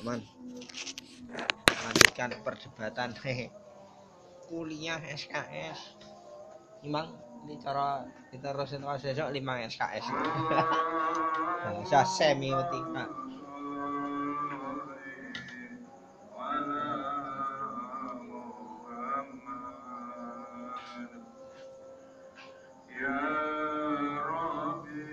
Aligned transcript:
teman 0.00 0.24
lanjutkan 1.68 2.32
perdebatan 2.40 3.12
kuliah 4.48 4.96
SKS 5.12 6.00
Imang 6.80 7.12
ini 7.44 7.60
cara 7.60 8.08
kita 8.32 8.56
terusin 8.56 8.80
kalau 8.80 8.96
besok 8.96 9.28
5 9.28 9.68
SKS 9.68 10.04
bahasa 11.64 12.00
semiotika 12.08 13.04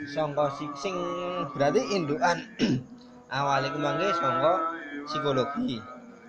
songko 0.07 0.47
sing, 0.79 0.95
berarti 1.51 1.83
indukan. 1.93 2.39
Awalnya 3.27 3.75
kemangke 3.75 4.07
songko 4.15 4.76
psikologi. 5.07 5.79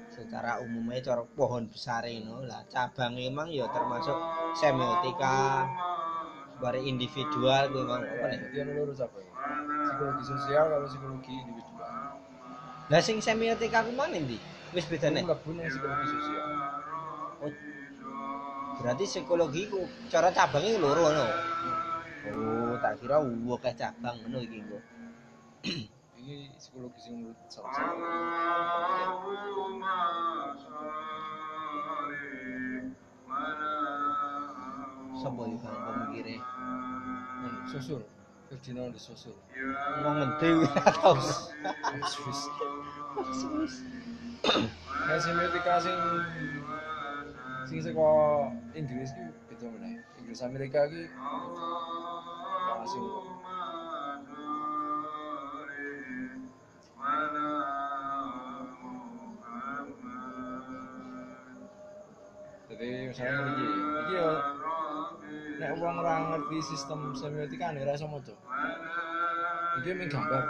Secara 0.09 0.63
umumnya 0.63 1.03
cara 1.03 1.23
pohon 1.27 1.67
besar 1.67 2.07
ini. 2.07 2.31
Lah 2.47 2.63
cabang 2.71 3.19
emang 3.19 3.51
ya 3.51 3.67
termasuk 3.71 4.17
semiotika 4.55 5.67
bare 6.59 6.83
individual 6.83 7.71
gue 7.71 7.83
mau 7.87 7.99
apa 8.03 8.27
nih? 8.35 8.41
Dia 8.51 8.63
lurus 8.67 8.99
apa 9.03 9.19
ya? 9.23 9.33
Psikologi 9.87 10.25
sosial 10.27 10.65
kalau 10.71 10.87
psikologi 10.87 11.35
individual. 11.35 11.93
lah 12.89 13.05
sing 13.05 13.21
semiotika 13.21 13.85
ku 13.85 13.93
mana 13.93 14.17
ndi? 14.17 14.41
Wis 14.73 14.89
bedane? 14.89 15.23
Itu 15.23 15.29
mlebu 15.29 15.51
nang 15.55 15.67
psikologi 15.71 16.07
sosial. 16.09 16.45
oh, 17.39 17.53
berarti 18.83 19.05
psikologi 19.07 19.63
ku 19.71 19.87
cara 20.11 20.35
cabangnya 20.35 20.83
loro 20.83 21.05
no? 21.15 21.27
Oh 22.29 22.75
tak 22.83 22.99
kira 23.03 23.23
akeh 23.23 23.75
cabang 23.79 24.17
ngono 24.23 24.39
iki 24.43 24.59
kok 24.67 24.83
Iki 26.29 26.53
psikologi 26.61 27.01
sing 27.01 27.25
menurut 27.25 27.41
salah 27.49 27.73
satu. 27.73 28.05
sapa 35.19 35.41
iki 35.49 35.57
bang 35.57 35.79
pemikire 35.89 36.37
susul. 37.73 38.03
Ferdinand 38.49 38.93
de 38.93 39.01
Susul. 39.01 39.37
wong 40.05 40.15
ngendi 40.21 40.49
ora 40.69 40.89
tau 41.01 41.17
Wis 41.17 42.17
wis. 42.29 42.41
Nah, 45.09 45.17
semiotika 45.17 45.81
sing 45.81 45.97
sing 47.73 47.79
saka 47.81 48.09
Inggris 48.77 49.17
ki 49.17 49.25
beda 49.49 49.67
meneh. 49.73 50.05
Inggris 50.21 50.45
Amerika 50.45 50.93
ki 50.93 51.09
langsung 52.69 53.05
Jadi 62.79 63.11
misalnya 63.11 63.43
iki, 63.51 63.67
iki 64.07 64.15
yo 64.15 64.29
nek 65.59 65.71
wong 65.83 65.95
ora 65.99 66.15
ngerti 66.31 66.59
sistem 66.63 67.11
semiotika 67.19 67.75
nek 67.75 67.83
ora 67.83 67.99
iso 67.99 68.07
maca. 68.07 68.35
Iki 69.83 69.91
mung 69.99 70.09
gambar. 70.11 70.43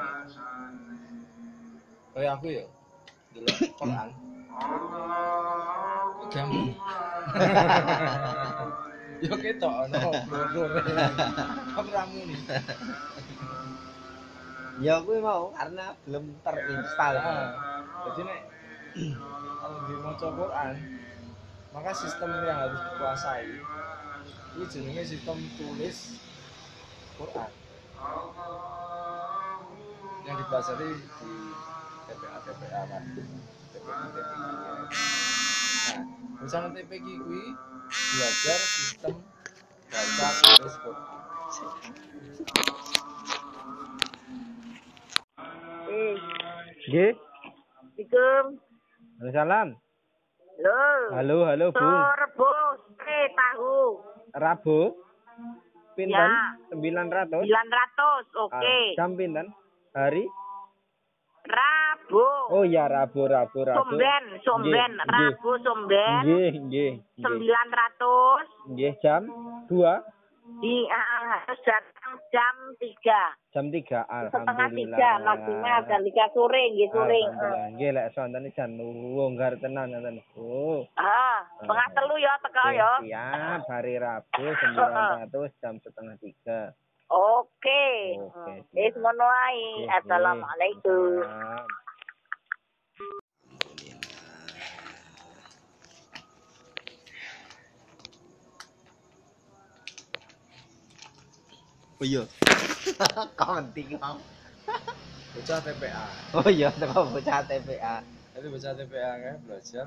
Kayak 2.13 2.33
aku 2.37 2.47
ya. 2.53 2.65
Delok 3.33 3.57
Quran. 3.81 4.09
Gambar. 6.29 6.69
Yo 9.19 9.35
ketok 9.35 9.75
ono 9.91 10.15
blur-blur. 10.31 10.71
Aku 11.75 11.89
ramu 11.91 12.21
nih. 12.23 12.39
ya 14.79 15.03
kuwi 15.03 15.19
mau 15.19 15.51
karena 15.59 15.91
belum 16.07 16.39
terinstall 16.47 17.19
Ah, 17.19 17.51
Jadi 18.07 18.21
nek 18.23 18.41
kalau 19.59 19.79
di 19.91 19.95
maca 19.99 20.29
Quran, 20.31 20.75
maka 21.73 21.91
sistem 21.93 22.31
yang 22.45 22.59
harus 22.65 22.81
dikuasai 22.81 23.49
itu 24.57 24.65
jenenge 24.73 25.05
sistem 25.05 25.39
tulis 25.61 26.19
Quran. 27.21 27.51
Yang 30.25 30.37
dipelajari 30.45 30.91
di 30.97 31.33
TPA 32.09 32.39
TPA 32.45 32.83
kan 32.89 33.03
TPI 33.73 34.07
TPI 34.17 34.51
nah 35.89 36.45
misalnya 36.45 36.69
TPI 36.77 37.15
kui 37.21 37.45
belajar 37.89 38.59
sistem 38.61 39.15
baca 39.89 40.29
tulis 40.57 40.77
Quran. 40.85 41.07
Eh, 45.89 46.17
nggih. 46.93 47.13
Assalamualaikum. 47.99 49.33
salam 49.35 49.69
Halo. 50.59 51.15
halo 51.15 51.37
halo 51.47 51.67
Bu 51.71 51.87
eh 53.07 53.27
tahu. 53.31 53.79
Rabu 54.35 54.79
pinten 55.95 56.19
Ya. 56.19 56.59
900 56.75 57.31
900. 57.31 57.47
Oke. 58.43 58.59
Ah, 58.59 58.91
jam 58.99 59.15
pinten 59.15 59.55
hari 59.95 60.27
Rabu. 61.47 62.27
oh 62.51 62.67
ya 62.67 62.91
Rabu 62.91 63.25
Rabu 63.25 63.63
Rabu 63.63 63.87
Somben, 63.87 64.25
somben. 64.43 64.93
Nggih, 64.99 65.31
Rabu 65.31 65.51
somben. 65.63 66.19
nggih 66.27 66.51
nggih 66.67 66.93
nggih 67.15 67.23
900 67.23 68.75
nggih 68.75 68.93
jam 68.99 69.23
2 69.71 70.59
di 70.59 70.75
ah, 70.91 71.07
harus 71.39 71.61
datang 71.63 71.98
jam 72.29 72.57
3. 72.77 73.53
jam 73.53 73.67
3 73.69 74.31
Setengah 74.31 74.69
3 74.69 75.27
maksimal 75.27 75.79
jam 75.85 76.01
3 76.01 76.35
sore 76.37 76.63
nggih 76.73 76.89
sore. 76.93 77.21
Alhamdulillah. 77.21 77.67
Nggih 77.75 77.91
lek 77.95 78.09
sonten 78.13 78.45
jan 78.53 78.71
longgar 78.79 79.53
tenan 79.59 79.91
ngoten. 79.91 80.21
Oh. 80.37 80.85
Ah, 80.95 81.43
setengah 81.59 81.89
telu 81.93 82.15
ya 82.17 82.33
teko 82.41 82.65
ya. 82.71 82.91
Siap, 83.03 83.63
hari 83.67 83.95
Rabu 83.97 84.45
900 84.45 85.61
jam 85.61 85.75
setengah 85.81 86.17
tiga. 86.19 86.61
Oke. 87.09 88.19
Oke, 88.21 88.37
Hmm. 88.37 88.61
Wis 88.77 88.95
ngono 88.95 89.25
ae. 89.25 89.65
Nggih, 89.81 89.97
Assalamualaikum. 89.97 91.25
Oh 101.99 102.07
iya. 102.07 102.23
Kok 103.35 103.51
penting 103.59 103.99
kok. 103.99 104.23
bocah 105.29 105.61
TPA 105.61 106.05
Oh 106.35 106.47
iya, 106.47 106.71
teko 106.71 107.11
bocah 107.11 107.43
TPA. 107.43 108.07
Jadi 108.39 108.47
bocah 108.47 108.73
TPA 108.79 109.13
kan 109.19 109.37
belajar 109.43 109.87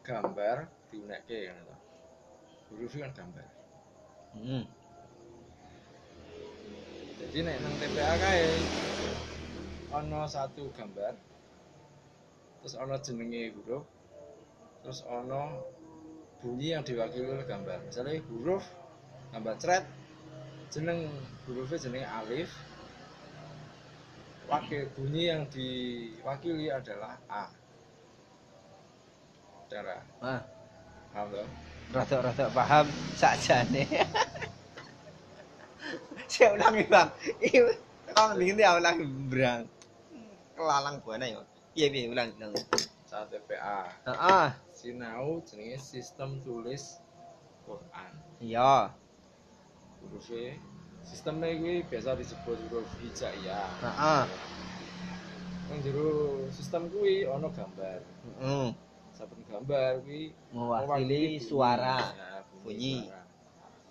gambar 0.00 0.56
diunekke 0.88 1.38
kan 1.52 1.56
itu. 1.60 1.76
Huruf 2.72 2.92
kan 2.96 3.12
gambar. 3.12 3.46
Hmm. 4.40 4.64
Jadi 7.20 7.38
nek 7.44 7.56
nang 7.60 7.74
TPA 7.76 8.12
kae 8.16 8.48
ana 9.92 10.24
satu 10.24 10.72
gambar. 10.72 11.12
Terus 12.64 12.74
ana 12.80 12.96
jenenge 13.04 13.52
huruf. 13.52 13.84
Terus 14.80 15.04
ana 15.04 15.60
bunyi 16.40 16.72
yang 16.72 16.88
diwakili 16.88 17.28
oleh 17.28 17.44
gambar. 17.44 17.84
Misalnya 17.84 18.16
huruf 18.32 18.64
gambar 19.36 19.60
cret 19.60 19.84
jeneng 20.70 21.10
hurufnya 21.46 21.78
jenenge 21.78 22.08
alif. 22.08 22.50
Wakil 24.50 24.90
bunyi 24.98 25.30
yang 25.30 25.46
diwakili 25.46 26.74
adalah 26.74 27.14
A. 27.30 27.46
Cara 29.70 30.02
Wah, 30.18 30.42
paham 31.14 31.26
toh? 31.30 31.46
rada-rada 31.94 32.46
paham 32.50 32.86
sakjane. 33.14 33.86
Saya 36.30 36.54
ulangi, 36.58 36.82
Bang. 36.90 37.10
Iki 37.38 37.58
kok 38.10 38.34
ngene 38.34 38.62
ulangi, 38.78 39.06
Brang. 39.30 39.62
Kelalang 40.58 40.98
buana 41.06 41.26
ya. 41.30 41.42
Iya, 41.78 41.86
piye 41.94 42.10
ulang 42.10 42.34
ulang. 42.34 42.50
Saat 43.06 43.30
TPA 43.30 43.86
Heeh. 44.06 44.48
sinau 44.74 45.38
jenenge 45.46 45.78
sistem 45.78 46.42
tulis 46.42 46.98
Quran. 47.66 48.12
Iya. 48.42 48.90
hurufnya 50.00 50.56
sistemnya 51.02 51.50
gue 51.52 51.82
biasa 51.84 52.14
disebut 52.14 52.56
huruf 52.66 52.88
hijaiyah 52.98 53.68
Heeh. 53.80 54.22
yang 55.70 55.78
jero 55.80 56.10
sistem 56.50 56.88
gue 56.88 57.24
ono 57.24 57.48
gambar 57.48 57.98
Heeh. 58.40 58.68
saben 59.12 59.40
gambar 59.46 60.00
gue 60.02 60.32
Mewakili 60.50 61.38
suara. 61.38 62.12
bunyi. 62.60 63.06
suara. 63.06 63.22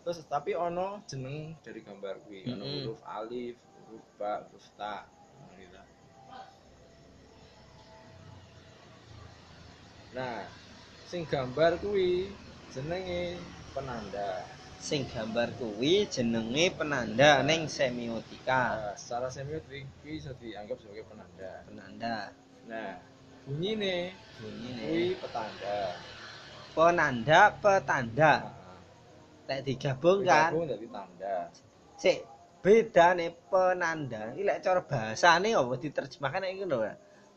terus 0.01 0.19
tapi 0.25 0.53
ono 0.53 1.01
jeneng 1.05 1.53
dari 1.59 1.81
gambar 1.81 2.15
gue 2.25 2.39
ono 2.47 2.63
Mm-mm. 2.63 2.77
huruf 2.85 3.01
alif 3.05 3.55
huruf 3.85 4.05
ba 4.15 4.43
huruf 4.45 4.65
ta 4.75 5.05
nah 10.09 10.41
sing 11.05 11.21
gambar 11.23 11.77
kuwi 11.77 12.33
jenenge 12.73 13.37
penanda 13.77 14.41
Sing 14.79 15.03
gambar 15.11 15.51
kuwi 15.59 16.07
jenenge 16.07 16.71
penanda 16.71 17.43
ning 17.43 17.67
semiotika. 17.67 18.63
Nah, 18.79 18.95
secara 18.95 19.27
semiotik 19.27 19.83
kuwi 19.99 20.23
bisa 20.23 20.31
dianggap 20.39 20.79
sebagai 20.79 21.03
penanda 21.11 21.51
Penanda. 21.67 22.17
Nah, 22.69 22.95
bunyi 23.43 23.71
nih, 23.75 24.03
Bunyi 24.39 24.69
nih. 24.79 25.07
petanda. 25.19 25.79
Penanda 26.71 27.41
petanda. 27.59 28.33
Lek 29.51 29.61
digabung 29.67 30.23
kan. 30.23 30.53
Digabung 30.53 30.65
dari 30.69 30.87
tanda. 30.87 31.35
Sik 31.99 32.17
beda 32.63 33.19
nih 33.19 33.35
penanda. 33.51 34.31
Iki 34.31 34.43
lek 34.47 34.59
cara 34.63 34.79
bahasane 34.79 35.49
apa 35.59 35.73
diterjemahkan 35.75 36.47
iki 36.47 36.63
ya. 36.69 36.93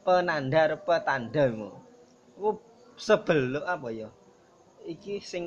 Penanda 0.06 0.62
petanda 0.78 1.44
mu. 1.50 1.74
Ku 2.38 2.60
sebelum 2.94 3.66
apa 3.66 3.88
ya? 3.90 4.12
Iki 4.82 5.22
sing 5.22 5.44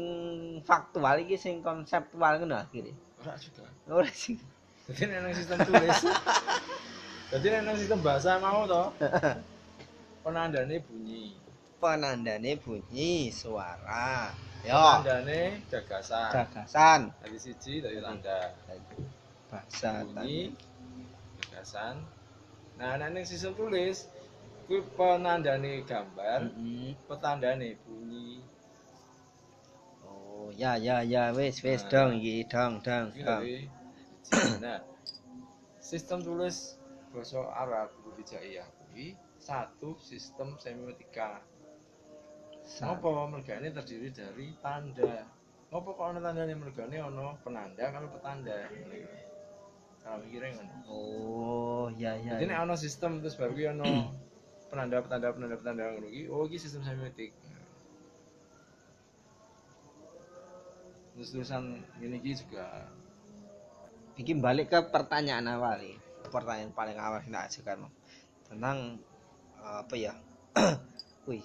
faktual 0.63 1.19
iki 1.23 1.35
sing 1.35 1.59
konseptual 1.59 2.39
ngono 2.39 2.55
akhirnya. 2.55 2.95
Ora 3.19 3.35
juga. 3.35 3.67
Ora 3.91 4.07
sih. 4.09 4.39
Jadi 4.85 5.11
nang 5.11 5.33
sistem 5.33 5.59
tulis. 5.65 5.99
Jadi 7.33 7.45
nang 7.59 7.75
sistem 7.75 7.99
bahasa 8.05 8.37
mau 8.39 8.63
toh. 8.69 8.93
Penandane 10.23 10.79
bunyi. 10.85 11.35
Penandane 11.81 12.55
bunyi 12.61 13.29
suara. 13.33 14.31
Yo, 14.65 14.73
Tandane 14.73 15.61
gagasan. 15.69 16.29
gagasan. 16.33 17.01
Dari 17.21 17.37
siji 17.37 17.85
dari 17.85 18.01
tanda. 18.01 18.49
Bahasa 19.51 20.01
Bunyi 20.01 20.49
gagasan. 21.37 22.01
Nah, 22.81 22.97
nang 22.97 23.13
sistem 23.21 23.53
tulis 23.53 24.09
kuwi 24.65 24.81
penandane 24.97 25.85
gambar, 25.85 26.49
Mm-mm. 26.49 26.97
petandane 27.05 27.77
bunyi. 27.85 28.41
Oh, 30.35 30.51
ya 30.51 30.75
ya 30.75 30.99
ya 30.99 31.31
wis 31.31 31.63
wis 31.63 31.87
Nah. 31.87 32.11
dong 32.11 32.19
iki 32.19 32.43
dong 32.51 32.83
dong 32.83 33.15
Iki 33.15 33.23
dong. 33.23 33.41
Nah, 34.59 34.83
sistem 35.79 36.19
tulis 36.19 36.75
bahasa 37.15 37.39
Arab 37.55 37.95
Hijaiyah 38.19 38.67
kuwi 38.67 39.15
satu 39.39 39.95
sistem 40.03 40.59
semiotika. 40.59 41.39
Ngopo 42.83 43.31
mergane 43.31 43.71
terdiri 43.71 44.11
dari 44.11 44.51
tanda. 44.59 45.23
Ngopo 45.71 45.95
kok 45.95 46.05
ana 46.11 46.19
tandane 46.19 46.51
mergane 46.57 46.99
ana 46.99 47.37
penanda 47.39 47.85
kalau 47.95 48.11
petanda. 48.11 48.67
Cara 50.03 50.19
mikirnya 50.19 50.59
ngono. 50.59 50.75
Oh, 50.91 51.85
ya 51.95 52.19
ya. 52.19 52.35
Jadi 52.35 52.51
nek 52.51 52.59
ana 52.65 52.75
sistem 52.75 53.23
terus 53.23 53.39
baru 53.39 53.53
ki 53.55 53.65
ana 53.71 53.85
penanda 54.67 54.99
petanda 54.99 55.31
penanda 55.31 55.55
petanda 55.55 55.83
ngono 55.95 56.07
ki, 56.11 56.21
oh 56.27 56.43
iki 56.49 56.57
sistem 56.59 56.81
semiotik. 56.83 57.31
Terus 61.15 61.31
tulisan 61.31 61.79
juga 62.19 62.91
Iki 64.15 64.39
balik 64.39 64.71
ke 64.71 64.79
pertanyaan 64.91 65.43
awal 65.47 65.75
nih. 65.79 65.95
Pertanyaan 66.31 66.71
paling 66.71 66.95
awal 66.95 67.19
tak 67.19 67.51
ajukan 67.51 67.91
tentang 68.47 68.95
eh, 69.59 69.77
apa 69.83 69.95
ya? 69.95 70.13
Wih, 71.27 71.43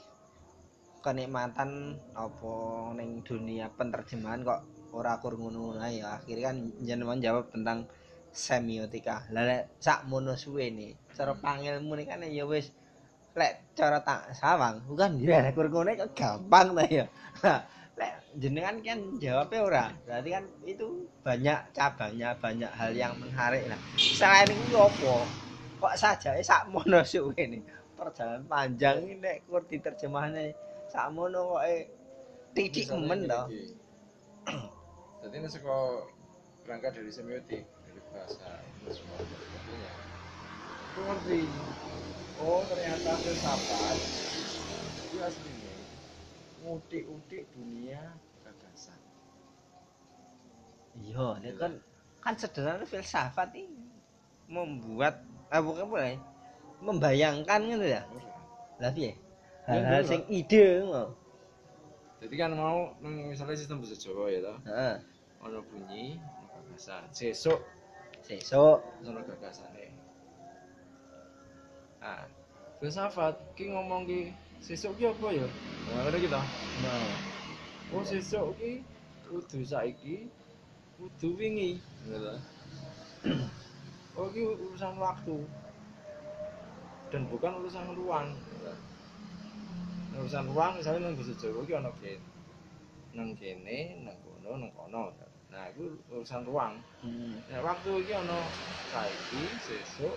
kenikmatan 1.02 1.98
apa 2.14 2.54
ning 2.94 3.26
dunia 3.26 3.66
penerjemahan 3.74 4.46
kok 4.46 4.60
ora 4.94 5.18
kur 5.18 5.34
ngono 5.34 5.74
ya. 5.90 6.22
Akhirnya 6.22 6.54
kan 6.54 6.56
jenengan 6.78 7.18
jawab 7.18 7.50
tentang 7.50 7.90
semiotika. 8.30 9.26
Lah 9.34 9.66
sak 9.82 10.06
mono 10.06 10.38
suwe 10.38 10.70
nih, 10.70 10.94
cara 11.10 11.34
pangilmu 11.34 11.98
nih 11.98 12.06
kan 12.06 12.22
ya 12.22 12.46
wis 12.46 12.70
lek 13.34 13.74
cara 13.78 14.02
tak 14.02 14.34
sawang, 14.34 14.82
bukan 14.86 15.18
ya 15.22 15.42
lek 15.42 15.58
kur 15.58 15.66
ngono 15.66 15.90
kok 15.98 16.14
gampang 16.14 16.78
ta 16.78 16.86
ya. 16.86 17.06
lek 18.00 18.14
jenengan 18.40 18.76
kan 18.80 18.98
jawabnya 19.20 19.60
ora. 19.60 19.84
Berarti 20.08 20.28
kan 20.32 20.44
itu 20.64 20.88
banyak 21.20 21.58
cabangnya, 21.76 22.32
banyak 22.40 22.72
hal 22.72 22.90
yang 22.96 23.12
menarik 23.20 23.68
lah. 23.68 23.80
Selain 24.00 24.48
itu 24.48 24.76
apa? 24.80 25.14
Kok 25.80 25.94
saja 26.00 26.30
sak 26.40 26.72
mono 26.72 27.04
suwe 27.10 27.36
nih. 27.36 27.60
Perjalanan 28.00 28.44
panjang 28.48 29.04
ini 29.04 29.20
nek 29.20 29.44
kur 29.44 29.60
diterjemahane 29.68 30.56
sak 30.88 31.12
mono 31.12 31.60
kok 31.60 31.62
eh, 31.68 31.84
titik 32.56 32.88
men 32.96 33.28
to. 33.28 33.42
Jadi 35.20 35.36
ini 35.36 35.48
saka 35.52 36.08
berangkat 36.64 36.96
dari 36.96 37.12
semiotik, 37.12 37.60
dari 37.60 38.00
bahasa 38.08 38.48
semua 38.88 39.20
sebagainya. 39.20 39.92
Aku 40.96 41.00
ngerti. 41.04 41.40
Oh 42.40 42.64
ternyata 42.64 43.20
filsafat 43.20 44.00
itu 45.12 45.16
aslinya 45.20 45.59
ngutik-utik 46.60 47.48
dunia 47.56 48.00
gagasan. 48.44 49.00
Iya, 51.00 51.40
nek 51.40 51.54
kan 51.56 51.72
kan 52.20 52.34
sederhana 52.36 52.84
filsafat 52.84 53.56
ini 53.56 53.88
membuat 54.50 55.24
ah 55.48 55.62
bukan 55.64 55.88
boleh 55.88 56.16
membayangkan 56.84 57.60
gitu 57.64 57.86
ya. 57.86 58.02
Lah 58.80 58.90
piye? 58.92 59.16
Hal-hal 59.68 60.00
bener, 60.00 60.08
sing 60.08 60.22
ide 60.28 60.84
ngono. 60.84 61.14
Jadi 62.20 62.34
kan 62.36 62.52
mau 62.52 62.92
misalnya 63.00 63.56
sistem 63.56 63.80
bahasa 63.80 63.96
Jawa 63.96 64.28
ya 64.28 64.40
toh, 64.44 64.58
Heeh. 64.68 64.94
ono 65.40 65.64
bunyi, 65.64 66.20
ono 66.20 66.44
gagasan. 66.68 67.08
Sesuk 67.16 67.60
Sesuk 68.20 68.78
ono 69.04 69.20
gagasane. 69.24 69.88
Ah, 72.00 72.24
filsafat 72.80 73.36
ki 73.56 73.72
ngomong 73.72 74.04
ki 74.08 74.32
sesuk 74.60 74.92
ki 75.00 75.04
apa 75.08 75.28
ya? 75.32 75.46
Nah, 75.90 76.00
ngene 76.06 76.18
kita. 76.20 76.40
nah, 76.84 77.02
Oh, 77.90 78.04
sesuk 78.06 78.54
ki 78.60 78.84
kudu 79.26 79.66
saiki, 79.66 80.30
kudu 80.94 81.28
wingi, 81.34 81.80
ngono. 82.06 82.34
Oh, 84.14 84.26
ki 84.30 84.42
urusan 84.46 84.94
waktu. 85.00 85.36
Dan 87.10 87.26
bukan 87.26 87.58
urusan 87.58 87.90
ruang. 87.98 88.30
Urusan 90.14 90.46
ruang 90.52 90.78
misalnya 90.78 91.10
nang 91.10 91.18
basa 91.18 91.34
Jawa 91.40 91.60
ki 91.66 91.74
ana 91.74 91.90
kene. 91.98 92.22
Nang 93.16 93.34
kene, 93.34 93.78
nang 94.06 94.14
kono, 94.22 94.50
nang 94.60 94.70
kono. 94.76 95.10
Nah, 95.50 95.66
itu 95.74 95.98
urusan 96.14 96.46
ruang. 96.46 96.78
hmm. 97.02 97.42
Nah, 97.50 97.58
waktu 97.66 97.90
iki 98.06 98.12
ana 98.14 98.46
saiki, 98.86 99.58
sesuk, 99.58 100.14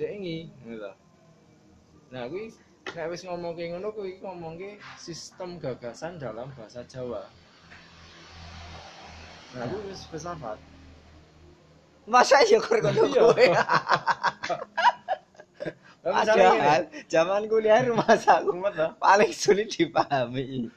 dek 0.00 0.08
ingi, 0.16 0.48
ngono. 0.64 1.03
Nah, 2.14 2.30
kuwi 2.30 2.54
nek 2.94 3.10
wis 3.10 3.26
ngomongke 3.26 3.74
ngono 3.74 3.90
kuwi 3.90 4.22
ngomongke 4.22 4.78
sistem 5.02 5.58
gagasan 5.58 6.14
dalam 6.22 6.46
bahasa 6.54 6.86
Jawa. 6.86 7.26
Nah, 9.58 9.66
kuwi 9.66 9.90
wis 9.90 10.06
filsafat. 10.06 10.62
Masa 12.06 12.38
ya 12.46 12.62
kur 12.62 12.78
ngono 12.78 13.02
Iya. 13.10 13.18
kowe? 13.18 13.46
Padahal 16.04 16.82
zaman 17.10 17.48
kuliah 17.50 17.82
rumah 17.82 18.14
ta? 18.14 18.38
paling 19.02 19.32
sulit 19.34 19.74
dipahami. 19.74 20.70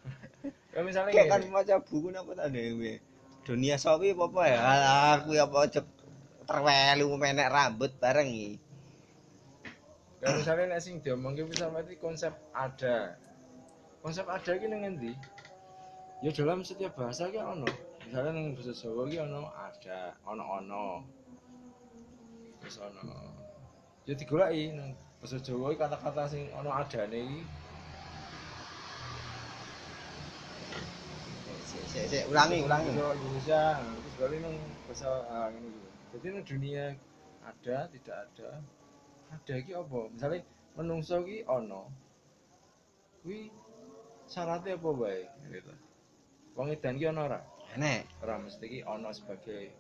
Ya 0.74 0.80
misalnya 0.82 1.14
Kayak 1.14 1.30
kan 1.30 1.42
maca 1.54 1.76
buku 1.86 2.10
napa 2.10 2.34
ta 2.34 2.50
dhewe. 2.50 2.98
Dunia 3.46 3.78
sapi 3.78 4.18
apa 4.18 4.42
ya? 4.48 4.58
Alah, 4.58 5.22
aku 5.22 5.38
apa 5.38 5.58
aja 5.70 5.82
terwelu 6.50 7.08
menek 7.14 7.52
rambut 7.54 7.92
bareng 8.02 8.26
iki. 8.26 8.67
Ya 10.18 10.34
misalnya 10.34 10.74
nek 10.74 10.82
sing 10.82 10.98
diomongke 11.06 11.46
filsafat 11.46 11.86
iki 11.86 12.02
konsep 12.02 12.34
ada. 12.50 13.14
Konsep 14.02 14.26
ada 14.26 14.52
iki 14.58 14.66
nang 14.66 14.82
endi? 14.82 15.14
Ya 16.26 16.34
dalam 16.34 16.66
setiap 16.66 16.98
bahasa 16.98 17.30
ki 17.30 17.38
ono. 17.38 17.70
Misalnya 18.02 18.34
nang 18.34 18.58
bahasa 18.58 18.74
Jawa 18.74 19.06
ki 19.06 19.18
ono 19.22 19.42
ada, 19.54 20.18
ono 20.26 20.44
ono. 20.58 20.86
Terus 22.58 22.82
ono. 22.82 23.06
Ya 24.10 24.18
digoleki 24.18 24.74
nang 24.74 24.98
bahasa 25.22 25.38
Jawa 25.38 25.78
kata-kata 25.78 26.24
sing 26.26 26.50
ono 26.58 26.74
adane 26.74 27.20
iki. 27.22 27.42
Sik, 31.68 31.84
sik, 31.94 32.06
sik, 32.10 32.24
ulangi, 32.34 32.66
ulangi. 32.66 32.90
Bahasa 32.98 33.14
Indonesia, 33.14 33.64
terus 34.02 34.16
balik 34.18 34.40
nang 34.42 34.56
bahasa 34.90 35.10
ah, 35.30 35.48
gitu. 35.54 35.70
Jadi 36.18 36.26
nang 36.34 36.46
dunia 36.48 36.86
ada, 37.46 37.78
tidak 37.94 38.18
ada. 38.18 38.50
Ada 39.34 39.54
iki 39.60 39.74
apa? 39.76 40.00
Misalnya 40.12 40.42
menungso 40.78 41.24
ki 41.26 41.44
ono. 41.48 41.92
Kuwi 43.24 43.52
syaratnya 44.28 44.76
apa 44.80 44.90
wae 44.92 45.28
gitu. 45.52 45.74
Wong 46.56 46.72
edan 46.72 47.00
ki 47.00 47.06
ono 47.12 47.22
ora? 47.28 47.40
Enek. 47.76 48.08
Ora 48.24 48.38
mesti 48.40 48.66
ki 48.68 48.80
ono 48.88 49.12
sebagai 49.12 49.72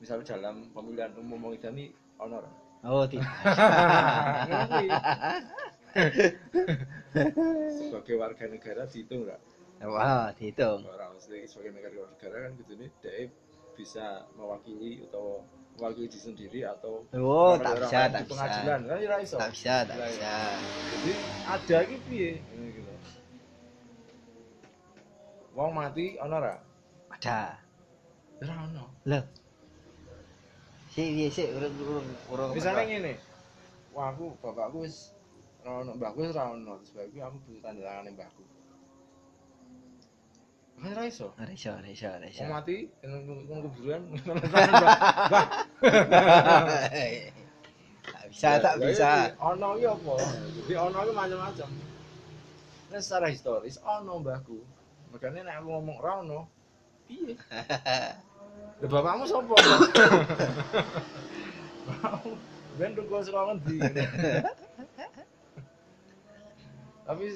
misalnya 0.00 0.36
dalam 0.36 0.68
pemilihan 0.72 1.16
umum 1.16 1.44
wong 1.48 1.54
edan 1.56 1.78
iki 1.80 1.94
ono 2.20 2.36
ora? 2.44 2.50
Oh, 2.86 3.02
tidak. 3.08 3.26
Sebagai 7.76 8.14
warga 8.20 8.44
negara 8.46 8.84
dihitung 8.84 9.24
ora? 9.24 9.38
Wah, 9.84 10.32
dihitung. 10.36 10.84
Ora 10.88 11.12
mesti 11.12 11.44
sebagai 11.48 11.76
negara 11.76 12.08
negara 12.08 12.36
kan 12.48 12.52
kudune 12.60 12.86
dhek 13.00 13.32
bisa 13.76 14.24
mewakili 14.36 15.04
atau 15.08 15.44
mewakili 15.76 16.08
diri 16.08 16.20
sendiri 16.20 16.60
atau 16.64 17.04
Oh, 17.12 17.54
mewakili 17.54 17.64
tak 17.64 17.74
bisa, 17.80 17.98
tak 18.08 18.10
di 18.10 18.24
bisa. 18.24 18.30
pengadilan 18.32 18.80
kan 18.88 18.98
iso. 19.22 19.36
Tak 19.36 19.50
bisa, 19.52 19.74
tak 19.84 19.96
bisa. 20.00 20.34
Jadi 20.90 21.12
ada 21.44 21.76
iki 21.84 21.96
piye? 22.08 22.30
Ngene 22.40 22.68
gitu. 22.72 22.92
Wong 25.56 25.70
mati 25.72 26.06
ono 26.20 26.34
ora? 26.36 26.54
Ada. 27.12 27.40
Ora 28.40 28.54
ono. 28.68 28.84
Loh. 29.08 29.24
Sik, 30.96 31.08
sik, 31.12 31.30
sik, 31.32 31.48
urung 31.56 31.74
urung 31.80 32.06
urung. 32.32 32.50
Misalnya 32.56 32.84
ngene. 32.88 33.14
wah 33.96 34.12
aku 34.12 34.36
bapakku 34.44 34.84
wis 34.84 35.16
ora 35.64 35.80
ono 35.80 35.96
mbahku 35.96 36.20
wis 36.20 36.36
ora 36.36 36.52
ono 36.52 36.76
aku 36.76 37.36
butuh 37.48 37.60
tanda 37.64 37.80
tangane 37.80 38.10
mbahku 38.12 38.44
kan 38.44 38.55
ora 40.76 41.02
iso 41.08 41.32
Ora 41.40 41.52
iso, 41.52 41.70
ora 41.72 41.88
iso, 41.88 42.06
ora 42.06 42.26
iso. 42.28 42.42
Wong 42.44 42.52
mati 42.52 42.76
kan 43.00 43.58
kuburan 43.64 44.00
mbah 44.12 44.36
Tak 48.06 48.24
bisa, 48.30 48.48
tak 48.62 48.74
bisa. 48.78 49.32
ono 49.40 49.74
iki 49.80 49.86
apa 49.88 50.14
jadi 50.62 50.74
ono 50.78 50.98
iki 51.02 51.12
macam-macam 51.14 51.68
Nah, 52.86 53.00
secara 53.02 53.26
historis 53.28 53.80
ono 53.82 54.20
mbahku 54.22 54.58
makanya 55.10 55.40
nek 55.42 55.56
aku 55.58 55.68
ngomong 55.74 55.96
ora 55.98 56.12
ono 56.22 56.40
piye 57.08 57.34
Lha 58.76 58.86
bapakmu 58.92 59.24
sapa? 59.24 59.56
Ben 62.76 62.92
tunggu 62.92 63.24
sekolah 63.24 63.56
ngendi. 63.56 63.80
Tapi 67.08 67.26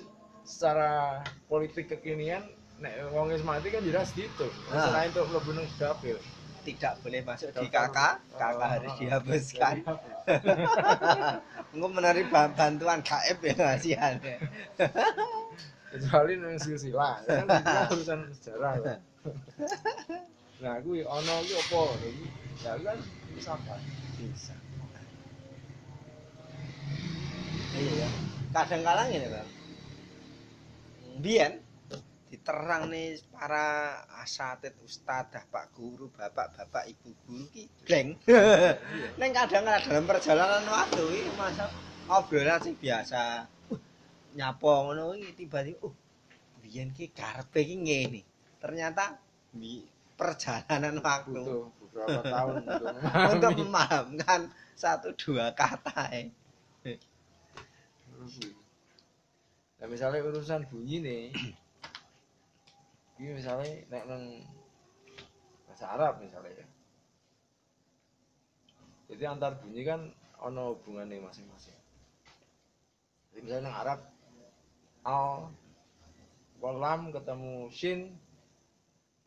secara 0.45 1.25
politik 1.49 1.89
kekinian 1.89 2.45
nek 2.81 3.13
wong 3.13 3.29
wis 3.29 3.45
mati 3.45 3.69
kan 3.69 3.85
jelas 3.85 4.09
gitu. 4.17 4.49
Ah. 4.73 4.89
Selain 4.89 5.13
untuk 5.13 5.29
mlebu 5.29 5.51
nang 5.53 5.69
dapil. 5.77 6.17
Tidak 6.61 7.01
boleh 7.01 7.25
masuk 7.25 7.57
di 7.57 7.73
kakak, 7.73 8.21
kakak 8.37 8.69
harus 8.69 8.93
dihapuskan. 9.01 9.75
Engko 11.73 11.89
menerima 11.97 12.41
bantuan 12.53 13.01
KF 13.01 13.39
ya 13.41 13.55
kasihan. 13.57 14.15
Kecuali 15.89 16.33
nang 16.37 16.61
silsilah. 16.61 17.17
Kan 17.29 17.49
kan 17.49 17.89
urusan 17.89 18.29
sejarah. 18.37 19.01
Nah, 20.61 20.77
aku 20.77 21.01
ono 21.01 21.35
iki 21.41 21.57
apa? 21.57 21.81
Ya 22.61 22.73
kan 22.77 22.99
bisa 23.33 23.57
apa? 23.57 23.75
Bisa. 24.21 24.53
Iya 27.73 27.93
ya. 28.05 28.09
Kadang 28.53 28.83
kala 28.85 29.03
ngene, 29.09 29.29
Bang. 29.33 29.49
Biyen 31.25 31.53
diterang 32.31 32.87
nih 32.95 33.19
para 33.35 33.99
asatid 34.23 34.79
ustadzah 34.87 35.45
pak 35.51 35.75
guru 35.75 36.07
bapak-bapak 36.15 36.87
ibu 36.87 37.11
guru 37.27 37.45
ki 37.51 37.67
blank 37.83 38.23
neng 39.19 39.31
kadang 39.35 39.67
kadang 39.67 39.91
dalam 39.91 40.07
perjalanan 40.07 40.65
waktu 40.71 41.03
ini 41.11 41.31
masa 41.35 41.67
obrolan 42.11 42.59
sing 42.59 42.75
biasa. 42.75 43.47
Uh, 43.71 43.79
nyapo 44.35 44.91
ngono 44.91 45.15
iki 45.15 45.47
tiba-tiba 45.47 45.87
uh 45.87 45.95
biyen 46.61 46.91
ki 46.91 47.15
karepe 47.15 47.63
ki 47.63 47.77
ngene. 47.79 48.21
Ternyata 48.59 49.15
di 49.55 49.87
perjalanan 50.19 50.99
waktu. 51.01 51.39
Butuh 51.39 51.71
beberapa 51.91 52.21
tahun 52.27 52.55
untuk 53.39 53.53
memahamkan 53.63 54.41
satu 54.75 55.15
dua 55.15 55.55
kata 55.55 56.11
eh. 56.15 56.29
Nah 59.81 59.89
misalnya 59.89 60.21
urusan 60.21 60.69
bunyi 60.69 61.01
nih, 61.01 61.25
ini 63.21 63.37
misalnya 63.37 63.69
nek 63.93 64.05
nang 64.09 64.25
bahasa 65.69 65.93
Arab 65.93 66.25
misalnya 66.25 66.65
ya. 66.65 66.67
Jadi 69.13 69.23
antar 69.29 69.61
bunyi 69.61 69.85
kan 69.85 70.09
ono 70.41 70.81
hubungannya 70.81 71.21
masing-masing. 71.21 71.77
Jadi 73.29 73.41
misalnya 73.45 73.69
nang 73.69 73.77
Arab 73.77 74.01
al 75.05 75.53
walam 76.65 77.13
ketemu 77.13 77.69
shin 77.69 78.17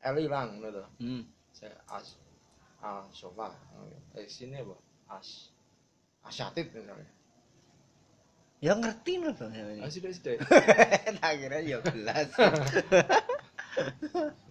l 0.01 0.15
hilang 0.17 0.57
gitu. 0.57 0.83
Hmm. 0.97 1.21
Saya 1.53 1.77
as 1.93 2.17
a 2.81 3.05
sofa. 3.13 3.53
Eh 4.17 4.25
sini 4.25 4.57
apa? 4.57 4.73
As 5.21 5.53
asyatid 6.25 6.73
misalnya. 6.73 7.13
Ya 8.57 8.73
ngerti 8.73 9.21
loh 9.21 9.37
Bang. 9.37 9.53
Asik-asik. 9.85 10.41
tak 11.21 11.33
kira 11.37 11.61
ya 11.61 11.77
belas. 11.83 12.33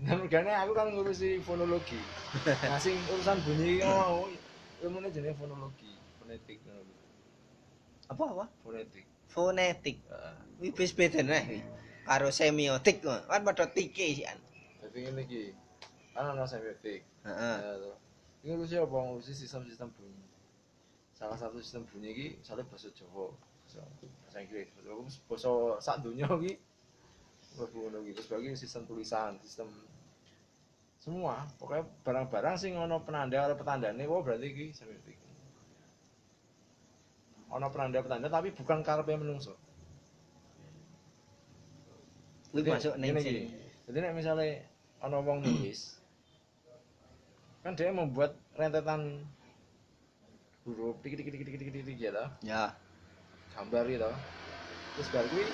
Nah, 0.02 0.18
makanya 0.18 0.66
aku 0.66 0.72
kan 0.74 0.90
ngurusi 0.90 1.38
fonologi. 1.46 1.98
Nah, 2.66 2.78
sing 2.82 2.98
urusan 3.06 3.38
bunyi 3.46 3.78
iki 3.78 3.86
mau 3.86 4.26
ilmune 4.82 5.08
jenenge 5.14 5.38
fonologi, 5.38 5.94
fonetik 6.18 6.58
apa 8.10 8.22
apa? 8.28 8.44
Fonetik. 8.60 9.04
Fonetik. 9.32 9.96
Heeh. 10.04 10.34
Wih 10.60 10.72
wis 10.76 10.92
beda 10.92 11.24
nih. 11.24 11.64
Karo 12.04 12.28
semiotik 12.28 13.00
kan 13.00 13.40
padha 13.46 13.70
tike 13.70 14.06
sih 14.12 14.26
kan. 14.26 14.36
Dadi 14.84 14.98
ngene 15.06 15.22
iki. 15.24 15.54
Kan 16.12 16.34
ana 16.34 16.44
semiotik. 16.44 17.06
Heeh. 17.24 17.56
Ini 18.42 18.52
ngurusi 18.58 18.76
apa? 18.76 18.96
Ngurusi 19.00 19.32
sistem-sistem 19.32 19.88
bunyi. 19.96 20.26
Salah 21.16 21.38
satu 21.38 21.62
sistem 21.62 21.86
bunyi 21.88 22.12
iki 22.12 22.26
misalnya 22.42 22.66
bahasa 22.68 22.90
Jawa, 22.92 23.30
bahasa 23.70 24.38
Inggris, 24.42 24.68
bahasa 25.30 25.52
sak 25.78 26.02
donya 26.02 26.26
iki 26.42 26.58
mlebu 27.56 28.06
iki. 28.06 28.12
Terus 28.16 28.28
bagi 28.28 28.48
sistem 28.56 28.82
tulisan, 28.84 29.36
sistem 29.42 29.68
semua 31.02 31.42
pokoknya 31.58 31.82
barang-barang 32.06 32.54
sing 32.62 32.78
ono 32.78 33.02
penanda 33.02 33.50
atau 33.50 33.58
petandane 33.58 34.06
wah 34.06 34.22
berarti 34.22 34.46
iki 34.46 34.66
semiotik 34.70 35.18
ono 37.50 37.66
penanda 37.74 37.98
petanda 37.98 38.30
tapi 38.30 38.54
bukan 38.54 38.86
karepe 38.86 39.18
menungso 39.18 39.58
Jadi, 42.54 42.70
masuk 42.70 42.94
ning 43.02 43.10
ngene 43.18 43.20
sini. 43.26 43.34
iki. 43.34 43.46
Jadi 43.90 43.98
nek 43.98 44.14
misalnya 44.14 44.62
ana 45.02 45.18
wong 45.18 45.42
nulis 45.42 45.98
kan 47.66 47.74
dia 47.74 47.90
membuat 47.90 48.38
rentetan 48.54 49.26
huruf 50.62 51.02
tik 51.02 51.18
tik 51.18 51.26
tik 51.34 51.42
tik 51.42 51.58
tik 51.58 51.70
tik 51.74 51.82
tik 51.82 51.98
ya 51.98 52.30
Ya. 52.46 52.62
gambar 53.58 53.90
gitu. 53.90 54.10
Terus 54.94 55.08
kuwi 55.10 55.44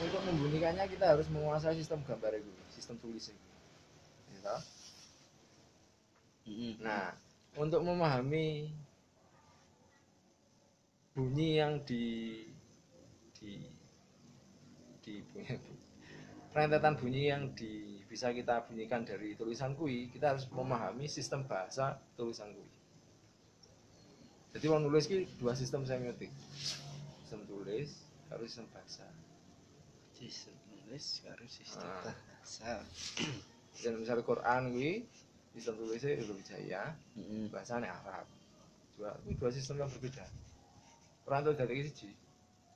untuk 0.00 0.20
membunyikannya 0.24 0.88
kita 0.88 1.12
harus 1.16 1.28
menguasai 1.28 1.76
sistem 1.76 2.00
gambar 2.08 2.40
itu, 2.40 2.50
sistem 2.72 2.96
tulis 2.98 3.28
itu. 3.28 3.48
Heeh. 4.40 4.60
Nah, 6.80 7.14
untuk 7.60 7.84
memahami 7.84 8.72
bunyi 11.14 11.60
yang 11.60 11.84
di 11.84 12.42
di 13.36 13.60
di 15.04 15.14
rentetan 16.50 16.96
bunyi 16.98 17.30
yang 17.30 17.52
di 17.54 18.02
bisa 18.10 18.34
kita 18.34 18.66
bunyikan 18.66 19.06
dari 19.06 19.38
tulisan 19.38 19.78
kui, 19.78 20.10
kita 20.10 20.34
harus 20.34 20.50
memahami 20.50 21.06
sistem 21.06 21.46
bahasa 21.46 21.94
tulisan 22.18 22.50
kui. 22.50 22.70
Jadi 24.50 24.66
mau 24.66 24.82
nulis 24.82 25.06
ki 25.06 25.38
dua 25.38 25.54
sistem 25.54 25.86
semiotik. 25.86 26.32
Sistem 27.22 27.46
tulis 27.46 28.02
harus 28.34 28.50
sistem 28.50 28.66
bahasa. 28.74 29.06
Nulis 30.20 31.24
karo 31.24 31.44
sistem 31.48 31.80
Ah. 31.80 32.04
bahasa. 32.04 32.84
Dan 33.80 33.92
misalnya 33.96 34.20
Quran 34.20 34.62
kui 34.70 35.00
sistem 35.56 35.74
tulisnya 35.80 36.12
Indonesia, 36.14 36.82
Heeh. 37.16 37.48
bahasanya 37.48 37.96
Arab. 38.04 38.26
Dua, 39.00 39.16
ini 39.24 39.32
dua 39.34 39.48
sistem 39.48 39.80
yang 39.80 39.88
berbeda. 39.88 40.28
Perantau 41.24 41.56
dari 41.56 41.88
siji. 41.88 42.12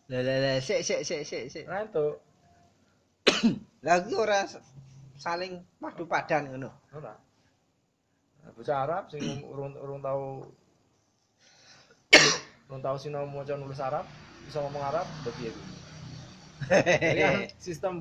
Lah 0.08 0.20
lah 0.20 0.36
lah 0.40 0.56
sik 0.58 0.80
sik 0.80 1.04
sik 1.04 1.22
sik 1.22 1.44
sik. 1.52 1.64
Perantau, 1.68 2.16
Lah 3.84 4.00
iki 4.00 4.16
ora 4.16 4.48
s- 4.48 4.60
saling 5.14 5.60
padu 5.76 6.08
padan 6.08 6.48
ngono. 6.48 6.72
ora. 6.90 7.12
Bocah 8.54 8.78
Arab 8.80 9.08
sing 9.08 9.20
urung 9.44 9.76
urung 9.76 10.00
tahu 10.00 10.48
urung 12.64 12.80
tahu 12.80 12.96
sinau 12.96 13.28
maca 13.28 13.52
nulis 13.54 13.80
Arab, 13.80 14.08
bisa 14.44 14.60
ngomong 14.60 14.80
Arab, 14.80 15.04
berarti 15.20 15.48
ya. 15.48 15.52
Jadi 16.68 17.20
kan 17.20 17.34
sistem 17.66 17.94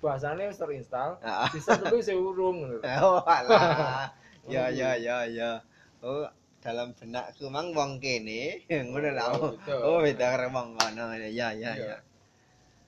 bahasanya 0.00 0.48
wis 0.48 0.56
terinstal, 0.56 1.20
Ah. 1.20 1.44
sistem 1.52 1.84
tulis 1.84 2.08
ya 2.08 2.16
urung 2.16 2.64
ngono. 2.64 2.78
Oh 3.04 3.20
alah. 3.24 4.08
Ya 4.48 4.72
ya 4.72 4.96
ya 4.96 5.28
ya. 5.28 5.60
Oh 6.00 6.24
dalam 6.60 6.96
benakku 6.96 7.52
mang 7.52 7.70
wong 7.76 8.00
kene 8.00 8.64
ngono 8.88 9.12
lah. 9.12 9.36
Oh. 9.36 9.52
Oh 9.84 9.98
beda 10.00 10.32
karo 10.34 10.48
wong 10.48 10.74
kono. 10.74 11.12
Ya 11.14 11.28
ya 11.28 11.48
Iya. 11.52 11.72
ya. 11.76 11.96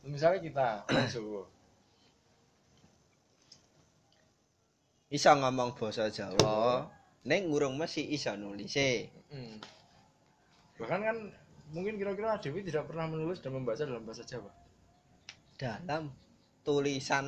Misalnya 0.03 0.43
kita 0.43 0.69
Jawa, 0.89 1.47
Iso 5.13 5.29
ngomong 5.31 5.77
basa 5.77 6.09
Jawa, 6.09 6.89
ning 7.29 7.53
ngurung 7.53 7.77
mesti 7.77 8.01
iso 8.11 8.33
nulis. 8.35 8.73
Bahkan 10.81 11.01
kan 11.05 11.17
mungkin 11.71 12.01
kira-kira 12.01 12.41
Dewi 12.41 12.65
tidak 12.65 12.89
pernah 12.89 13.07
menulis 13.07 13.39
dan 13.45 13.53
membaca 13.55 13.85
dalam 13.85 14.03
bahasa 14.03 14.25
Jawa. 14.25 14.49
Dalam 15.63 16.11
tulisan 16.67 17.27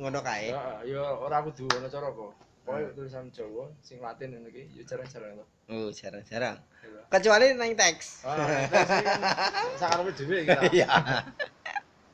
ngono 0.00 0.24
kae. 0.24 0.48
Ya, 0.48 0.80
ya 0.88 1.04
ora 1.20 1.44
kudu 1.44 1.68
ana 1.76 1.92
cara 1.92 2.08
apa. 2.08 2.32
Pokoke 2.64 2.96
tulisan 2.96 3.28
Jawa 3.28 3.68
sing 3.84 4.00
Latin 4.00 4.32
ngono 4.32 4.48
iki 4.48 4.72
ya 4.80 4.82
jarang-jarang 4.88 5.36
to. 5.36 5.44
Oh, 5.68 5.88
jarang-jarang. 5.92 6.56
Iya. 6.80 7.00
Kecuali 7.12 7.46
nang 7.52 7.76
teks. 7.76 8.24
Ah, 8.24 8.40
nek 8.40 8.84
sing 8.88 9.04
sakarepe 9.80 10.12
dhewe 10.16 10.38
kita. 10.48 10.62
Iya. 10.72 10.88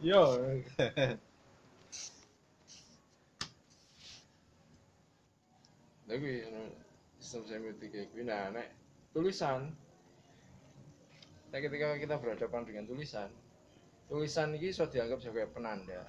Yo. 0.02 0.22
Lha 6.06 6.14
kuwi 6.18 6.46
ana 6.50 6.62
sistem 7.22 7.42
semiotik 7.46 7.94
kuwi 8.10 8.26
nah 8.26 8.50
nek 8.50 8.74
tulisan 9.14 9.70
Nah, 11.46 11.62
ketika 11.62 11.96
kita 11.96 12.20
berhadapan 12.20 12.68
dengan 12.68 12.84
tulisan, 12.84 13.30
tulisan 14.06 14.54
ini 14.54 14.70
sudah 14.70 14.90
dianggap 14.90 15.18
sebagai 15.18 15.50
penanda 15.50 16.06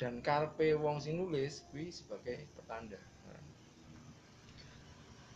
dan 0.00 0.24
karpe 0.24 0.72
wong 0.80 0.96
sing 0.96 1.20
nulis 1.20 1.60
kuwi 1.68 1.92
sebagai 1.92 2.48
petanda. 2.56 2.96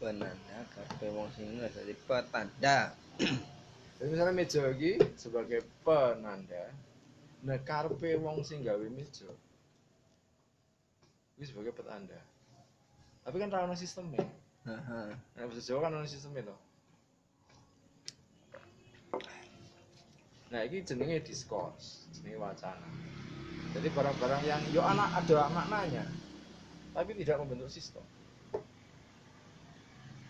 Penanda 0.00 0.58
karpe 0.72 1.06
wong 1.12 1.28
sing 1.36 1.52
nulis 1.52 1.74
dadi 1.74 1.94
petanda 2.08 2.96
Jadi 3.94 4.08
misalnya 4.10 4.34
meja 4.34 4.62
iki 4.74 4.98
sebagai 5.14 5.62
penanda, 5.86 6.66
nah 7.46 7.58
karpe 7.62 8.18
wong 8.18 8.42
sing 8.42 8.64
gawe 8.64 8.86
meja 8.90 9.30
kuwi 11.36 11.44
sebagai 11.44 11.76
petanda. 11.76 12.18
Tapi 13.24 13.36
kan 13.40 13.52
ra 13.52 13.64
ono 13.64 13.76
sistemnya. 13.76 14.24
Heeh. 14.64 15.06
Nah, 15.12 15.44
bahasa 15.44 15.64
Jawa 15.64 15.88
kan 15.88 15.96
ono 15.96 16.08
sistemnya 16.08 16.48
to. 16.48 16.56
Nah, 20.54 20.62
ini 20.62 20.86
jenenge 20.86 21.18
diskurs, 21.26 22.06
jenenge 22.14 22.38
wacana. 22.38 22.86
Jadi 23.74 23.90
barang-barang 23.90 24.42
yang 24.46 24.62
yo 24.70 24.86
anak 24.86 25.18
ada 25.18 25.50
maknanya, 25.50 26.06
tapi 26.94 27.10
tidak 27.18 27.42
membentuk 27.42 27.66
sistem. 27.66 28.06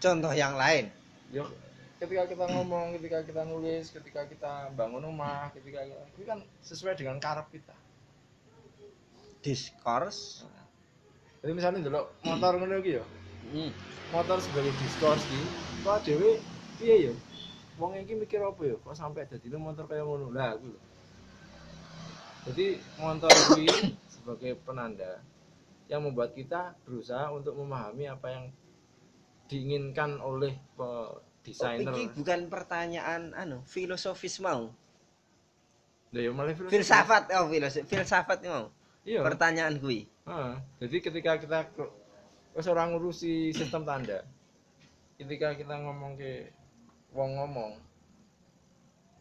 contoh 0.05 0.33
yang 0.37 0.53
lain 0.61 0.93
Yo 1.33 1.49
ketika 1.97 2.29
kita 2.29 2.45
ngomong, 2.53 3.01
ketika 3.01 3.25
kita 3.25 3.43
nulis, 3.49 3.89
ketika 3.89 4.29
kita 4.29 4.53
bangun 4.77 5.01
rumah, 5.09 5.49
ketika 5.57 5.89
itu 5.89 6.23
kan 6.29 6.45
sesuai 6.61 7.01
dengan 7.01 7.17
karep 7.17 7.49
kita. 7.49 7.73
diskurs 9.41 10.45
Jadi 11.41 11.53
misalnya 11.53 11.81
dulu 11.85 12.05
motor 12.25 12.57
ngono 12.57 12.81
iki 12.81 13.01
yo, 13.01 13.05
hmm. 13.53 13.73
motor 14.13 14.41
sebagai 14.41 14.73
diskurs 14.81 15.21
iki, 15.29 15.41
kok 15.85 16.01
dhewe 16.05 16.41
piye 16.81 17.13
yo? 17.13 17.15
Wong 17.75 17.99
iki 17.99 18.15
mikir 18.15 18.39
apa 18.39 18.63
yo? 18.63 18.79
Kok 18.87 18.95
sampai 18.95 19.27
dadi 19.27 19.51
motor 19.59 19.91
kaya 19.91 20.07
ngono? 20.07 20.31
Lah 20.31 20.55
aku 20.55 20.67
lho. 20.71 20.81
Jadi 22.45 22.67
motor 23.01 23.33
ini 23.57 23.67
sebagai 24.07 24.53
penanda 24.63 25.19
yang 25.89 26.05
membuat 26.05 26.37
kita 26.37 26.77
berusaha 26.85 27.33
untuk 27.33 27.57
memahami 27.57 28.09
apa 28.09 28.27
yang 28.31 28.45
diinginkan 29.49 30.21
oleh 30.21 30.55
desainer. 31.45 31.93
Oh, 31.93 32.09
bukan 32.17 32.41
pertanyaan 32.49 33.37
anu 33.37 33.61
filosofis 33.69 34.41
mau 34.41 34.73
ya 36.15 36.31
malah 36.31 36.55
filosofi. 36.55 36.79
filsafat 36.79 37.23
oh 37.35 37.51
filosofis 37.51 37.91
filsafat 37.91 38.39
mau 38.47 38.71
Iya. 39.05 39.21
pertanyaan 39.21 39.77
kuwi 39.83 40.09
Heeh. 40.25 40.55
Jadi 40.81 40.97
ketika 41.05 41.37
kita 41.37 41.69
ora 42.57 42.89
ngurusi 42.89 43.53
sistem 43.53 43.85
tanda. 43.85 44.25
Ketika 45.21 45.53
kita 45.53 45.77
ngomong 45.85 46.17
ke 46.17 46.49
wong 47.15 47.39
ngomong 47.39 47.73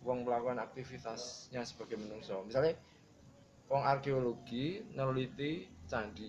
wong 0.03 0.27
melakukan 0.27 0.59
aktivitasnya 0.59 1.63
sebagai 1.63 1.95
menungso. 1.95 2.43
Misalnya 2.43 2.75
wong 3.71 3.81
arkeologi 3.87 4.83
neliti 4.97 5.69
candi. 5.87 6.27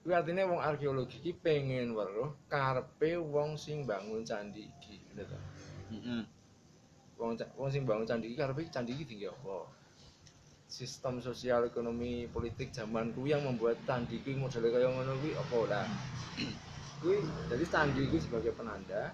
Kuwi 0.00 0.12
artinya 0.12 0.48
wong 0.48 0.60
arkeologi 0.60 1.20
iki 1.20 1.32
pengen 1.36 1.92
weruh 1.92 2.32
karepe 2.48 3.20
wong 3.20 3.56
sing 3.60 3.84
bangun 3.84 4.24
candi 4.24 4.64
iki, 4.64 5.00
ngono 5.12 5.22
to. 5.28 5.38
Heeh. 5.96 6.22
Wong 7.20 7.30
wong 7.56 7.70
sing 7.72 7.82
bangun 7.84 8.08
candi 8.08 8.32
iki 8.32 8.36
karepe 8.36 8.68
candi 8.72 8.96
iki 8.96 9.04
tinggi 9.04 9.28
apa? 9.28 9.68
Sistem 10.68 11.20
sosial 11.20 11.68
ekonomi 11.68 12.26
politik 12.32 12.72
zaman 12.72 13.12
kuwi 13.12 13.36
yang 13.36 13.44
membuat 13.44 13.80
candi 13.84 14.20
kuwi 14.24 14.40
modele 14.40 14.72
kaya 14.72 14.88
ngono 14.88 15.12
kuwi 15.20 15.32
apa 15.36 15.54
ora? 15.56 15.82
Kuwi 17.00 17.20
jadi 17.48 17.64
candi 17.68 18.00
kuwi 18.08 18.20
sebagai 18.20 18.52
penanda. 18.56 19.12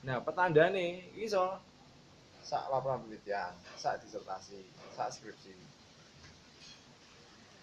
Nah, 0.00 0.16
petandane 0.24 1.12
iso 1.20 1.60
sak 2.40 2.72
laporan 2.72 3.04
penelitian, 3.04 3.52
sak 3.76 4.00
disertasi, 4.00 4.64
sak 4.96 5.12
skripsi. 5.12 5.52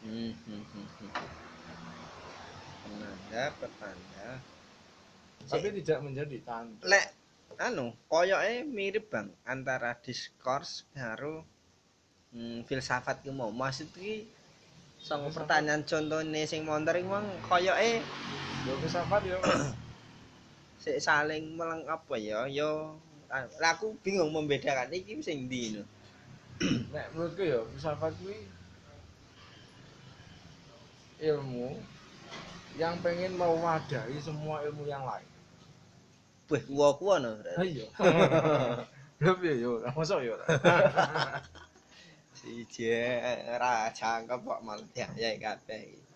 Hmm, 0.05 0.29
hmm, 0.45 0.63
hmm, 0.73 0.89
hmm. 1.01 1.13
penanda 2.87 3.43
petanda 3.57 4.29
Tapi 5.47 5.67
tidak 5.81 5.99
menjadi 6.05 6.37
tanda. 6.45 6.83
lek 6.85 7.05
anu 7.57 7.95
koyoke 8.11 8.67
mirip 8.69 9.09
bang 9.09 9.33
antara 9.41 9.97
diskurs 9.97 10.85
karo 10.93 11.41
hmm, 12.35 12.67
filsafat 12.69 13.25
ki 13.25 13.33
mau 13.33 13.49
maksud 13.49 13.89
ki 13.95 14.27
pertanyaan 15.33 15.81
contohnya 15.81 16.45
sing 16.45 16.61
montor 16.67 16.99
iki 16.99 17.09
mang 17.09 17.25
koyoke 17.49 18.05
Yo 18.67 18.75
filsafat 18.83 19.23
yo. 19.23 19.39
sik 20.87 21.03
saling 21.03 21.59
meleng 21.59 21.83
apa 21.83 22.15
ya 22.15 22.47
yo 22.47 22.95
ah, 23.27 23.43
lah 23.59 23.75
aku 23.75 23.91
bingung 23.99 24.31
membedakan 24.31 24.87
iki 24.95 25.19
sing 25.19 25.51
ndi 25.51 25.75
no 25.75 25.83
Nek 26.95 27.13
menurutku 27.13 27.43
ya 27.45 27.59
filsafat 27.69 28.15
kuwi 28.17 28.39
ilmu 31.21 31.75
yang 32.79 32.97
pengen 33.03 33.37
mewadahi 33.37 34.17
semua 34.21 34.61
ilmu 34.65 34.85
yang 34.89 35.05
lain. 35.05 35.27
weh 36.47 36.63
kuwa 36.63 36.95
kuwa 36.95 37.15
no 37.19 37.37
Ayo. 37.59 37.85
Belum 39.17 39.37
ya 39.41 39.53
yo, 39.57 39.71
masa 39.97 40.21
yo. 40.21 40.37
siji 42.37 42.93
ora 43.49 43.89
jangkep 43.91 44.39
kok 44.45 44.61
malah 44.61 44.87
ya 44.93 45.09
ya 45.17 45.35
kabeh 45.41 45.89
iki. 45.89 46.06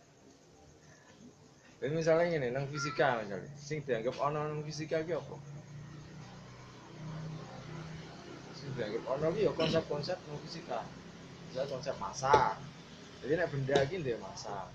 Jadi 1.81 1.97
misalnya 1.97 2.29
ngene 2.29 2.53
nang 2.53 2.69
fisika 2.69 3.25
misalnya, 3.25 3.49
sing 3.57 3.81
dianggap 3.81 4.13
ana 4.21 4.53
nang 4.53 4.61
fisika 4.61 5.01
ki 5.01 5.17
apa? 5.17 5.33
Sing 8.53 8.69
dianggap 8.77 9.03
ana 9.09 9.33
ki 9.33 9.49
ya 9.49 9.51
konsep-konsep 9.57 10.17
nang 10.29 10.37
fisika. 10.45 10.85
Misalnya 11.49 11.73
konsep 11.73 11.95
massa. 11.97 12.53
Jadi 13.25 13.33
nek 13.33 13.49
benda 13.49 13.81
iki 13.81 13.97
ndek 13.97 14.21
massa. 14.21 14.69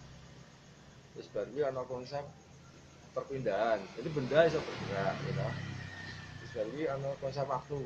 Terus 1.15 1.31
baru 1.31 1.51
ki 1.55 1.63
ana 1.63 1.83
konsep 1.87 2.27
perpindahan. 3.15 3.79
Jadi 3.95 4.09
benda 4.11 4.39
bisa 4.43 4.59
bergerak, 4.59 5.15
gitu. 5.23 5.47
Terus 6.43 6.51
baru 6.59 6.71
ki 6.75 6.85
ana 6.91 7.11
konsep 7.23 7.47
waktu. 7.47 7.81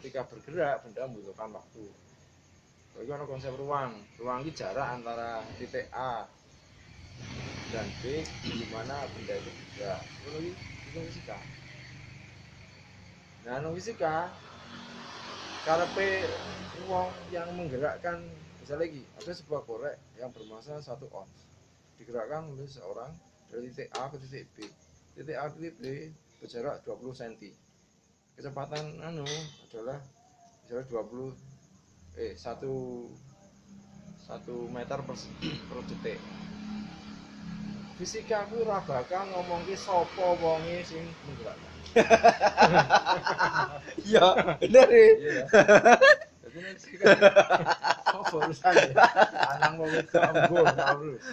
Ketika 0.00 0.24
bergerak, 0.24 0.88
benda 0.88 1.04
membutuhkan 1.04 1.52
waktu. 1.52 1.84
Baru 2.96 3.12
ana 3.12 3.24
konsep 3.28 3.52
ruang. 3.60 3.92
Ruang 4.16 4.40
ki 4.40 4.56
jarak 4.56 4.88
antara 4.88 5.44
titik 5.60 5.92
A 5.92 6.39
dan 7.70 7.86
B 8.02 8.24
di 8.24 8.66
mana 8.74 9.06
benda 9.14 9.34
itu 9.36 9.50
bergerak. 9.50 10.02
Lagi 10.30 10.52
itu 10.90 10.98
fisika. 11.10 11.38
Nah, 13.46 13.72
fisika 13.72 14.28
karepe 15.64 16.26
wong 16.88 17.12
yang 17.30 17.46
menggerakkan 17.52 18.24
misalnya 18.58 18.88
lagi 18.88 19.02
ada 19.20 19.32
sebuah 19.32 19.62
korek 19.68 19.96
yang 20.16 20.32
bermassa 20.32 20.80
satu 20.80 21.06
ons 21.12 21.28
digerakkan 22.00 22.48
oleh 22.48 22.64
seorang 22.64 23.12
dari 23.52 23.68
titik 23.68 23.92
A 23.92 24.08
ke 24.08 24.16
titik 24.24 24.48
B 24.56 24.64
titik 25.14 25.36
A 25.36 25.52
ke 25.52 25.56
titik 25.60 25.74
B 25.78 25.84
berjarak 26.40 26.80
20 26.88 27.12
cm 27.12 27.52
kecepatan 28.40 29.04
anu 29.04 29.28
adalah 29.68 30.00
misalnya 30.64 30.84
20 30.88 31.36
eh 32.18 32.32
satu 32.34 33.06
satu 34.24 34.66
meter 34.72 34.98
per, 35.04 35.16
per 35.68 35.78
detik 35.86 36.18
fisika 38.00 38.48
aku 38.48 38.64
ora 38.64 38.80
bakal 38.88 39.28
ngomong 39.28 39.60
ki 39.68 39.76
sapa 39.76 40.24
wonge 40.40 40.80
sing 40.88 41.04
menggerakkan 41.28 41.68
iya 44.08 44.56
bener 44.56 44.88
iya 44.88 45.44
jadi 46.48 46.96
apa 46.96 47.12
ya 47.12 47.28
ambon 49.68 50.00
terus 50.08 51.20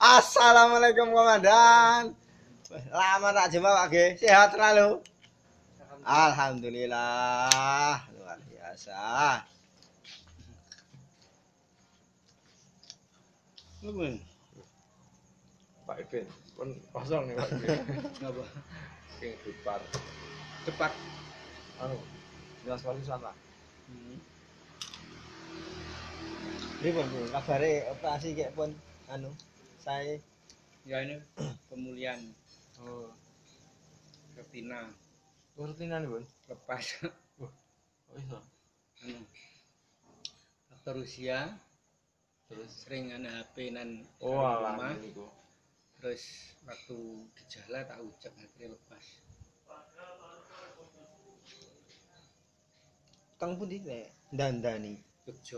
Assalamualaikum 0.00 1.12
komandan. 1.12 2.16
Lama 2.88 3.28
tak 3.36 3.52
jumpa 3.52 3.68
Pak 3.68 3.86
G. 3.92 4.16
Sehat 4.16 4.56
selalu. 4.56 5.04
Alhamdulillah. 6.08 8.00
Luar 8.16 8.40
biasa. 8.48 9.44
Nuwun. 13.84 14.29
Pak 15.90 16.06
Ibin 16.06 16.22
pun 16.54 16.70
kosong 16.94 17.26
nih 17.26 17.34
Pak. 17.34 17.50
Ibin 17.58 17.82
Ngapa? 18.22 18.44
king 19.18 19.34
dupar 19.42 19.82
Cepat. 20.62 20.94
anu 21.82 21.98
jelas 22.62 22.86
pariwisata 22.86 23.34
Ini 26.78 26.90
pun 26.94 27.06
pun 27.10 27.26
kabare 27.34 27.90
operasi 27.90 28.38
kayak 28.38 28.54
pun 28.54 28.70
anu 29.10 29.34
saya. 29.82 30.14
Ya 30.86 31.02
ini 31.02 31.18
pemulihan. 31.66 32.22
Oh. 32.78 33.10
Retina. 34.38 34.94
Rutinan 35.58 36.06
nih 36.06 36.10
bun. 36.14 36.24
Lepas. 36.46 37.02
Oh 37.42 37.50
iya 38.14 38.38
anu, 39.04 39.22
faktor 40.70 41.02
usia. 41.02 41.50
Terus? 42.46 42.70
Sering 42.86 43.10
ana 43.10 43.42
HP 43.42 43.74
nan 43.74 44.06
oh 44.22 44.38
alah 44.38 44.94
kok 44.94 45.39
terus 46.00 46.24
waktu 46.64 46.96
gejala 47.36 47.84
tak 47.84 48.00
ucap 48.00 48.32
akhirnya 48.40 48.72
lepas. 48.72 49.04
Kang 53.40 53.56
pun 53.56 53.72
di 53.72 53.80
dan 54.36 54.60
dani 54.60 55.00
Jogja 55.24 55.56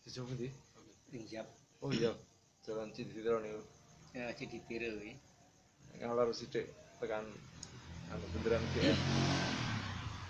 Jogja 0.00 0.20
pun 0.24 0.36
di 0.40 0.48
Injap 1.12 1.44
oh 1.84 1.92
iya 1.92 2.16
jalan 2.64 2.88
Ciditiro 2.96 3.44
nih 3.44 3.60
ya 4.16 4.32
Ciditiro 4.32 4.88
ya 5.04 5.12
yang 6.00 6.16
lor 6.16 6.32
sidik 6.32 6.72
tekan 6.96 7.28
anu 8.08 8.24
bundaran 8.32 8.64
GM 8.72 8.88
ya. 8.88 8.94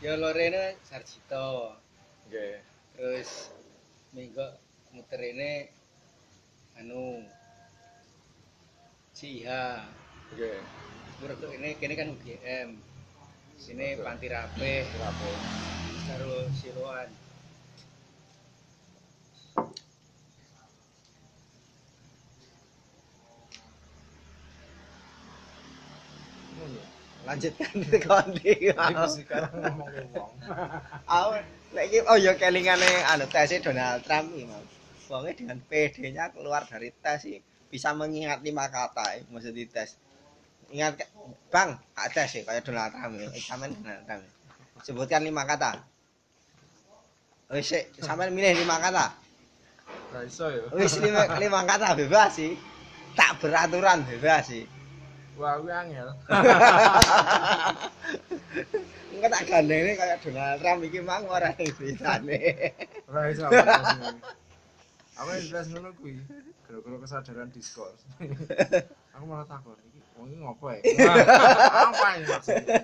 ya 0.02 0.12
Lorene 0.18 0.78
Sarjito. 0.86 1.78
Oke 2.26 2.30
okay. 2.30 2.52
terus 2.98 3.54
minggu 4.10 4.46
muter 4.94 5.20
ini 5.22 5.70
anu 6.78 7.22
Ciha 9.16 9.80
Oke. 10.28 10.52
Berarti 11.24 11.46
ini 11.56 11.70
kini 11.80 11.94
kan 11.96 12.12
UGM 12.12 12.68
sini 13.56 13.96
Betul. 13.96 14.04
Panti 14.04 14.28
Kenapa? 14.28 15.28
karo 16.06 16.32
Siloan 16.52 17.08
Ngono. 26.60 26.82
Lanjutkan 27.24 27.72
kondi. 28.04 28.52
Iki 28.68 29.04
sekarang 29.16 29.52
ngomong 29.64 29.88
wong. 30.12 30.32
Iki 31.72 31.98
oh 32.04 32.20
ya 32.20 32.36
kelingane 32.36 32.90
anu 33.08 33.24
tesnya 33.32 33.64
Donald 33.64 34.04
Trump 34.04 34.28
iki. 34.36 34.44
Wonge 35.08 35.32
dengan 35.38 35.56
PD-nya 35.64 36.36
keluar 36.36 36.68
dari 36.68 36.92
tes 37.00 37.24
sih 37.24 37.40
bisa 37.70 37.92
mengingat 37.92 38.40
lima 38.42 38.70
kata, 38.70 39.18
ya, 39.18 39.20
maksud 39.30 39.52
di 39.52 39.66
tes. 39.66 39.98
Ingat 40.70 41.06
Bang, 41.50 41.78
ada 41.94 42.22
sih 42.26 42.42
kayak 42.42 42.66
Donald 42.66 42.92
Trump, 42.94 43.14
ya. 43.18 43.28
eksamen 43.34 43.70
Donald 43.82 44.02
Trump. 44.06 44.22
ya. 44.22 44.30
Sebutkan 44.82 45.22
lima 45.22 45.46
kata. 45.46 45.78
Wis 47.50 47.66
sik, 47.70 47.94
sampean 48.02 48.34
milih 48.34 48.66
lima 48.66 48.78
kata. 48.82 49.14
Ya. 50.14 50.20
Wis 50.74 50.98
lima, 50.98 51.38
lima 51.38 51.60
kata 51.62 51.94
bebas 51.94 52.34
sih. 52.34 52.58
Tak 53.14 53.38
beraturan 53.40 54.02
bebas 54.04 54.50
sih. 54.50 54.66
Wah, 55.36 55.60
kuwi 55.60 55.72
angel. 55.72 56.08
Enggak 59.16 59.30
tak 59.32 59.42
gandeng 59.48 59.96
kayak 59.96 60.20
Donald 60.20 60.60
Trump 60.60 60.80
iki 60.84 61.00
mang 61.00 61.24
ora. 61.24 61.48
Ora 63.08 63.20
iso 63.32 63.48
aku 65.16 65.28
tes 65.32 65.36
yang 65.36 65.48
tes 65.48 65.66
ngono 65.72 65.90
kuwi. 65.96 66.20
Gara-gara 66.68 66.96
kesadaran 67.00 67.48
diskurs. 67.52 68.00
aku 69.16 69.24
malah 69.24 69.48
takut 69.48 69.76
iki 69.88 70.00
wong 70.16 70.28
iki 70.28 70.36
ngopo 70.40 70.64
ya? 70.72 70.80
Apa 71.88 72.06
ini 72.20 72.24
maksudnya? 72.28 72.76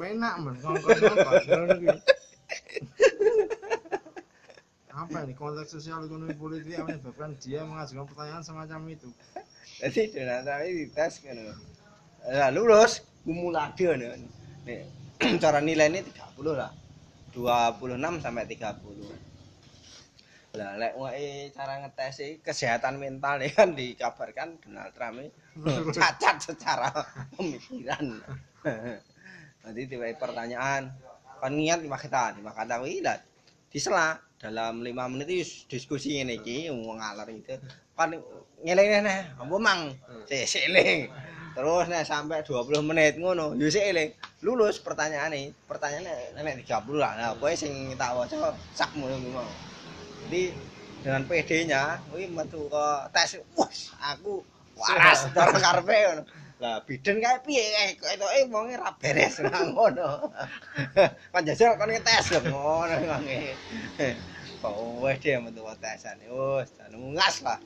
Penak 0.00 0.34
men 0.40 0.56
kuwi. 0.56 1.92
Apa 4.92 5.16
ini 5.24 5.34
konteks 5.36 5.72
sosial 5.72 6.04
ekonomi 6.04 6.36
politik 6.36 6.76
yang 6.76 6.84
menyebabkan 6.84 7.36
dia 7.40 7.64
mengajukan 7.64 8.04
pertanyaan 8.08 8.44
semacam 8.44 8.80
itu? 8.92 9.08
Jadi 9.80 10.14
Donald 10.14 10.44
Trump 10.46 10.62
ini 10.62 10.72
dites 10.86 11.14
kan. 11.24 11.36
Lah 12.28 12.50
lulus 12.54 13.02
ngono. 13.24 14.14
Nek 14.68 14.80
cara 15.42 15.58
nilainya 15.60 16.04
30 16.06 16.56
lah. 16.56 16.72
26 17.32 18.20
sampai 18.20 18.44
30. 18.44 19.11
Lah 20.52 20.76
lek 20.76 20.92
wae 21.00 21.48
cara 21.48 21.80
ngetes 21.80 22.44
kesehatan 22.44 23.00
mental 23.00 23.40
nih 23.40 23.56
kan 23.56 23.72
dikabarkan 23.72 24.60
Donald 24.60 24.92
Trump 24.92 25.24
cacat 25.96 26.36
secara 26.44 26.92
pemikiran. 27.32 28.20
Nanti 29.64 29.80
tiba 29.88 30.12
pertanyaan 30.12 30.92
kan 31.40 31.52
niat 31.56 31.80
lima 31.80 31.96
kata, 31.96 32.36
lima 32.36 32.52
kata 32.52 32.84
kuwi 32.84 33.00
lah 33.00 33.16
disela. 33.72 34.20
Dalam 34.42 34.82
lima 34.84 35.06
menit 35.06 35.30
itu 35.30 35.70
diskusi 35.70 36.18
ini 36.18 36.36
wong 36.68 36.98
ngalor 36.98 37.30
itu 37.30 37.56
kan 37.94 38.12
ngeling 38.60 39.06
nih 39.06 39.38
apa 39.38 39.54
mang 39.56 39.94
sik 40.26 40.44
sik 40.50 40.66
eling 40.66 41.06
terus 41.54 41.86
nek 41.86 42.02
sampai 42.02 42.42
20 42.42 42.82
menit 42.82 43.22
ngono 43.22 43.54
yo 43.54 43.70
sik 43.70 43.86
eling 43.86 44.10
lulus 44.42 44.82
pertanyaane 44.82 45.54
pertanyaane 45.64 46.36
nek 46.36 46.66
30 46.66 46.98
lah. 46.98 47.14
Nah 47.16 47.30
kowe 47.38 47.54
sing 47.54 47.94
tak 47.96 48.18
waca 48.18 48.52
sak 48.74 48.90
ngono 48.98 49.14
kuwi 49.16 49.30
mau 49.30 49.46
jadi 50.26 50.42
dengan 51.02 51.22
PD-nya 51.26 51.82
kuwi 52.10 52.30
metu 52.30 52.70
ke 52.70 52.86
tes 53.10 53.42
wus 53.58 53.90
aku 53.98 54.42
waras 54.78 55.26
cara 55.34 55.56
karepe 55.58 55.96
ngono 56.06 56.22
lah 56.62 56.78
biden 56.86 57.18
kae 57.18 57.42
piye 57.42 57.64
eh 57.74 57.90
ketoke 57.98 58.40
wonge 58.54 58.78
ra 58.78 58.94
beres 58.94 59.42
nang 59.42 59.74
ngono 59.74 60.30
kan 61.34 61.42
jajal 61.42 61.74
kon 61.74 61.90
ngetes 61.90 62.38
ngono 62.46 62.96
Oh, 64.62 65.02
wes 65.02 65.18
dia 65.18 65.42
metu 65.42 65.66
tesane. 65.82 66.22
Wes, 66.30 66.70
jan 66.78 66.94
ngas 66.94 67.42
lah. 67.42 67.58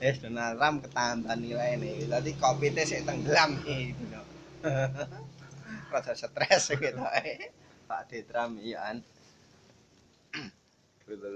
Wes 0.00 0.16
Donald 0.16 0.56
Trump 0.56 0.80
ketambahan 0.80 1.38
nilai 1.44 1.76
nih. 1.76 2.08
Tadi 2.08 2.30
kopi 2.40 2.72
teh 2.72 2.88
sik 2.88 3.04
tenggelam 3.04 3.60
iki 3.68 3.92
dino. 3.92 4.24
Rada 5.92 6.12
stres 6.16 6.72
gitu 6.72 7.04
eh. 7.20 7.52
Pak 7.84 8.08
D 8.08 8.24
Trump 8.24 8.56
iya 8.64 8.96
an. 8.96 9.04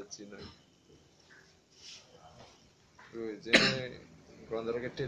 Cina. 0.08 0.36
Jadi 3.12 3.52
gede 4.80 5.04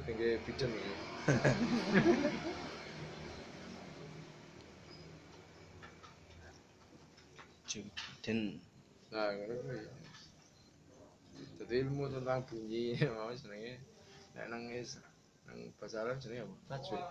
Nah, 9.09 9.33
ngono 9.33 9.55
kuwi. 9.64 9.81
Jadi 11.57 11.75
ilmu 11.81 12.05
tentang 12.12 12.45
bunyi 12.45 12.93
mau 13.17 13.33
jenenge 13.33 13.81
nek 14.37 14.47
nang 14.53 14.69
is 14.69 15.01
nang 15.49 15.73
bahasa 15.81 16.05
Arab 16.05 16.21
jenenge 16.21 16.45
apa? 16.45 16.57
Tajwid. 16.77 17.05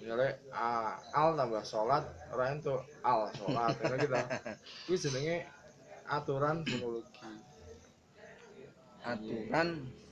Misalnya 0.00 0.28
a, 0.50 0.96
al 1.14 1.36
tambah 1.36 1.62
sholat, 1.68 2.04
ora 2.32 2.44
entuk 2.48 2.80
al 3.04 3.28
sholat, 3.36 3.76
ngono 3.76 3.96
kita. 4.00 4.20
Kuwi 4.88 4.96
jenenge 4.96 5.36
aturan 6.12 6.60
fonologi. 6.68 7.32
aturan 9.00 9.68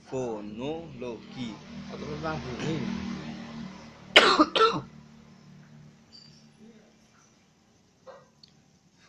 fonologi. 0.09 1.49
Aturan 1.93 2.17
tentang 2.17 2.37
bunyi. 2.41 2.75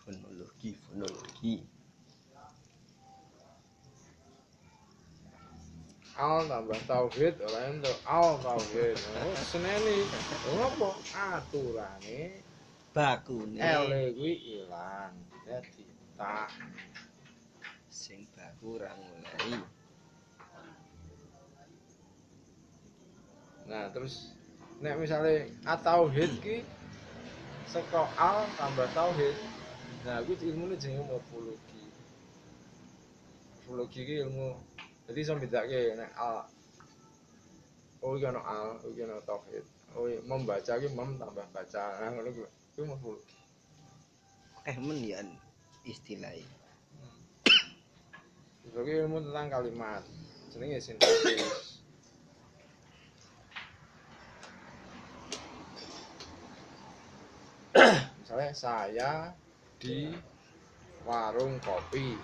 Fonologi, 0.04 0.70
fonologi. 0.84 1.54
Al 6.12 6.44
tambah 6.44 6.80
tauhid 6.84 7.40
ora 7.40 7.72
entuk 7.72 7.98
al 8.04 8.36
tauhid. 8.44 9.00
Oh, 9.00 9.32
seneni. 9.48 10.04
Ngopo? 10.52 11.00
Aturane 11.16 12.44
Bakune 12.92 13.56
L 13.56 13.90
kuwi 14.12 14.60
ilang. 14.60 15.16
Dadi 15.48 15.91
tak 16.22 16.54
sing 17.90 18.22
baku 18.38 18.78
ora 18.78 18.94
mulai. 18.94 19.58
Nah, 23.66 23.90
terus 23.90 24.30
nek 24.78 25.02
misale 25.02 25.50
atauhid 25.66 26.30
ki 26.38 26.62
saka 27.66 28.06
al 28.14 28.46
tambah 28.54 28.86
tauhid. 28.94 29.34
Nah, 30.06 30.22
kuwi 30.22 30.38
ilmune 30.46 30.78
jenenge 30.78 31.10
morfologi. 31.10 31.82
Morfologi 33.66 34.00
ki 34.06 34.14
ilmu 34.22 34.54
jadi 35.10 35.18
iso 35.26 35.34
bedake 35.42 35.98
nek 35.98 36.14
al 36.14 36.46
Oh, 38.02 38.18
iki 38.18 38.26
ana 38.26 38.42
al, 38.42 38.82
iki 38.82 39.02
ana 39.06 39.18
tauhid. 39.26 39.62
Oh, 39.94 40.10
iya, 40.10 40.18
membaca 40.26 40.74
ki 40.78 40.90
mem 40.90 41.18
tambah 41.18 41.46
baca. 41.50 41.82
Nah, 41.98 42.14
ngono 42.14 42.30
kuwi. 42.30 42.50
Kuwi 42.74 42.86
morfologi. 42.86 43.34
Eh 44.70 44.78
men 44.78 45.02
ya 45.02 45.22
istilahnya. 45.82 46.58
Itu 48.62 48.78
ki 48.80 48.92
ilmu 49.04 49.18
tentang 49.26 49.46
kalimat. 49.50 50.02
Jenenge 50.54 50.78
sintaksis. 50.78 51.82
Misalnya 58.22 58.52
saya 58.56 59.12
di 59.76 60.12
warung 61.04 61.60
kopi. 61.60 62.16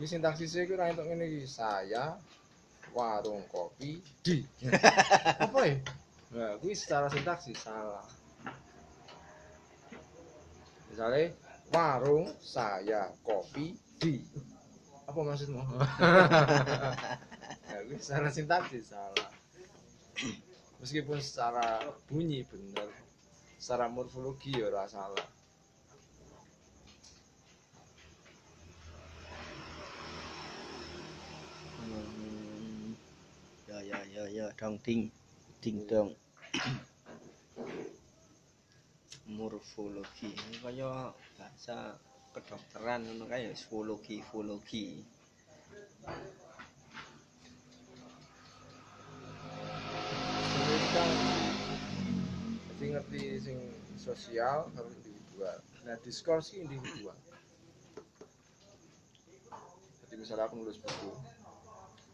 Ini 0.00 0.06
sintaksisnya 0.08 0.66
itu 0.66 1.02
ngene 1.02 1.24
iki. 1.30 1.46
Saya 1.46 2.16
warung 2.90 3.44
kopi 3.52 4.02
di. 4.24 4.42
Apa 5.46 5.60
ya? 5.68 5.76
Nah, 6.32 6.56
kuwi 6.58 6.72
secara 6.72 7.12
sintaksis 7.12 7.60
salah. 7.60 8.02
Misalnya 10.92 11.32
warung 11.72 12.28
saya 12.44 13.08
kopi 13.24 13.72
di. 13.96 14.20
Apa 15.08 15.18
maksudmu? 15.24 15.60
kuwi 17.92 18.00
secara 18.00 18.32
sintaksis 18.32 18.88
salah. 18.88 19.28
meskipun 20.80 21.20
secara 21.20 21.84
bunyi 22.08 22.40
bener 22.48 22.88
secara 23.60 23.84
morfologi 23.92 24.56
ya 24.56 24.72
ora 24.72 24.88
salah 24.88 25.28
Hmm. 31.82 32.94
Ya 33.66 33.78
ya 33.82 33.98
ya 34.08 34.24
ya 34.30 34.46
dong 34.54 34.78
ding 34.86 35.10
ding 35.58 35.82
dong. 35.90 36.14
Morfologi. 39.34 40.30
Ini 40.30 40.56
kaya 40.60 41.10
bahasa 41.36 41.96
kedokteran 42.32 43.04
ngono 43.04 43.28
kae 43.28 43.48
ya 43.48 43.52
zoologi 43.52 44.24
kan 50.92 51.08
jadi 52.72 52.84
ngerti 52.98 53.20
sing 53.40 53.58
sosial 53.96 54.68
karo 54.74 54.88
individual. 54.90 55.56
Nah 55.86 55.96
diskurs 56.04 56.52
ini 56.52 56.68
individual. 56.68 57.16
Jadi 60.02 60.14
misalnya 60.18 60.50
aku 60.50 60.60
nulis 60.60 60.76
buku. 60.76 61.12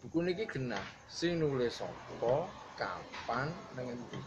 Buku 0.07 0.19
niki 0.23 0.45
genah. 0.47 0.85
Sing 1.11 1.43
nulis 1.43 1.83
sapa 1.83 2.47
kapan 2.79 3.51
endi? 3.75 4.21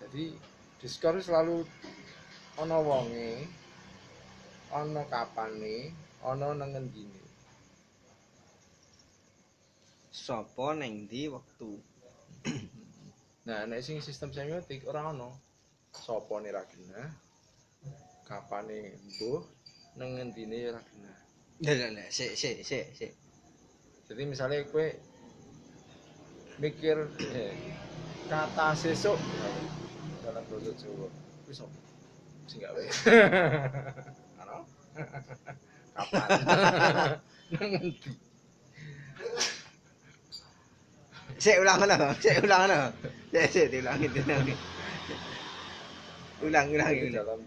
Jadi 0.00 0.24
diskurs 0.80 1.28
selalu 1.28 1.66
ana 2.60 2.76
wonge 2.76 3.48
ana 4.72 5.02
kapane 5.08 5.96
ana 6.20 6.46
nang 6.54 6.76
endine 6.76 7.20
Sopo 10.12 10.76
neng 10.76 11.08
ndi 11.08 11.32
wektu? 11.32 11.70
Nah, 13.48 13.64
nek 13.64 13.80
sing 13.80 14.04
sistem 14.04 14.30
semiotik 14.36 14.84
ora 14.84 15.10
ono. 15.10 15.32
Sopane 15.96 16.52
ra 16.52 16.62
genah. 16.70 17.08
Kapane 18.28 19.00
mbuh, 19.08 19.40
nang 19.96 20.14
ngendine 20.14 20.70
ra 20.70 20.80
genah. 20.84 21.18
Ya 21.64 21.72
ya 21.72 21.88
ya 21.88 22.04
sik 22.12 22.36
sik 22.36 22.56
sik 22.62 22.84
sik. 22.94 23.12
Jadi 24.06 24.22
misalnya 24.28 24.60
kowe 24.68 24.86
mikir 26.60 27.08
eh, 27.32 27.56
kata 28.28 28.76
sesuk 28.76 29.16
dalam 30.22 30.44
bahasa 30.52 30.70
Jawa. 30.76 31.08
Sapa? 31.50 31.89
Sing 32.50 32.58
gawe. 32.58 32.82
Ano? 34.42 34.66
Kapan? 35.94 36.28
Nang 37.54 37.68
ngendi? 37.70 38.10
Sik 41.38 41.56
ulang 41.62 41.78
ngono, 41.78 42.10
sik 42.18 42.42
ulang 42.42 42.60
ngono. 42.66 42.78
Sik 43.30 43.46
sik 43.54 43.66
diulangi 43.70 44.06
diulangi. 44.10 44.54
Ulang 46.42 46.66
ulang 46.74 46.90
ulang. 46.90 47.14
dalam 47.14 47.40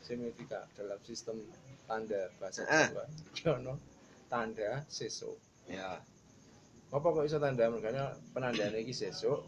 semiotika 0.00 0.64
dalam 0.72 0.96
sistem 1.04 1.36
tanda 1.84 2.32
bahasa 2.40 2.64
Ah. 2.64 2.88
Jawa. 2.88 3.04
Iki 3.36 3.44
ono 3.60 3.74
tanda 4.32 4.82
sesuk. 4.88 5.36
Ya. 5.68 6.00
Apa 6.90 7.06
kok 7.12 7.28
iso 7.28 7.36
tanda 7.36 7.68
makanya 7.68 8.16
penandaan 8.32 8.72
iki 8.80 8.96
sesuk 8.96 9.44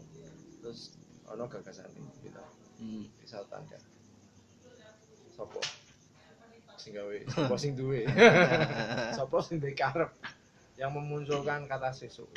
terus 0.61 0.93
ono 1.25 1.49
gagasan 1.49 1.89
gitu. 2.21 2.43
Hmm. 2.77 3.09
Bisa 3.19 3.41
tanda. 3.49 3.81
Sopo? 5.43 5.59
Sing 6.79 6.95
gawe, 6.95 7.17
sopo 7.27 7.55
sing 7.59 7.75
duwe? 7.75 8.07
Sopo 9.19 9.43
sing 9.43 9.59
duwe 9.59 9.75
karep 9.75 10.07
yang 10.79 10.95
memunculkan 10.95 11.67
kata 11.67 11.91
sesuk? 11.91 12.31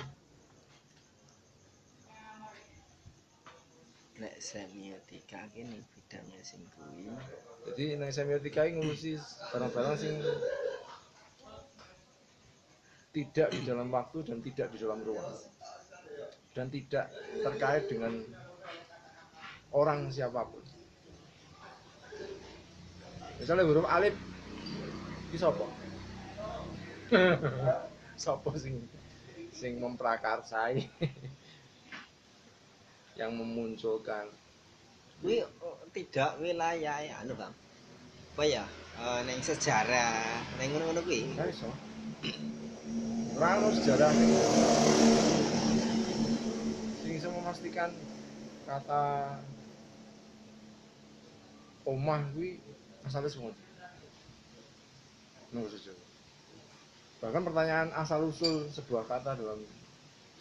Nek 4.19 4.35
semiotika 4.42 5.47
kene 5.55 5.87
bidangnya 5.95 6.42
sing 6.42 6.66
kuwi. 6.75 7.07
Jadi 7.71 7.95
nang 7.95 8.11
semiotika 8.11 8.66
ini 8.66 8.83
ngurusi 8.83 9.23
barang-barang 9.55 9.95
sing 9.95 10.19
tidak 13.14 13.55
di 13.55 13.61
dalam 13.62 13.87
waktu 13.95 14.19
dan 14.27 14.42
tidak 14.42 14.75
di 14.75 14.83
dalam 14.83 14.99
ruang 15.07 15.31
dan 16.59 16.66
tidak 16.75 17.07
terkait 17.38 17.87
dengan 17.87 18.19
orang 19.71 20.11
siapa 20.11 20.42
pun. 20.42 20.65
Misalnya 23.37 23.68
huruf 23.68 23.87
alif 23.88 24.14
ini 25.31 25.37
sopo? 25.37 25.68
sopo 28.25 28.51
sing 28.57 28.81
sing 29.53 29.77
memprakarsai 29.81 30.81
yang 33.20 33.33
memunculkan 33.37 34.29
Kuwi 35.16 35.40
tidak 35.96 36.37
wilayah 36.44 37.01
anu 37.25 37.33
Bang. 37.40 37.53
Apa 38.37 38.44
ya? 38.44 38.64
Eh 39.01 39.20
neng 39.25 39.40
sejarah, 39.40 40.44
neng 40.61 40.77
ngono-ngono 40.77 41.01
kuwi. 41.05 41.25
Nggak 41.33 41.57
iso. 41.57 41.68
Sejarah 43.81 44.12
ning 44.12 44.33
sing 47.01 47.12
iso 47.16 47.33
memastikan 47.33 47.96
kata 48.68 49.40
omah 51.88 52.20
kuwi 52.37 52.61
asalnya 53.07 53.31
semua. 53.31 53.55
Nunggu 55.55 55.71
saja. 55.71 55.95
Bahkan 57.23 57.42
pertanyaan 57.47 57.88
asal 57.97 58.29
usul 58.29 58.69
sebuah 58.75 59.07
kata 59.09 59.38
dalam 59.38 59.62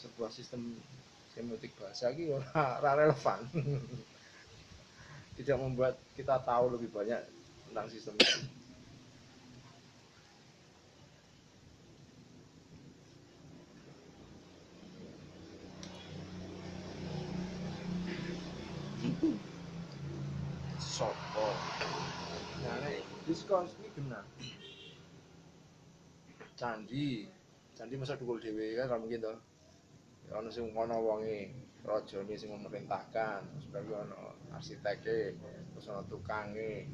sebuah 0.02 0.34
sistem 0.34 0.76
semiotik 1.32 1.72
bahasa 1.80 2.12
ini 2.12 2.34
ora 2.34 2.82
relevan. 2.82 3.40
Tidak 5.40 5.58
membuat 5.60 6.00
kita 6.16 6.42
tahu 6.44 6.76
lebih 6.76 6.90
banyak 6.92 7.22
tentang 7.70 7.88
sistem 7.92 8.16
itu. 8.20 8.40
Sopo. 20.80 21.48
Nah, 22.64 22.80
nek 23.36 23.44
diskons 23.44 23.76
ini 23.84 23.90
benar. 24.00 24.24
Candi, 26.56 27.28
candi 27.76 27.94
masa 28.00 28.16
dukul 28.16 28.40
dhewe 28.40 28.80
kan 28.80 28.88
kalau 28.88 29.04
mungkin 29.04 29.28
toh. 29.28 29.36
Ya 30.32 30.40
ono 30.40 30.48
sing 30.48 30.72
ono 30.72 30.96
wonge, 31.04 31.52
rajane 31.84 32.32
sing 32.40 32.48
memerintahkan, 32.56 33.44
terus 33.44 33.68
bagi 33.76 33.92
ono 33.92 34.40
arsiteke, 34.56 35.36
terus 35.76 35.92
ono 35.92 36.08
tukange, 36.08 36.88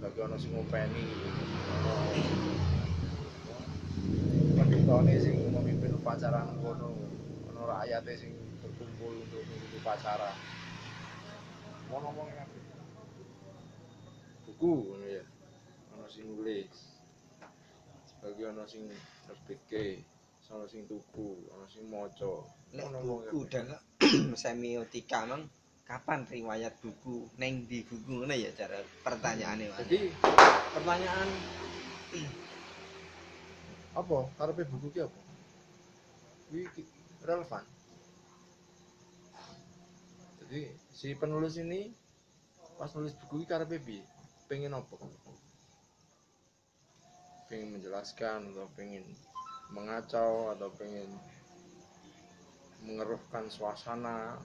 bagi 0.00 0.18
ono 0.24 0.40
sing 0.40 0.56
ngopeni, 0.56 1.04
ono 1.76 1.92
pendetane 4.56 5.14
sing 5.20 5.36
memimpin 5.52 5.92
upacara 6.00 6.40
ngono, 6.56 6.88
ono 7.52 7.60
rakyate 7.68 8.16
sing 8.16 8.32
berkumpul 8.64 9.12
untuk 9.12 9.44
mengikuti 9.44 9.76
upacara. 9.84 10.32
Kabeh. 11.86 12.62
buku 14.56 14.72
ngono 14.88 15.06
ya 15.06 15.35
ana 16.06 16.14
sing 16.14 16.30
nulis. 16.30 16.70
Sebagai 18.06 18.46
ana 18.46 18.62
sing 18.62 18.86
nerbitke 19.26 20.06
ana 20.54 20.62
sing 20.70 20.86
tuku 20.86 21.50
ana 21.50 21.66
sing 21.66 21.90
maca. 21.90 22.46
Nek 22.70 22.86
buku 23.02 23.42
dalam 23.50 23.82
semiotika 24.38 25.26
mang 25.26 25.50
kapan 25.82 26.22
riwayat 26.30 26.78
buku? 26.78 27.26
Neng 27.42 27.66
di 27.66 27.82
buku 27.82 28.06
ngono 28.22 28.30
ya 28.38 28.54
cara 28.54 28.78
pertanyaannya 29.02 29.66
Mas. 29.66 29.82
jadi 29.82 30.14
pertanyaan 30.78 31.28
apa? 33.98 34.18
Karepe 34.38 34.62
buku 34.70 34.86
ki 34.94 35.00
apa? 35.02 35.20
Kuwi 36.46 36.70
ki- 36.70 36.86
relevan. 37.26 37.66
Jadi 40.46 40.70
si 40.94 41.18
penulis 41.18 41.58
ini 41.58 41.90
pas 42.78 42.94
nulis 42.94 43.18
buku 43.26 43.42
ki 43.42 43.46
karepe 43.50 43.82
piye? 43.82 44.06
Pengen 44.46 44.78
apa 44.78 44.94
pengen 47.46 47.78
menjelaskan 47.78 48.50
atau 48.50 48.66
pengen 48.74 49.06
mengacau 49.70 50.54
atau 50.54 50.70
pengen 50.74 51.10
mengeruhkan 52.82 53.50
suasana 53.50 54.38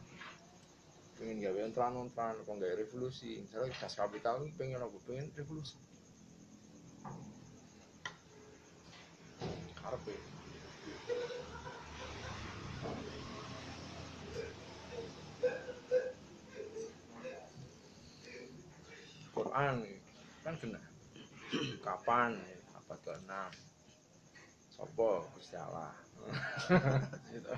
pengen 1.21 1.37
gawe 1.37 1.59
ontran-ontran 1.69 2.33
apa 2.33 2.51
gawe 2.57 2.75
revolusi. 2.81 3.45
Misalnya 3.45 3.77
das 3.77 3.93
kapital 3.93 4.41
pengen 4.57 4.81
apa? 4.81 4.97
Pengen 5.05 5.29
revolusi. 5.37 5.77
Karepe 9.77 10.17
Quran 19.31 19.75
kan 20.41 20.55
kena. 20.57 20.81
Kapan 21.85 22.60
abad 22.91 23.23
ke-6 23.23 23.31
sopo 24.75 25.23
Gusti 25.31 25.55
Allah 25.55 25.95
gitu. 27.31 27.51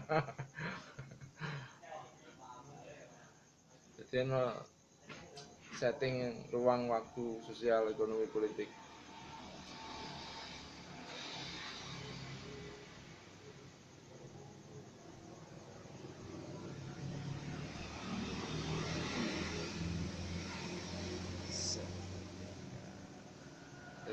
Jadi 3.98 4.15
ono 4.30 4.46
setting 5.74 6.38
ruang 6.54 6.86
waktu 6.86 7.41
sosial 7.50 7.89
ekonomi 7.89 8.30
politik. 8.30 8.69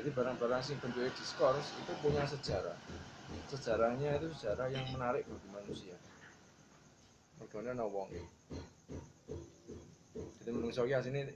Jadi 0.01 0.10
barang-barang 0.21 0.61
sing 0.61 0.77
bentuknya 0.77 1.09
diskurs 1.17 1.65
itu 1.81 1.93
punya 2.05 2.21
sejarah. 2.29 2.77
Sejarahnya 3.49 4.21
itu 4.21 4.29
sejarah 4.37 4.69
yang 4.69 4.85
menarik 4.93 5.25
bagi 5.25 5.49
manusia. 5.49 5.97
Mergane 7.41 7.73
ana 7.73 7.89
wong. 7.89 8.05
Jadi 10.13 10.49
menungso 10.53 10.85
ki 10.85 10.93
asine 10.93 11.33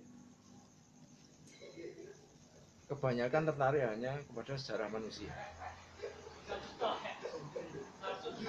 kebanyakan 2.86 3.50
tertarik 3.50 3.90
hanya 3.90 4.22
kepada 4.22 4.54
sejarah 4.54 4.88
manusia. 4.94 5.34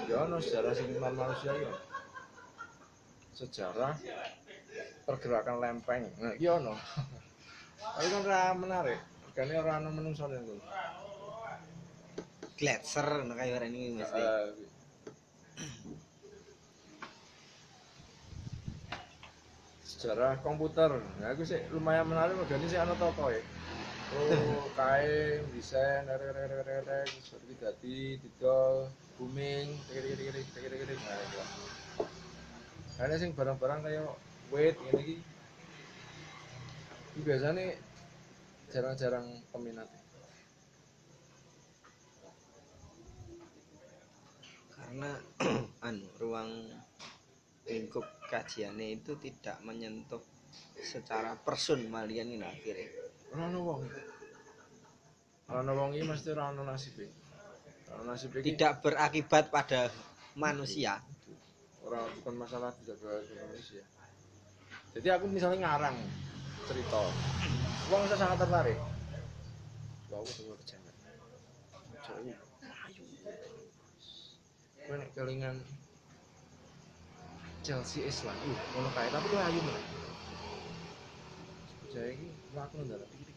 Ya 0.04 0.16
ono 0.20 0.36
sejarah 0.36 0.76
non 1.00 1.16
manusia 1.16 1.52
ya. 1.56 1.72
Sejarah 3.32 3.96
pergerakan 5.08 5.64
lempeng. 5.64 6.12
Nah, 6.20 6.36
ono. 6.36 6.76
Tapi 7.80 8.08
kan 8.12 8.52
menarik. 8.60 9.15
Karena 9.36 9.60
ora 9.60 9.76
ono 9.84 9.90
menungso 9.92 10.24
niku. 10.32 10.56
Gletser 12.56 13.04
ngono 13.20 13.36
kaya 13.36 13.52
ora 13.60 13.68
ini 13.68 14.00
mesti. 14.00 14.16
Eh, 14.16 14.48
sejarah 19.84 20.40
komputer. 20.40 20.96
Nah 21.20 21.36
aku 21.36 21.44
sih 21.44 21.60
lumayan 21.68 22.08
menarik 22.08 22.32
mergane 22.40 22.64
sih 22.64 22.80
ana 22.80 22.96
toko 22.96 23.28
ya. 23.28 23.44
Oh 24.16 24.70
kae 24.78 25.42
desain 25.50 26.06
rek 26.06 26.30
rek 26.30 26.46
rek 26.46 26.62
rek 26.62 26.80
rek 26.86 27.08
seperti 27.26 27.54
dadi 27.58 27.98
didol 28.22 28.86
booming 29.18 29.66
kiri 29.90 30.14
kiri 30.14 30.40
kiri 30.46 30.76
kiri 30.78 30.94
nah 30.94 31.18
itu 31.18 31.40
karena 32.94 33.14
sing 33.18 33.34
barang-barang 33.34 33.80
kayak 33.82 34.06
weight 34.54 34.78
ini 34.78 35.00
iki 35.02 35.16
iki 37.18 37.20
biasanya 37.26 37.74
jarang-jarang 38.70 39.26
peminat. 39.50 39.88
Karena 44.74 45.10
anu 45.86 46.06
ruang 46.22 46.50
lingkup 47.66 48.06
kajiannya 48.30 49.02
itu 49.02 49.18
tidak 49.18 49.58
menyentuh 49.66 50.22
secara 50.78 51.34
person 51.38 51.86
malian 51.90 52.30
ini 52.30 52.46
akhirnya. 52.46 52.88
Ora 53.34 53.50
ono 53.50 53.58
wong. 53.66 53.80
Ora 55.50 55.58
ono 55.62 55.72
wong 55.74 55.90
iki 55.98 56.04
mesti 56.06 56.28
ora 56.30 56.54
ono 56.54 56.62
nasibe. 56.62 57.06
Ora 57.90 57.94
ono 58.02 58.14
nasib 58.14 58.30
iki 58.38 58.54
tidak 58.54 58.82
berakibat 58.82 59.50
pada 59.50 59.90
manusia. 60.38 61.02
Orang 61.82 62.06
bukan 62.22 62.34
masalah 62.34 62.70
tidak 62.82 62.98
berarti 63.02 63.34
manusia. 63.34 63.84
Jadi 64.96 65.08
aku 65.12 65.26
misalnya 65.28 65.66
ngarang 65.66 65.96
cerita. 66.66 67.00
Uang 67.90 68.02
saya 68.10 68.18
sangat 68.18 68.38
tertarik. 68.42 68.78
Wah, 70.10 70.18
aku 70.22 70.30
tunggu 70.34 70.54
bercanda 70.58 70.92
Jadi, 72.06 72.30
ayo 72.30 73.04
gue 74.86 74.96
nek 75.02 75.10
kelingan 75.18 75.56
Chelsea 77.66 78.06
Islam 78.06 78.38
uh 78.38 78.58
ngono 78.70 78.88
kae 78.94 79.10
tapi 79.10 79.26
lu 79.26 79.38
ayu 79.42 79.60
men 79.66 79.82
Jaya 81.90 82.14
iki 82.14 82.28
aku 82.54 82.86
dikit 82.86 83.34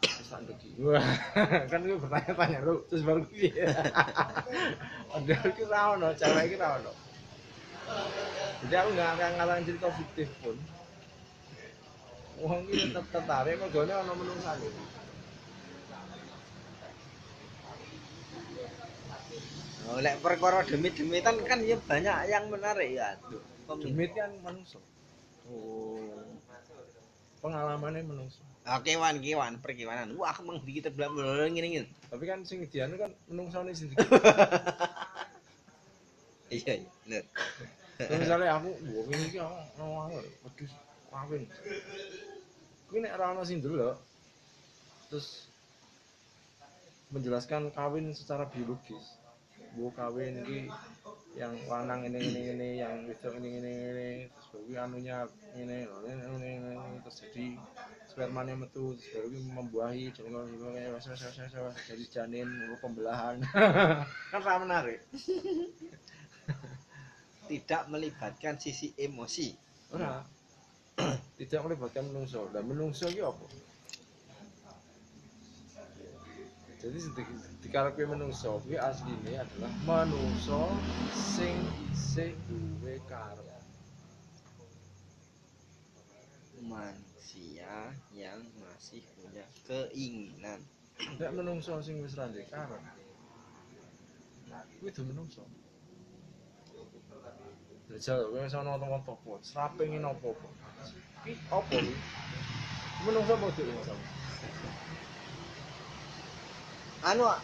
Terus 0.00 0.28
tak 0.32 0.40
ndeki. 0.48 0.68
Wah, 0.80 1.04
kan 1.70 1.84
gue 1.84 2.00
bertanya-tanya 2.00 2.58
lu 2.64 2.80
terus 2.88 3.04
baru 3.04 3.20
piye. 3.28 3.68
Ada 5.16 5.34
iki 5.44 5.64
ra 5.68 5.92
ono, 5.92 6.08
cewek 6.16 6.56
ra 6.56 6.80
ono. 6.80 6.92
Jadi 8.60 8.74
aku 8.76 8.88
nggak 8.92 9.10
akan 9.16 9.30
ngarang 9.40 9.60
cerita 9.64 9.88
fiktif 9.96 10.28
pun. 10.44 10.56
Wong 12.40 12.64
iki 12.72 12.88
tetep 12.88 13.04
tertarik 13.12 13.60
mergone 13.60 13.92
ono 13.92 14.12
menungsane. 14.16 14.68
oh, 19.90 19.98
lek 19.98 20.16
perkara 20.22 20.62
demit-demitan 20.62 21.36
kan 21.42 21.58
ya 21.66 21.76
banyak 21.82 22.16
yang 22.30 22.46
menarik 22.46 22.94
ya 22.94 23.18
Demit 23.82 24.14
kan 24.14 24.30
menungso. 24.42 24.78
oh 25.50 25.98
Pengalamannya 27.42 28.06
menungso. 28.06 28.42
Ah, 28.62 28.78
kewan 28.84 29.18
kewan 29.24 29.58
perkewanan 29.58 30.14
wah 30.14 30.30
aku 30.30 30.46
mengdi 30.46 30.78
kita 30.78 30.92
belum 30.92 31.16
ngene 31.16 31.66
ngene 31.74 31.88
Tapi 32.12 32.24
kan 32.28 32.44
sing 32.46 32.62
dianu 32.70 32.94
kan 33.00 33.10
menungsone 33.26 33.74
sendiri. 33.74 33.98
iya 36.54 36.72
iya 36.82 37.20
misalnya 38.08 38.56
aku, 38.56 38.70
wah 38.96 39.04
ini 39.12 39.24
iki 39.28 39.38
ngawang, 39.76 40.10
waduh, 40.16 40.70
kawin. 41.10 41.42
Kuwi 42.88 42.98
nek 43.04 43.14
ora 43.18 43.34
ono 43.36 43.42
sing. 43.44 43.60
Terus 43.60 45.50
menjelaskan 47.10 47.74
kawin 47.74 48.14
secara 48.14 48.46
biologis. 48.48 49.18
Bu 49.74 49.90
kawin 49.94 50.42
iki 50.42 50.66
yang 51.38 51.54
lanang 51.70 52.10
ini 52.10 52.18
ini 52.18 52.40
ini 52.58 52.68
yang 52.82 53.06
wedok 53.06 53.38
ini 53.38 53.62
ini 53.62 53.70
ini 53.70 54.08
terus 54.26 54.46
baru 54.50 54.82
anunya 54.82 55.22
ini 55.54 55.86
ini 55.86 56.14
ini 56.26 56.50
ini 56.58 56.98
terus 57.06 57.22
jadi 57.22 57.54
spermanya 58.10 58.58
metu 58.58 58.98
terus 58.98 59.14
baru 59.14 59.38
membuahi 59.62 60.10
jadi 60.10 60.26
kalau 60.26 60.74
kayak 60.74 60.90
wes 60.90 61.06
wes 61.06 61.22
wes 61.38 61.76
jadi 61.86 62.04
janin 62.10 62.50
pembelahan 62.82 63.38
kan 64.34 64.42
ra 64.42 64.58
menarik 64.58 64.98
tidak 67.50 67.90
melibatkan 67.90 68.54
sisi 68.62 68.94
emosi 68.94 69.50
Ora. 69.90 70.22
Tidak 71.40 71.60
melibatkan 71.66 72.06
menungso. 72.06 72.46
Dan 72.54 72.70
menungso 72.70 73.10
iki 73.10 73.24
apa? 73.24 73.46
Jadi 76.80 76.96
di- 76.96 77.44
dikarepe 77.60 78.08
menungso 78.08 78.56
kuwi 78.64 78.80
asline 78.80 79.36
adalah 79.36 79.72
menungso 79.84 80.72
sing 81.12 81.60
isih 81.92 82.32
duwe 82.48 82.96
karep. 83.04 83.48
manusia 86.60 87.92
yang 88.12 88.44
masih 88.60 89.00
punya 89.16 89.42
keinginan 89.64 90.60
Nek 91.16 91.32
menungso 91.36 91.80
sing 91.84 92.00
wis 92.00 92.16
ra 92.16 92.28
duwe 92.32 92.48
karep. 92.48 92.80
Kuwi 94.80 94.88
do 94.92 95.02
menungso. 95.04 95.44
Jajal 97.90 98.30
kowe 98.30 98.38
wis 98.38 98.54
ana 98.54 98.78
wong 98.78 99.02
topo, 99.02 99.42
ora 99.42 99.66
pengen 99.74 100.06
apa-apa. 100.06 100.48
Ki 101.26 101.34
apa 101.50 101.74
iki? 101.74 101.94
Menungso 103.02 103.34
apa 103.34 103.46
duwe 103.50 103.72
masalah? 103.74 104.06
anu 107.00 107.24
ah, 107.24 107.40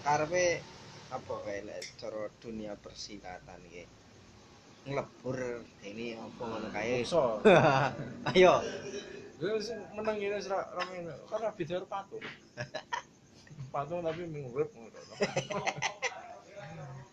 karepe 0.00 0.64
apa 1.12 1.34
kae 1.44 1.60
lek 1.68 1.84
cara 2.00 2.32
dunia 2.40 2.72
persilatan 2.80 3.60
iki 3.68 3.84
nglebur 4.88 5.60
ini 5.84 6.16
apa 6.16 6.42
ngono 6.42 6.68
kae 6.72 7.04
Menungso. 7.04 7.44
ayo 8.32 8.64
Gue 9.36 9.52
menang 9.92 10.16
ini 10.16 10.40
serak 10.40 10.72
ramen 10.72 11.12
karena 11.28 11.52
beda 11.52 11.76
karo 11.76 11.86
patung. 11.92 12.24
patung 13.74 14.00
tapi 14.00 14.24
mengurip 14.24 14.72
ngono. 14.72 14.96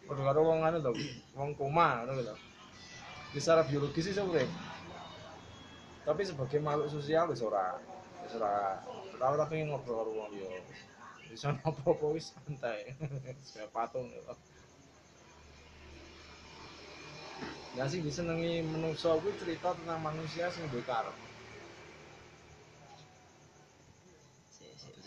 Padha 0.08 0.22
karo 0.32 0.40
wong 0.48 0.64
anu 0.64 0.78
to, 0.80 0.92
wong 1.36 1.52
koma 1.60 2.08
ngono 2.08 2.24
lho. 2.24 2.36
Di 3.34 3.42
secara 3.42 3.66
biologis 3.66 4.06
sih 4.06 4.14
urip. 4.22 4.46
Tapi 6.06 6.22
sebagai 6.22 6.62
makhluk 6.62 6.94
sosial 6.94 7.26
wis 7.34 7.42
ora. 7.42 7.82
Wis 8.22 8.38
ora. 8.38 8.78
Ora 9.18 9.26
ora 9.34 9.44
pengen 9.50 9.74
ngobrol 9.74 10.06
karo 10.06 10.12
wong 10.14 10.32
yo. 10.38 10.46
Wis 11.34 11.42
ana 11.50 11.58
apa-apa 11.66 12.14
wis 12.14 12.30
santai. 12.30 12.94
Kayak 13.58 13.74
patung 13.74 14.06
lho. 14.14 14.38
Ya 17.74 17.90
sih 17.90 18.06
disenengi 18.06 18.62
menungso 18.62 19.18
kuwi 19.18 19.34
cerita 19.42 19.74
tentang 19.74 19.98
manusia 20.06 20.54
sing 20.54 20.70
duwe 20.70 20.86
karep. 20.86 21.18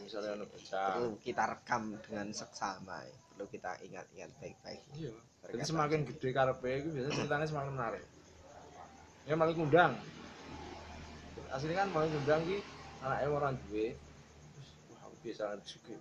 Misalnya 0.03 0.47
bocah 0.47 0.87
perlu 0.99 1.19
kita 1.19 1.45
rekam 1.51 1.83
dengan 2.03 2.31
seksama 2.31 3.03
ya. 3.03 3.17
perlu 3.35 3.47
kita 3.51 3.75
ingat-ingat 3.85 4.31
baik-baik 4.39 4.81
iya 4.97 5.13
jadi 5.51 5.67
semakin 5.67 6.01
gede 6.09 6.31
karepe 6.31 6.71
itu 6.79 6.89
biasanya 6.95 7.15
ceritanya 7.21 7.47
semakin 7.51 7.73
menarik 7.75 8.05
ya 9.27 9.35
malah 9.35 9.55
ngundang. 9.59 9.93
Aslinya 11.51 11.83
kan 11.83 11.89
malah 11.91 12.07
ngundang 12.07 12.41
ki 12.47 12.59
anaknya 13.03 13.29
orang 13.29 13.55
duwe. 13.67 13.99
Terus 14.55 14.71
wah 14.95 15.01
aku 15.11 15.17
biasa 15.27 15.45
juga 15.67 15.95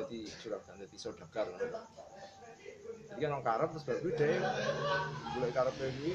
jadi 0.00 0.18
juragan 0.40 0.74
jadi 0.88 0.96
saudagar. 0.96 1.46
Jadi 3.12 3.20
kan 3.20 3.30
orang 3.36 3.44
karep 3.44 3.68
terus 3.76 3.84
baru 3.84 4.08
deh 4.16 4.40
mulai 5.36 5.52
karep 5.52 5.76
ini 5.84 6.12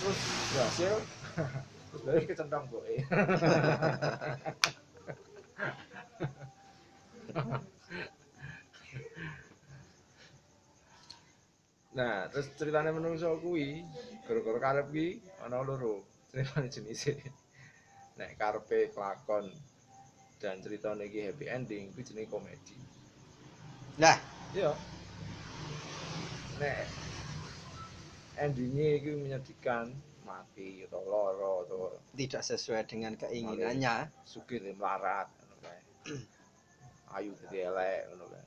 terus 0.00 0.20
berhasil. 0.52 0.92
Terus 1.90 2.02
baru 2.06 2.22
kecentang 2.22 2.64
boe 2.70 2.94
Nah, 11.90 12.30
terus 12.30 12.46
ceritanya 12.54 12.94
menungso 12.94 13.34
kuwi, 13.42 13.82
gara-gara 14.22 14.58
karep 14.62 14.86
ki 14.94 15.08
ana 15.42 15.58
loro. 15.58 16.06
Ceritane 16.30 16.70
jenise. 16.70 17.18
Nek 18.14 18.38
karepe 18.38 18.94
kelakon 18.94 19.50
dan 20.38 20.62
ceritanya 20.62 21.02
iki 21.02 21.26
happy 21.26 21.46
ending 21.50 21.90
kuwi 21.90 22.06
jenenge 22.06 22.30
komedi. 22.30 22.78
Nah, 23.98 24.16
Iya. 24.50 24.74
Nek 26.58 26.78
endingnya 28.38 28.86
itu 28.98 29.10
menyedihkan 29.14 29.94
mati 30.26 30.82
atau 30.86 31.02
loro 31.06 31.66
atau 31.66 31.80
tidak 32.18 32.42
sesuai 32.42 32.82
dengan 32.86 33.14
keinginannya. 33.18 34.10
sugih 34.26 34.58
melarat 34.74 35.30
ngono 35.38 35.56
kae. 35.62 35.80
Ayu 37.18 37.30
dadi 37.38 37.58
elek 37.62 38.00
ngono 38.10 38.26
kae. 38.30 38.39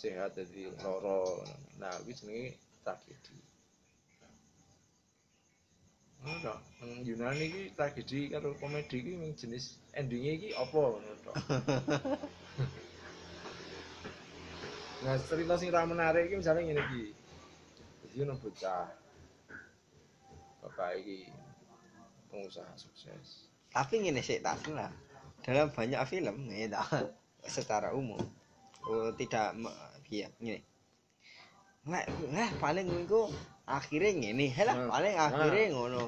Sehat 0.00 0.32
dadi 0.32 0.64
loro. 0.80 1.44
Nah, 1.76 1.92
kuwi 2.00 2.16
jenenge 2.16 2.56
tragedi. 2.80 3.36
Ngono. 6.24 6.56
Nang 6.80 7.04
Yunani 7.04 7.44
iki 7.44 7.62
tragedi 7.76 8.32
karo 8.32 8.56
komedi 8.56 8.96
iki 9.04 9.12
mung 9.20 9.36
jenis 9.36 9.76
endingnya 9.92 10.32
iki 10.40 10.48
apa 10.56 10.78
ngono 10.80 11.12
tok. 11.20 11.36
Nah, 15.00 15.16
cerita 15.16 15.56
sing 15.56 15.72
ra 15.72 15.88
menarik 15.88 16.28
iki 16.28 16.44
misalnya 16.44 16.60
ngene 16.60 16.82
iki. 16.92 17.04
Jadi 18.04 18.16
ono 18.20 18.36
bocah. 18.36 18.84
Bapak 20.60 20.96
iki 21.00 21.28
pengusaha 22.28 22.72
sukses. 22.76 23.48
Tapi 23.72 24.04
ngene 24.04 24.20
sih 24.20 24.44
tak 24.44 24.60
salah. 24.60 24.92
Dalam 25.40 25.72
banyak 25.72 26.04
film 26.04 26.52
ya 26.52 26.68
tak, 26.68 27.16
secara 27.56 27.96
umum 27.96 28.20
oh, 28.86 29.10
tidak 29.16 29.56
iya 30.10 30.28
ngene. 30.42 30.60
Lah, 31.88 32.04
lah 32.34 32.50
paling 32.60 32.86
iku 33.08 33.30
akhirnya 33.64 34.30
lah 34.66 34.74
Hmm. 34.76 34.90
paling 34.90 35.14
Nah. 35.16 35.26
akhirnya 35.30 35.64
ngono. 35.72 36.04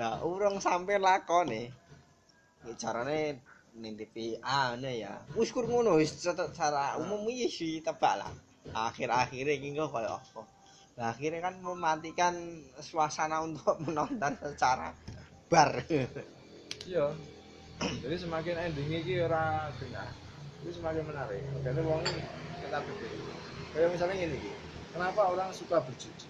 Lah 0.00 0.24
urung 0.24 0.58
sampai 0.58 0.96
lakone. 0.98 1.62
Ya 2.66 2.72
carane 2.80 3.38
nintipi 3.76 4.40
ane 4.42 4.98
ya. 5.04 5.20
Wis 5.38 5.52
kur 5.54 5.68
ngono 5.68 6.00
wis 6.00 6.16
secara 6.16 6.96
umum 6.98 7.28
wis 7.28 7.54
ditebak 7.60 8.14
lah. 8.18 8.32
Akhir-akhirnya 8.72 9.54
iki 9.58 9.76
kok 9.76 9.92
koyo 9.92 10.16
apa. 10.18 10.42
Lah 10.98 11.12
akhirnya 11.12 11.40
kan 11.40 11.54
mematikan 11.60 12.34
suasana 12.80 13.40
untuk 13.44 13.78
menonton 13.84 14.32
secara 14.42 14.92
bar. 15.48 15.84
Iya. 16.82 17.14
Jadi 17.82 18.14
semakin 18.14 18.54
endingnya 18.70 18.98
iki 19.02 19.14
ora 19.18 19.66
genah, 19.74 20.06
itu 20.62 20.70
semakin 20.78 21.02
menarik. 21.02 21.42
Karena 21.66 21.82
wong 21.82 21.98
ini 22.06 22.22
kita 22.62 22.78
beda. 22.80 23.06
Kayak 23.72 23.88
misalnya 23.90 24.16
gini, 24.16 24.38
kenapa 24.92 25.20
orang 25.32 25.50
suka 25.50 25.80
berjudi? 25.80 26.28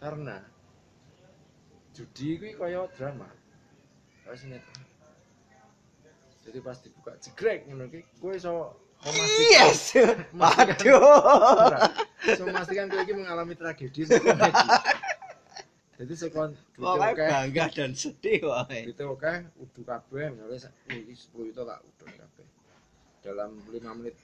Karena 0.00 0.40
judi 1.92 2.40
kuwi 2.40 2.56
kaya 2.56 2.88
drama. 2.96 3.28
Kaya 4.24 4.36
sinetron. 4.36 4.84
Jadi 6.40 6.58
pas 6.64 6.80
dibuka 6.80 7.12
jegrek 7.20 7.68
ngono 7.68 7.84
ki, 7.92 8.00
kowe 8.16 8.32
iso 8.32 8.72
memastikan 9.04 9.52
Yes. 9.52 9.80
Waduh. 10.32 11.04
so 12.32 12.42
memastikan 12.48 12.88
kowe 12.88 13.04
iki 13.04 13.12
mengalami 13.12 13.52
tragedi 13.52 14.08
komedi. 14.08 14.48
Jadi 16.00 16.16
sekon 16.16 16.56
Pokoknya 16.80 17.12
oke, 17.12 17.26
bangga 17.28 17.64
dan 17.68 17.92
sedih 17.92 18.40
wae. 18.48 18.88
itu 18.88 19.04
oke, 19.04 19.32
udah 19.60 19.84
kabeh 19.84 20.32
misalnya 20.32 20.56
sa- 20.56 20.72
ini 20.88 21.12
10 21.12 21.52
itu 21.52 21.60
tak 21.60 21.76
udah 21.84 22.08
kabeh. 22.08 22.46
Dalam 23.20 23.50
5 23.68 23.92
menit 24.00 24.16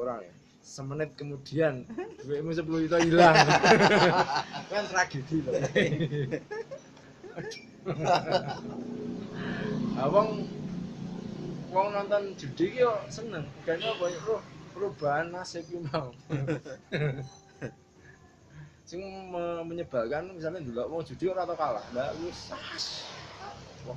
orang 0.00 0.24
ya. 0.24 0.32
Semenit 0.64 1.12
kemudian 1.20 1.84
duitmu 2.24 2.56
10 2.56 2.88
itu 2.88 2.96
hilang. 3.04 3.36
kan 4.72 4.84
tragedi 4.88 5.44
loh. 5.44 5.52
Abang 10.00 10.48
wong 11.68 11.88
nonton 11.92 12.32
judi 12.40 12.72
ki 12.72 12.80
yo 12.80 12.96
seneng. 13.12 13.44
Kayaknya 13.68 13.92
banyak 14.00 14.24
perubahan 14.72 15.28
nasib 15.36 15.68
ki 15.68 15.84
mau. 15.92 16.16
Sing 18.90 19.06
me- 19.30 19.62
menyebalkan 19.62 20.34
misalnya 20.34 20.58
dulu 20.66 20.98
wong 20.98 21.06
judi 21.06 21.30
ora 21.30 21.46
tau 21.46 21.54
kalah. 21.54 21.86
Lah 21.94 22.10
wis. 22.26 22.50
Wah, 23.86 23.94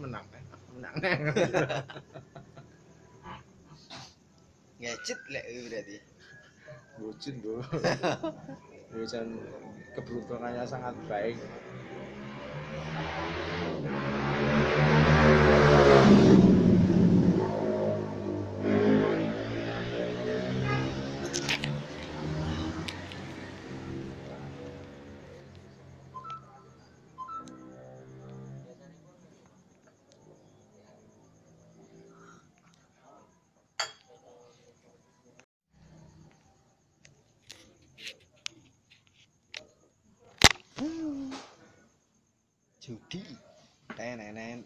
menang 0.00 0.24
teh. 0.32 0.40
Menang. 0.72 0.94
Ngecit 4.80 5.20
lek 5.28 5.44
berarti. 5.68 5.96
Bucin 6.96 7.34
bro. 7.44 7.60
Bucin 8.96 9.28
keberuntungannya 9.92 10.64
sangat 10.64 10.96
baik. 11.04 11.36
Judi. 42.94 43.22
Tenenen. 43.98 44.62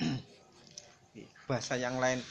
Bahasa 1.48 1.76
yang 1.76 2.00
lain 2.00 2.24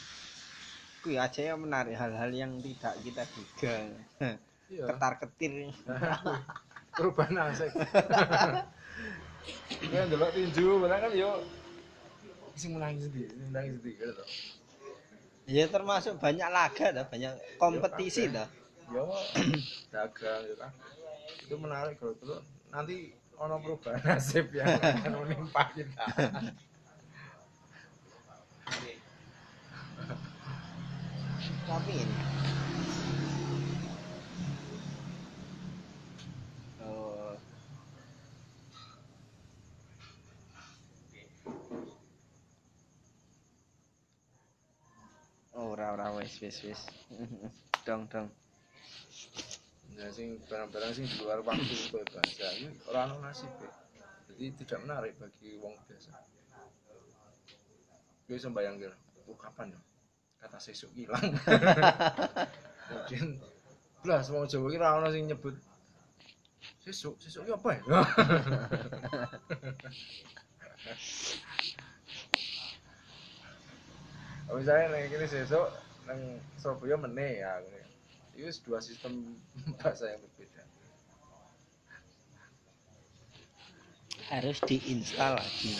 Kuy 1.01 1.17
aja 1.17 1.41
yang 1.41 1.65
menarik 1.65 1.97
hal-hal 1.97 2.29
yang 2.29 2.61
tidak 2.61 2.93
kita 3.01 3.23
duga. 3.33 3.75
Iya. 4.71 4.87
Ketar-ketir. 4.87 5.67
Perubahan 6.95 7.35
nasib. 7.35 7.75
Ya 9.91 9.99
ndelok 10.07 10.31
tinju, 10.31 10.79
benar 10.79 11.03
kan 11.03 11.11
yo 11.11 11.43
sing 12.55 12.79
menangis 12.79 13.11
sendiri, 13.11 13.35
menangis 13.51 13.83
sendiri 13.83 13.99
gitu. 13.99 14.23
Ya 15.51 15.67
termasuk 15.67 16.15
banyak 16.23 16.47
laga 16.47 16.87
dah, 16.95 17.03
banyak 17.03 17.35
kompetisi 17.59 18.31
dah. 18.31 18.47
Yo 18.95 19.11
dagang 19.91 20.39
gitu 20.47 20.55
kan. 20.55 20.71
Itu 21.43 21.55
menarik 21.59 21.99
kalau 21.99 22.39
nanti 22.71 23.11
ono 23.41 23.57
perubahan 23.57 24.01
nasib 24.05 24.53
yang 24.53 24.69
akan 24.77 25.13
menimpa 25.25 25.63
kita. 25.73 26.05
Tapi 31.65 31.93
ini. 31.97 32.17
Oh, 36.85 37.33
ora 45.57 45.97
ora 45.97 46.13
wis 46.13 46.37
wis 46.45 46.61
wis. 46.61 46.81
dong 47.89 48.05
dong. 48.13 48.29
Nah, 50.01 50.09
sing 50.09 50.41
barang-barang 50.49 50.97
sing 50.97 51.05
di 51.05 51.21
luar 51.21 51.45
waktu 51.45 51.77
kowe 51.93 52.01
bahasa 52.09 52.49
ini 52.57 52.73
ora 52.89 53.05
ono 53.05 53.21
nasib. 53.21 53.53
Jadi 54.33 54.49
tidak 54.65 54.81
menarik 54.81 55.13
bagi 55.21 55.61
wong 55.61 55.77
biasa. 55.85 56.09
Kowe 58.25 58.33
iso 58.33 58.49
bayangke, 58.49 58.89
oh 59.29 59.37
kapan 59.37 59.77
ya? 59.77 59.81
Kata 60.41 60.57
sesuk 60.57 60.89
hilang. 60.97 61.37
Kemudian 62.89 63.37
belas 64.01 64.33
wong 64.33 64.49
Jawa 64.49 64.73
iki 64.73 64.81
ora 64.81 64.97
ono 64.97 65.13
sing 65.13 65.29
nyebut 65.29 65.53
sesuk, 66.81 67.21
sesuk 67.21 67.45
iki 67.45 67.53
apa 67.53 67.69
ya? 67.77 67.81
Misalnya 74.49 74.97
nang 74.97 75.05
kene 75.13 75.29
sesuk 75.29 75.69
nang 76.09 76.41
Surabaya 76.57 76.97
meneh 76.97 77.45
ya 77.45 77.61
itu 78.35 78.49
dua 78.65 78.79
sistem 78.79 79.35
bahasa 79.79 80.11
yang 80.11 80.21
berbeda 80.23 80.63
harus 84.31 84.57
diinstal 84.63 85.35
lagi 85.35 85.75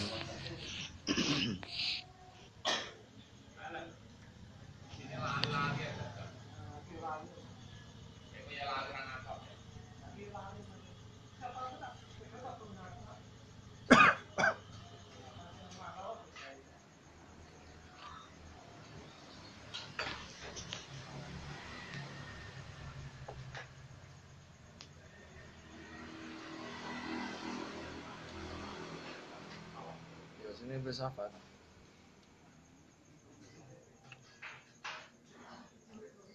Filsafat. 30.92 31.32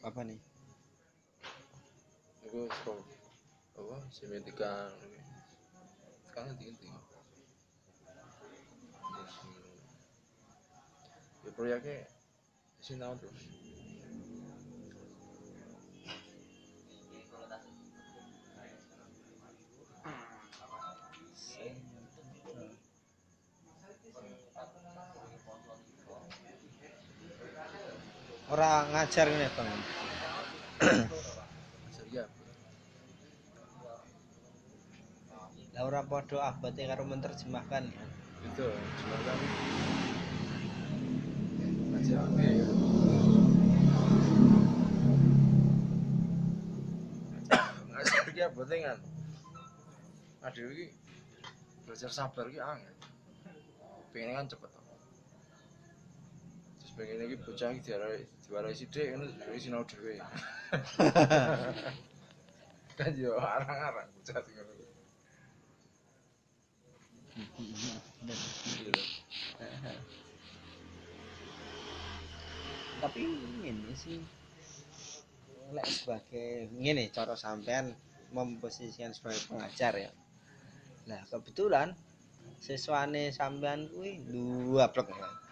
Apa 0.00 0.20
nih? 0.24 0.40
Iku 2.48 2.64
saka 2.72 2.96
apa? 3.76 3.96
Semiotika. 4.08 4.88
Kan 6.32 6.48
ngerti-ngerti. 6.48 6.88
Ya 11.44 11.50
proyeknya 11.52 12.08
sinau 12.80 13.12
terus. 13.20 13.44
Ora 28.46 28.86
ngajar 28.94 29.26
ngene, 29.26 29.50
Bang. 29.58 29.70
Lah 35.74 35.82
ora 35.84 36.00
padha 36.06 36.40
abote 36.46 36.86
karo 36.86 37.02
menerjemahkan. 37.04 37.90
Itu 38.46 38.64
cuma 38.70 39.16
kan 39.26 39.38
ngajar 41.90 42.22
ya? 42.38 42.66
Ngajar 47.90 48.24
iki 48.30 48.40
abote 48.46 48.76
kan. 48.78 48.98
Adewe 50.46 50.70
iki 50.70 50.86
belajar 51.82 52.10
sabar 52.14 52.46
iki 52.46 52.62
angel. 52.62 52.94
Pengen 54.14 54.38
kan 54.38 54.46
cepet. 54.48 54.75
Pengen 56.96 57.28
iki 57.28 57.36
bocah 57.44 57.76
iki 57.76 57.92
diarai 57.92 58.24
diwarai 58.48 58.72
sithik 58.72 59.12
ngono 59.12 59.28
dhewe 59.36 59.60
sinau 59.60 59.84
dhewe. 59.84 60.16
Kan 62.98 63.12
yo 63.20 63.36
arang-arang 63.36 64.08
bocah 64.16 64.40
sing 64.40 64.56
ngono. 64.56 64.72
Tapi 73.04 73.20
ngene 73.60 73.92
sih. 73.92 74.24
Lek 75.76 75.84
sebagai 75.84 76.72
ngene 76.80 77.12
cara 77.12 77.36
sampean 77.36 77.92
memposisikan 78.32 79.12
sebagai 79.12 79.44
pengajar 79.52 79.92
ya. 80.00 80.08
Nah, 81.12 81.20
kebetulan 81.28 81.92
siswane 82.56 83.36
sampean 83.36 83.92
kuwi 83.92 84.16
dua 84.32 84.88
blok 84.88 85.12
wis. 85.12 85.45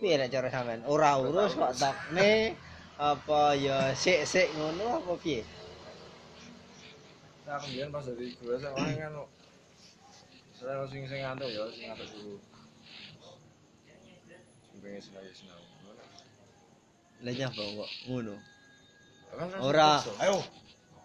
Piye 0.00 0.14
nek 0.18 0.30
cara 0.30 0.48
sampean? 0.50 0.82
Ora 0.90 1.18
urus 1.22 1.54
kok 1.54 1.74
takne 1.78 2.58
apa 2.98 3.54
ya 3.54 3.94
sik-sik 3.94 4.50
ngono 4.58 5.02
apa 5.02 5.12
piye? 5.22 5.42
Nah, 7.44 7.60
kemudian 7.60 7.92
pas 7.92 8.04
dari 8.08 8.32
gue 8.34 8.56
sama 8.56 8.88
kan 8.88 9.12
Misalnya 10.54 10.80
lo 10.80 10.84
sing 10.88 11.02
ngantuk 11.04 11.50
ya, 11.52 11.62
sing 11.70 11.84
ngantuk 11.92 12.08
dulu 12.14 12.36
pengen 14.84 15.00
ya 15.00 15.32
sinau 15.32 15.60
Lah 17.24 17.32
nyapa 17.32 17.62
kok 17.64 17.90
ngono? 18.04 18.36
Kan 19.32 19.48
Ora. 19.64 20.04
Ayo. 20.20 20.44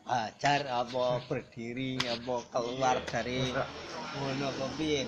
Ajar 0.09 0.65
apa 0.65 1.22
berdiri 1.30 2.01
apa 2.01 2.41
keluar 2.49 2.97
dari 3.07 3.53
ngono 4.17 4.45
apa 4.51 4.65
piye? 4.76 5.05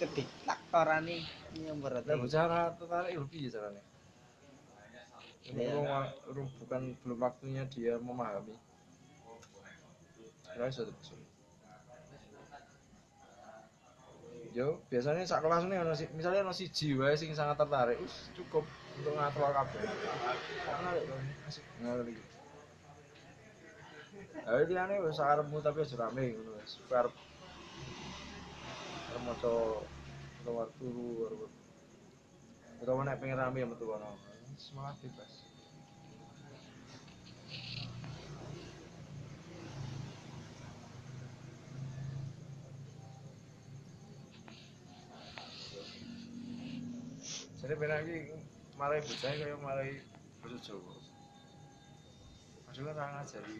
Kediktak 0.00 0.58
orane 0.72 1.24
yang 1.58 1.78
Lah 1.80 2.16
bicara 2.20 2.72
tertarik 2.76 3.12
lebih 3.16 3.48
ya 3.48 3.50
caranya 3.60 3.82
Ini 5.42 5.58
Iya. 5.58 6.06
belum 6.30 6.46
bukan 6.62 6.82
belum 7.02 7.18
waktunya 7.18 7.66
dia 7.66 7.98
memahami 7.98 8.54
Kira 10.52 10.70
suatu 10.70 10.92
person 10.94 11.18
Yo, 14.52 14.84
biasanya 14.92 15.24
sak 15.24 15.40
kelas 15.40 15.64
ini 15.64 15.80
ono 15.80 15.96
misalnya 16.12 16.44
ono 16.44 16.52
siji 16.52 16.92
wae 16.92 17.16
sing 17.16 17.32
sangat 17.32 17.56
tertarik, 17.56 17.96
wis 18.04 18.28
cukup 18.36 18.68
untuk 19.00 19.16
ngatur 19.16 19.48
kabeh. 19.48 19.80
Menarik 19.80 21.02
to, 21.08 21.16
asik 21.48 21.64
ngatur 21.80 22.06
iki. 22.12 22.24
Ayo 24.44 24.62
liyane 24.68 25.00
wis 25.00 25.16
tapi 25.16 25.78
aja 25.80 25.96
rame 25.96 26.36
ngono 26.36 26.60
wis. 26.60 26.76
Arep 26.92 27.16
maca 29.20 29.52
keluar 30.40 30.68
turu 30.80 31.28
arep. 31.28 31.52
Utawa 32.82 33.04
nek 33.04 33.20
pengen 33.20 33.38
rame 33.38 33.60
ya 33.60 33.66
metu 33.68 33.84
kono. 33.84 34.16
Semangat 34.56 34.96
bebas. 35.04 35.32
Jadi 47.62 47.74
benar 47.78 48.02
lagi 48.02 48.34
marai 48.74 48.98
bocah 48.98 49.32
kayak 49.38 49.58
marai 49.62 49.90
bahasa 50.42 50.58
Jawa. 50.66 50.94
Maksudnya 52.66 52.92
kan 52.98 53.08
ngajari. 53.22 53.58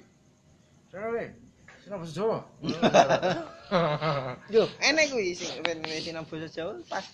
Nih, 0.93 1.29
sini 1.79 1.95
bahasa 1.95 2.15
Jawa. 2.19 2.39
Yo, 4.55 4.69
enek 4.85 5.09
kuwi 5.09 5.33
sing 5.33 5.65
ben 5.65 5.81
sinau 6.05 6.29
basa 6.29 6.49
Jawa 6.53 6.77
pas 6.93 7.07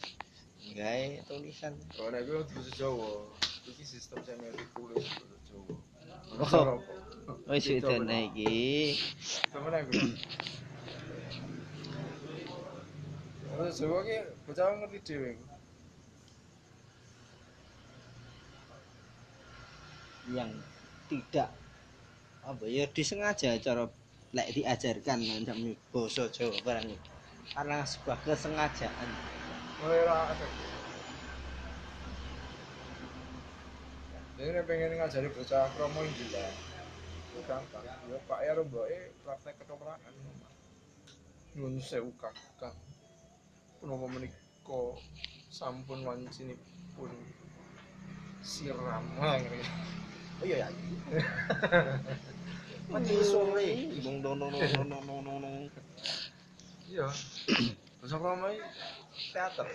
gawe 0.75 1.07
tulisan. 1.31 1.75
Kalau 1.95 2.11
nek 2.11 2.27
gue 2.27 2.43
bahasa 2.43 2.71
Jawa, 2.75 3.31
iki 3.71 3.85
sistem 3.87 4.19
semiotik 4.27 4.67
tulis 4.75 5.07
bahasa 5.07 5.39
Jawa. 5.47 5.73
Oh. 6.35 6.83
Apa? 7.47 7.55
Wis 7.55 7.67
witen 7.71 8.11
iki. 8.11 8.99
Temen 9.55 9.71
aku. 9.71 9.93
Bahasa 13.55 13.73
Jawa 13.79 13.99
ki 14.03 14.17
bocah 14.47 14.67
ngerti 14.83 14.99
dhewe. 15.07 15.33
yang 20.29 20.53
tidak 21.09 21.49
apa 22.45 22.65
ya 22.69 22.85
disengaja 22.93 23.57
cara 23.61 23.89
lek 24.37 24.49
diajarkan 24.53 25.19
macam 25.25 25.57
basa 25.93 26.25
Jawa 26.29 26.57
barang 26.67 26.87
iki. 26.93 27.09
karena 27.57 27.81
sebuah 27.81 28.19
kesengajaan 28.29 29.09
Mulai 29.79 30.03
ra 30.05 30.17
ada. 30.29 30.47
Jadi 34.39 34.49
nek 34.55 34.65
pengen 34.67 34.99
ngajari 34.99 35.29
bocah 35.31 35.67
kromo 35.75 36.03
yang 36.03 36.15
gila. 36.19 36.47
Itu 37.31 37.41
gampang. 37.47 37.83
Ya 37.87 38.19
Pak 38.27 38.39
ya 38.43 38.53
romboke 38.59 38.99
praktek 39.23 39.55
ketoprak 39.63 39.99
Nyun 41.55 41.79
sewu 41.79 42.11
kakak. 42.19 42.75
Punapa 43.79 44.07
menika 44.11 44.83
sampun 45.51 46.03
wancinipun 46.03 47.13
siram 48.43 49.05
Wah, 49.19 49.35
ngene. 49.39 49.63
oh 50.39 50.47
iya 50.47 50.67
ya 50.67 50.69
mati 52.89 53.15
sore 53.21 53.69
bung 54.01 54.25
dono 54.25 54.49
dono 54.49 54.83
dono 54.89 55.21
dono 55.23 55.49
Iya. 56.89 57.05
Bocah 58.01 58.17
kromo 58.17 58.49
iki 58.49 58.65
teater. 59.37 59.69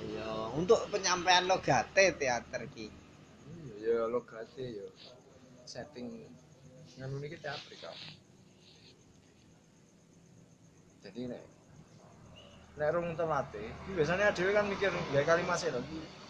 ya 0.00 0.48
untuk 0.56 0.80
penyampaian 0.88 1.44
logate 1.48 2.16
teater 2.16 2.62
ki 2.72 2.88
Iya, 3.80 4.04
ya 4.04 4.12
logate 4.12 4.64
ya. 4.64 4.88
Setting 5.64 6.28
nganu 7.00 7.24
niki 7.24 7.40
teater. 7.40 7.72
Jadi 11.00 11.20
nek 11.24 11.42
nek 12.76 12.88
rung 12.92 13.16
temate, 13.16 13.64
biasanya 13.96 14.36
dhewe 14.36 14.52
kan 14.52 14.68
mikir 14.68 14.92
ya 15.16 15.24
kalimat 15.24 15.56
sih 15.56 15.72
lho. 15.72 15.80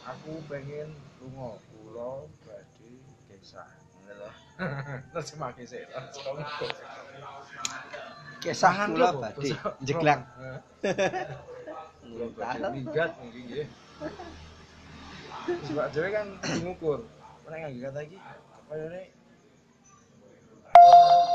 Aku 0.09 0.41
pengen 0.49 0.97
lunga 1.21 1.61
kula 1.69 2.25
badhe 2.49 2.91
kesah. 3.29 3.69
Kula 8.89 9.11
badhe 9.21 9.51
kromo. 9.53 10.17
Kula 12.01 12.27
badhe 12.33 12.67
minggat 12.73 13.11
niki 13.21 13.41
nggih. 13.45 13.67
Sebab 15.69 15.87
dhewe 15.93 16.09
kan 16.17 16.29
ngukur. 16.65 17.01
Nek 17.51 17.59
nganggo 17.67 17.81
kata 17.91 18.01
iki 18.07 18.19
kayane 18.71 19.03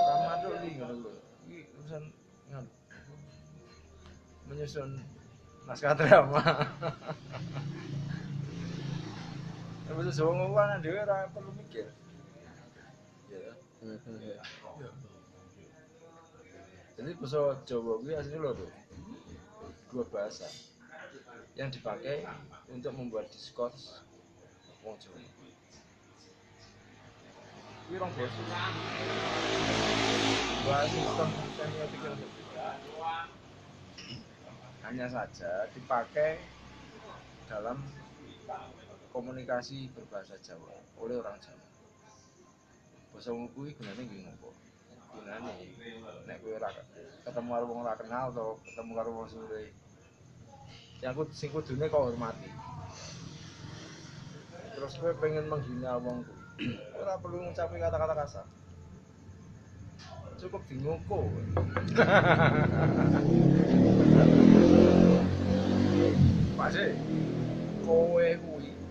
Ramadhan 0.08 0.64
iki 0.64 0.80
ngono 0.80 0.96
lho. 1.04 1.12
Iki 1.46 1.60
urusan 1.76 2.04
ngono. 2.50 2.72
Menyusun 4.50 4.90
naskah 5.68 5.94
drama. 5.94 6.42
Bisa 9.86 10.12
Jawa 10.18 10.32
ngomong 10.34 10.82
dhewe 10.82 10.98
ora 10.98 11.30
perlu 11.30 11.54
mikir. 11.62 11.94
Ya. 13.30 13.54
Jadi 16.98 17.12
bahasa 17.22 17.54
Jawa 17.70 18.02
aslinya 18.18 18.42
loh 18.42 18.54
tuh. 18.58 18.72
Dua 19.94 20.04
bahasa 20.10 20.50
yang 21.54 21.70
dipakai 21.70 22.26
untuk 22.74 22.98
membuat 22.98 23.30
diskurs 23.30 24.02
wong 24.82 24.98
Jawa. 24.98 25.22
Ini 27.86 27.96
rong 28.02 28.12
bahasa. 28.18 28.42
Dua 30.66 30.78
sistem 30.90 31.30
semiotik 31.54 32.02
yang 32.02 32.18
berbeda. 32.18 32.68
Hanya 34.82 35.06
saja 35.14 35.70
dipakai 35.78 36.42
dalam 37.46 37.78
komunikasi 39.16 39.88
berbahasa 39.96 40.36
Jawa 40.44 40.76
oleh 41.00 41.16
orang 41.16 41.40
Jawa. 41.40 41.64
Bahasa 43.16 43.32
ngono 43.32 43.48
kuwi 43.56 43.72
gunane 43.80 44.04
nggih 44.04 44.28
ngopo? 44.28 44.52
Gunane 45.16 45.56
nek 46.28 46.44
kowe 46.44 46.52
ora 46.60 46.68
ketemu 47.24 47.48
karo 47.56 47.64
wong 47.72 47.80
ora 47.88 47.96
kenal 47.96 48.36
atau 48.36 48.60
ketemu 48.68 48.92
karo 48.92 49.16
wong 49.16 49.32
suwe. 49.32 49.72
Yang 51.00 51.16
ku 51.16 51.24
sing 51.32 51.48
kudune 51.56 51.88
kok 51.88 52.04
hormati. 52.12 52.52
Terus 54.76 55.00
kowe 55.00 55.16
pengen 55.24 55.48
menghina 55.48 55.96
wong 55.96 56.28
kuwi. 56.28 56.76
Ora 57.00 57.16
perlu 57.16 57.40
ngucapi 57.40 57.80
kata-kata 57.80 58.20
kasar. 58.20 58.44
Cukup 60.36 60.60
dingoko. 60.68 61.24
Pak 66.60 66.72
sih, 66.72 66.92
kowe 67.88 68.28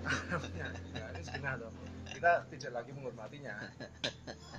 kuwi. 0.04 0.68
Ya, 0.94 1.06
ini 1.16 1.22
setengah 1.24 1.64
dong. 1.64 1.74
Kita 2.12 2.44
tidak 2.52 2.70
lagi 2.76 2.90
menghormatinya. 2.92 3.56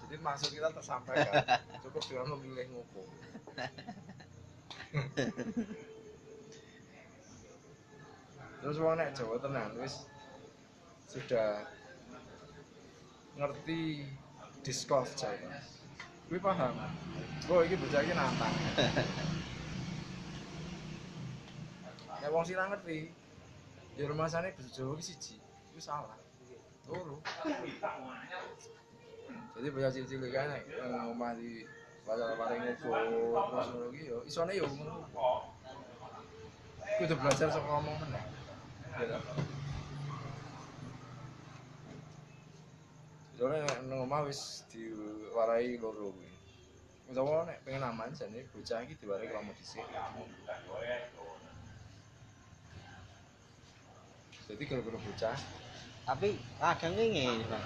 Jadi 0.09 0.17
maksud 0.21 0.49
kita 0.51 0.73
tersampaikan. 0.73 1.45
Cukup 1.85 2.03
dengan 2.09 2.33
memilih 2.35 2.65
ngoko. 2.73 3.03
Terus 8.65 8.81
wong 8.81 8.97
nek 8.97 9.13
Jawa 9.13 9.37
tenan 9.37 9.77
wis 9.77 10.09
sudah 11.05 11.69
ngerti 13.37 14.09
diskurs 14.65 15.13
Jawa. 15.13 15.61
Kuwi 16.25 16.41
paham. 16.41 16.73
Oh, 17.45 17.61
iki 17.61 17.77
bocah 17.77 18.01
iki 18.01 18.17
nantang. 18.17 18.55
Nek 22.25 22.33
wong 22.33 22.41
sing 22.41 22.57
ngerti, 22.57 23.13
ya 23.97 24.07
rumasane 24.07 24.51
basa 24.51 24.69
Jawa 24.75 24.95
ki 24.95 25.03
siji. 25.03 25.35
Kuwi 25.71 25.81
salah. 25.81 26.17
Loro. 26.87 27.23
Jadi 29.55 29.67
bocah 29.71 29.91
cilik 29.91 30.31
kan 30.35 30.51
nek 30.51 30.67
nang 30.91 31.15
omah 31.15 31.31
di 31.39 31.63
pasar 32.03 32.35
paling 32.35 32.59
ngukur 32.59 32.91
terus 32.91 33.67
ngono 33.71 33.87
yo 33.95 34.17
isone 34.27 34.51
yo 34.53 34.67
ngono. 34.67 35.07
Kudu 36.99 37.15
belajar 37.15 37.47
saka 37.49 37.65
ngomong. 37.65 37.97
Ya 38.99 39.05
ta? 39.15 39.19
Soalnya 43.39 43.63
nang 43.87 44.05
omah 44.05 44.27
wis 44.27 44.67
diwarai 44.67 45.79
loro 45.79 46.11
kuwi. 46.11 46.29
Utawa 47.09 47.47
nek 47.47 47.63
pengen 47.63 47.87
aman 47.87 48.11
jane 48.11 48.43
bocah 48.51 48.83
iki 48.83 48.99
diwarai 48.99 49.31
kromo 49.31 49.55
dhisik. 49.55 49.87
Jadi 54.45 54.63
gara-gara 54.69 54.97
bocah. 54.97 55.37
Tapi 56.05 56.37
kadang 56.61 56.93
ini 57.01 57.25
bang 57.49 57.65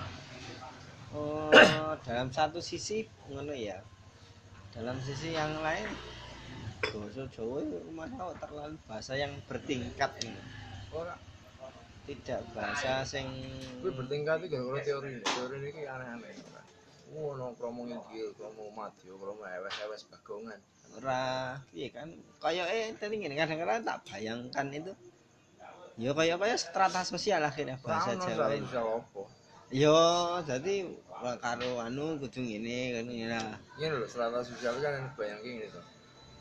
oh, 1.12 1.92
dalam 2.08 2.32
satu 2.32 2.64
sisi 2.64 3.04
ngono 3.28 3.52
ya. 3.52 3.84
Dalam 4.72 4.96
sisi 5.04 5.36
yang 5.36 5.60
lain 5.60 5.90
bahasa 6.80 7.28
Jawa 7.36 7.60
rumah 7.62 8.08
kok 8.08 8.40
terlalu 8.40 8.78
bahasa 8.88 9.14
yang 9.20 9.34
bertingkat 9.50 10.12
ini? 10.24 10.42
Ora. 10.96 11.20
Tidak 12.10 12.42
bahasa 12.58 13.06
sing 13.06 13.28
kuwi 13.84 13.94
bertingkat 13.94 14.42
iki 14.42 14.56
gara-gara 14.56 14.82
teori. 14.82 15.22
Teori 15.22 15.58
ini 15.62 15.84
aneh-aneh. 15.86 16.34
Oh, 17.10 17.34
no 17.34 17.58
kromo 17.58 17.90
inggil, 17.90 18.34
kromo 18.38 18.70
madya, 18.74 19.14
kromo 19.18 19.42
ewes-ewes 19.42 20.06
bagongan. 20.14 20.62
ora 20.98 21.54
iya 21.70 21.90
kan? 21.94 22.10
Kaya 22.42 22.66
eh 22.66 22.90
tadi 22.98 23.22
gini 23.22 23.38
kadang-kadang 23.38 23.86
tak 23.86 23.98
bayangkan 24.10 24.68
itu 24.74 24.90
ya 26.00 26.16
kaya 26.16 26.39
kaya 26.39 26.56
strata 26.56 27.04
sosial 27.04 27.43
akhirnya 27.43 27.76
bahasa 27.84 28.16
Jawa 28.16 28.56
ini. 28.56 28.64
yo 29.70 30.00
jadi 30.47 30.88
karo 31.43 31.84
anu 31.84 32.16
kudu 32.18 32.39
ngene 32.41 33.04
ngene 33.04 33.28
lah. 33.30 33.60
Ini 33.78 33.91
lho, 33.91 34.08
strata 34.08 34.39
sosial 34.41 34.80
kan 34.80 34.95
yang 34.95 35.08
bayangin 35.20 35.68
gitu. 35.68 35.80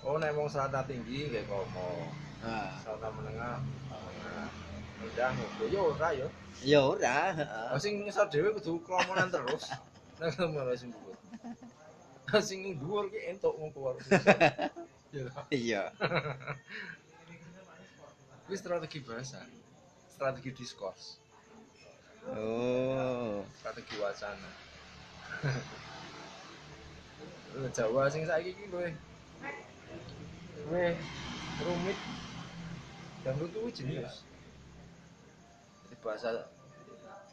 Oh, 0.07 0.17
nek 0.17 0.31
wong 0.39 0.47
strata 0.47 0.87
tinggi 0.87 1.27
kayak 1.29 1.51
kromo, 1.51 2.07
Ah, 2.39 2.71
strata 2.79 3.11
menengah, 3.11 3.59
menengah, 3.91 4.49
ngono. 5.03 5.67
Yo 5.69 5.81
ora 5.93 6.09
yo. 6.15 6.31
ya 6.63 6.81
ora 6.87 7.35
heeh. 7.35 7.67
Lah 7.75 7.81
sing 7.83 8.07
ngisor 8.07 8.31
dhewe 8.31 8.55
kudu 8.63 8.79
kromonan 8.87 9.29
terus. 9.29 9.67
Nek 10.23 10.39
ngono 10.39 10.73
sing 10.79 10.95
dhuwur. 10.95 11.17
Sing 12.41 12.61
dhuwur 12.79 13.11
ki 13.11 13.19
entuk 13.35 13.59
wae. 13.59 13.99
Ya. 15.09 15.25
iya 15.49 15.83
Ini 18.49 18.57
strategi 18.57 19.05
bahasa, 19.05 19.45
strategi 20.09 20.57
diskurs, 20.57 21.21
oh 22.33 23.45
strategi 23.61 24.01
wacana. 24.01 24.49
Jawa 27.77 28.09
sing 28.09 28.25
saiki 28.25 28.57
iki 28.57 28.73
luwih 28.73 28.97
luwih 30.65 30.97
rumit 31.61 31.99
dan 33.21 33.37
lutu 33.37 33.61
kuwi 33.61 33.77
jenius. 33.77 34.25
Jadi 35.85 36.01
bahasa 36.01 36.49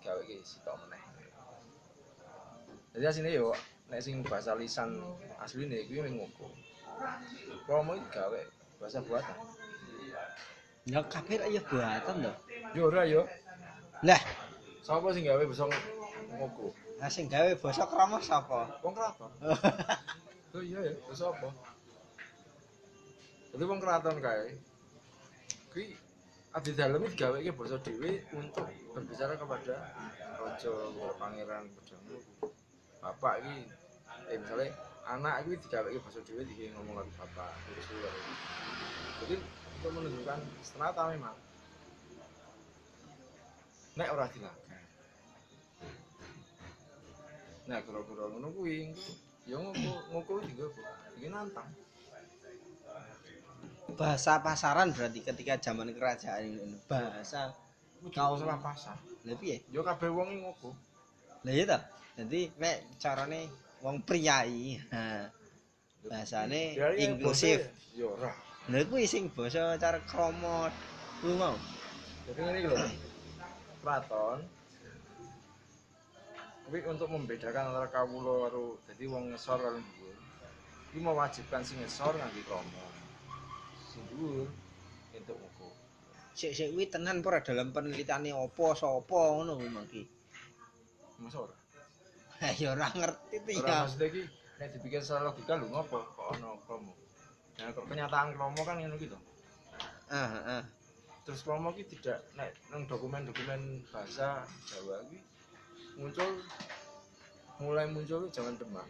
gawe 0.04 0.20
iki 0.20 0.44
sitok 0.44 0.76
meneh. 0.84 1.00
Jadi 2.92 3.08
asline 3.08 3.32
yo 3.32 3.56
nek 3.88 4.04
sing 4.04 4.20
bahasa 4.20 4.52
lisan 4.52 5.00
asline 5.40 5.80
kuwi 5.88 6.04
ning 6.04 6.20
ngoko. 6.20 6.52
Promo 7.64 7.96
gawe 8.12 8.42
bahasa 8.84 9.00
buatan. 9.00 9.55
Ya 10.86 11.02
kabeh 11.10 11.42
ya 11.50 11.62
buatan 11.66 12.16
lho 12.22 12.34
Yo 12.76 12.92
ora 12.92 13.08
yo. 13.08 13.26
lah 14.06 14.22
Sapa 14.86 15.10
sing 15.16 15.26
gawe 15.26 15.42
basa 15.50 15.66
ngoko? 15.66 16.70
lah 17.02 17.10
sing 17.10 17.26
gawe 17.26 17.52
basa 17.58 17.84
krama 17.90 18.22
sapa 18.22 18.80
Wong 18.86 18.94
keraton. 18.94 19.32
Oh 20.56 20.64
iya 20.64 20.80
ya, 20.88 20.96
terus 21.04 21.20
apa? 21.20 21.52
Jadi 23.52 23.64
wong 23.68 23.84
keraton 23.84 24.24
kae. 24.24 24.56
Kuwi 25.76 26.00
abdi 26.56 26.72
dalem 26.72 27.04
iki 27.04 27.20
gawe 27.20 27.36
iki 27.44 27.52
basa 27.52 27.76
dhewe 27.84 28.24
untuk 28.32 28.64
berbicara 28.96 29.36
kepada 29.36 29.76
raja, 30.40 30.72
pangeran, 31.20 31.68
pedang. 31.76 32.04
Bapak 33.04 33.44
iki 33.44 33.68
eh 34.32 34.40
misalnya 34.40 34.72
anak 35.12 35.44
iki 35.44 35.60
digawe 35.68 35.92
basa 35.92 36.24
dhewe 36.24 36.48
iki 36.48 36.72
ngomong 36.72 37.04
karo 37.04 37.10
bapak, 37.20 37.52
terus. 37.68 37.88
Jadi 39.28 39.36
untuk 39.86 40.02
menunjukkan 40.02 40.40
strata 40.66 41.14
memang. 41.14 41.38
Nek 44.02 44.10
ora 44.10 44.26
dilakukan. 44.34 44.82
Nah, 47.70 47.80
kira-kira 47.86 48.24
ngono 48.34 48.50
kuwi 48.58 48.90
ya 49.46 49.62
ngoko 49.62 49.94
ngoko 50.10 50.34
nggo. 50.42 50.68
Iki 51.22 51.30
nantang. 51.30 51.70
bahasa 53.96 54.42
pasaran 54.42 54.90
berarti 54.90 55.22
ketika 55.22 55.62
zaman 55.62 55.94
kerajaan 55.94 56.58
ini 56.58 56.74
bahasa 56.90 57.54
Kau 58.10 58.34
salah 58.34 58.58
pasar. 58.58 58.98
lha 59.24 59.38
piye 59.38 59.62
Yo 59.70 59.86
kabeh 59.86 60.10
wong 60.10 60.42
ngoko. 60.42 60.74
Lah 61.46 61.54
iya 61.54 61.70
ta. 61.70 61.86
Dadi 62.18 62.50
nek 62.58 62.98
carane 62.98 63.46
wong 63.86 64.02
priyayi, 64.02 64.82
ha. 64.90 65.30
Bahasane 66.10 66.74
Ya, 66.74 66.90
inklusif. 66.98 67.70
Yo 67.94 68.18
ora. 68.18 68.45
Lha 68.66 68.82
kuwi 68.90 69.06
sing 69.06 69.30
basa 69.30 69.78
cara 69.78 70.00
krama 70.10 70.74
kuwi 71.22 71.34
mau. 71.38 71.54
Jadi 72.26 72.40
ngene 72.42 72.60
lho. 72.66 72.78
Keraton 73.82 74.40
kuwi 76.66 76.82
untuk 76.90 77.14
membedakan 77.14 77.70
antara 77.70 77.88
kawula 77.94 78.50
karo 78.50 78.82
dadi 78.90 79.06
wong 79.06 79.30
ngesor 79.30 79.62
karo 79.62 79.78
dhuwur. 79.78 80.18
Iki 80.90 80.98
mewajibkan 80.98 81.62
sing 81.62 81.78
ngesor 81.78 82.18
nganggo 82.18 82.42
krama. 82.50 82.84
Sing 83.94 84.02
dhuwur 84.10 84.50
entuk 85.14 85.38
ngoko. 85.38 85.70
Sik-sik 86.34 86.74
kuwi 86.74 86.90
tenan 86.90 87.22
ora 87.22 87.46
dalam 87.46 87.70
penelitiane 87.70 88.34
apa 88.34 88.66
sapa 88.74 89.20
ngono 89.38 89.62
kuwi 89.62 89.70
mangki. 89.70 90.02
Masa 91.22 91.38
ora? 91.46 91.56
Ha 92.42 92.50
ya 92.58 92.74
ora 92.74 92.90
ngerti 92.92 93.38
ti 93.46 93.54
Ora 93.62 93.70
ya. 93.70 93.78
maksudnya 93.86 94.08
iki 94.10 94.22
nek 94.58 94.68
dipikir 94.74 95.00
secara 95.06 95.30
logika 95.30 95.54
lho 95.54 95.70
ngopo 95.70 96.02
kok 96.18 96.34
ana 96.34 96.50
krama. 96.66 97.05
Nah, 97.56 97.72
kok 97.72 97.88
kenyataan 97.88 98.36
krama 98.36 98.62
kan 98.68 98.76
ngono 98.84 98.96
gitu. 99.00 99.16
Ah 100.12 100.62
ah. 100.62 100.64
terus 101.26 101.42
kromo 101.42 101.74
ki 101.74 101.90
tidak 101.90 102.22
nek 102.38 102.54
nang 102.70 102.86
dokumen-dokumen 102.86 103.82
bahasa 103.90 104.46
Jawa 104.70 105.02
ki 105.10 105.18
muncul 105.98 106.38
mulai 107.58 107.90
muncul 107.90 108.30
zaman 108.30 108.54
Demak. 108.62 108.86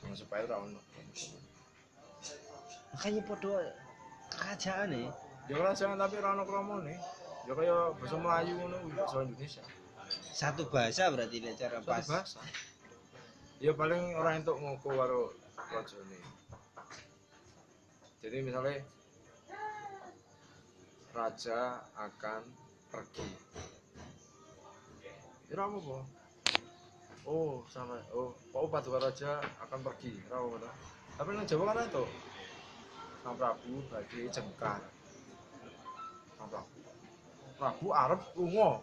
Jangan 0.00 0.16
supaya 0.16 0.48
ora 0.48 0.64
ono. 0.64 0.80
Makanya 2.96 3.20
podo 3.28 3.52
kerajaan 4.32 4.88
nih 4.94 5.08
ya 5.52 5.54
ora 5.60 5.76
jangan 5.76 6.00
tapi 6.00 6.14
ora 6.16 6.32
ono 6.32 6.44
kromone 6.48 6.94
ya 7.44 7.52
kaya 7.52 7.92
basa 8.00 8.16
Melayu 8.16 8.54
ngono 8.56 8.76
basa 8.96 9.20
Indonesia. 9.20 9.64
Satu 10.32 10.64
bahasa 10.72 11.12
berarti 11.12 11.44
nek 11.44 11.60
cara 11.60 11.84
bahasa. 11.84 12.24
Ya 13.60 13.76
paling 13.76 14.16
orang 14.16 14.40
entuk 14.40 14.56
ngoko 14.56 14.88
karo 14.96 15.22
rajane 15.60 16.39
jadi 18.20 18.44
misalnya 18.44 18.84
raja 21.10 21.80
akan 21.96 22.42
pergi. 22.92 23.28
Ya 25.50 25.58
apa 25.58 25.76
apa 25.82 25.98
oh 27.26 27.66
sama 27.66 27.98
oh 28.14 28.36
oh 28.54 28.68
paduka 28.70 29.00
raja 29.02 29.40
akan 29.64 29.80
pergi. 29.82 30.12
Apa 30.28 30.46
apa 30.46 30.70
tapi 31.20 31.28
nang 31.36 31.48
Jawa 31.48 31.72
kan 31.72 31.84
itu. 31.88 32.04
Sang 33.20 33.34
Prabu 33.36 33.84
badhe 33.88 34.20
jengkar. 34.28 34.80
Sang 36.36 36.48
Prabu. 36.48 36.78
Prabu 37.56 37.86
arep 37.92 38.20
lunga. 38.36 38.80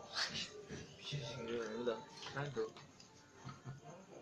Nah 2.36 2.44
itu 2.44 2.66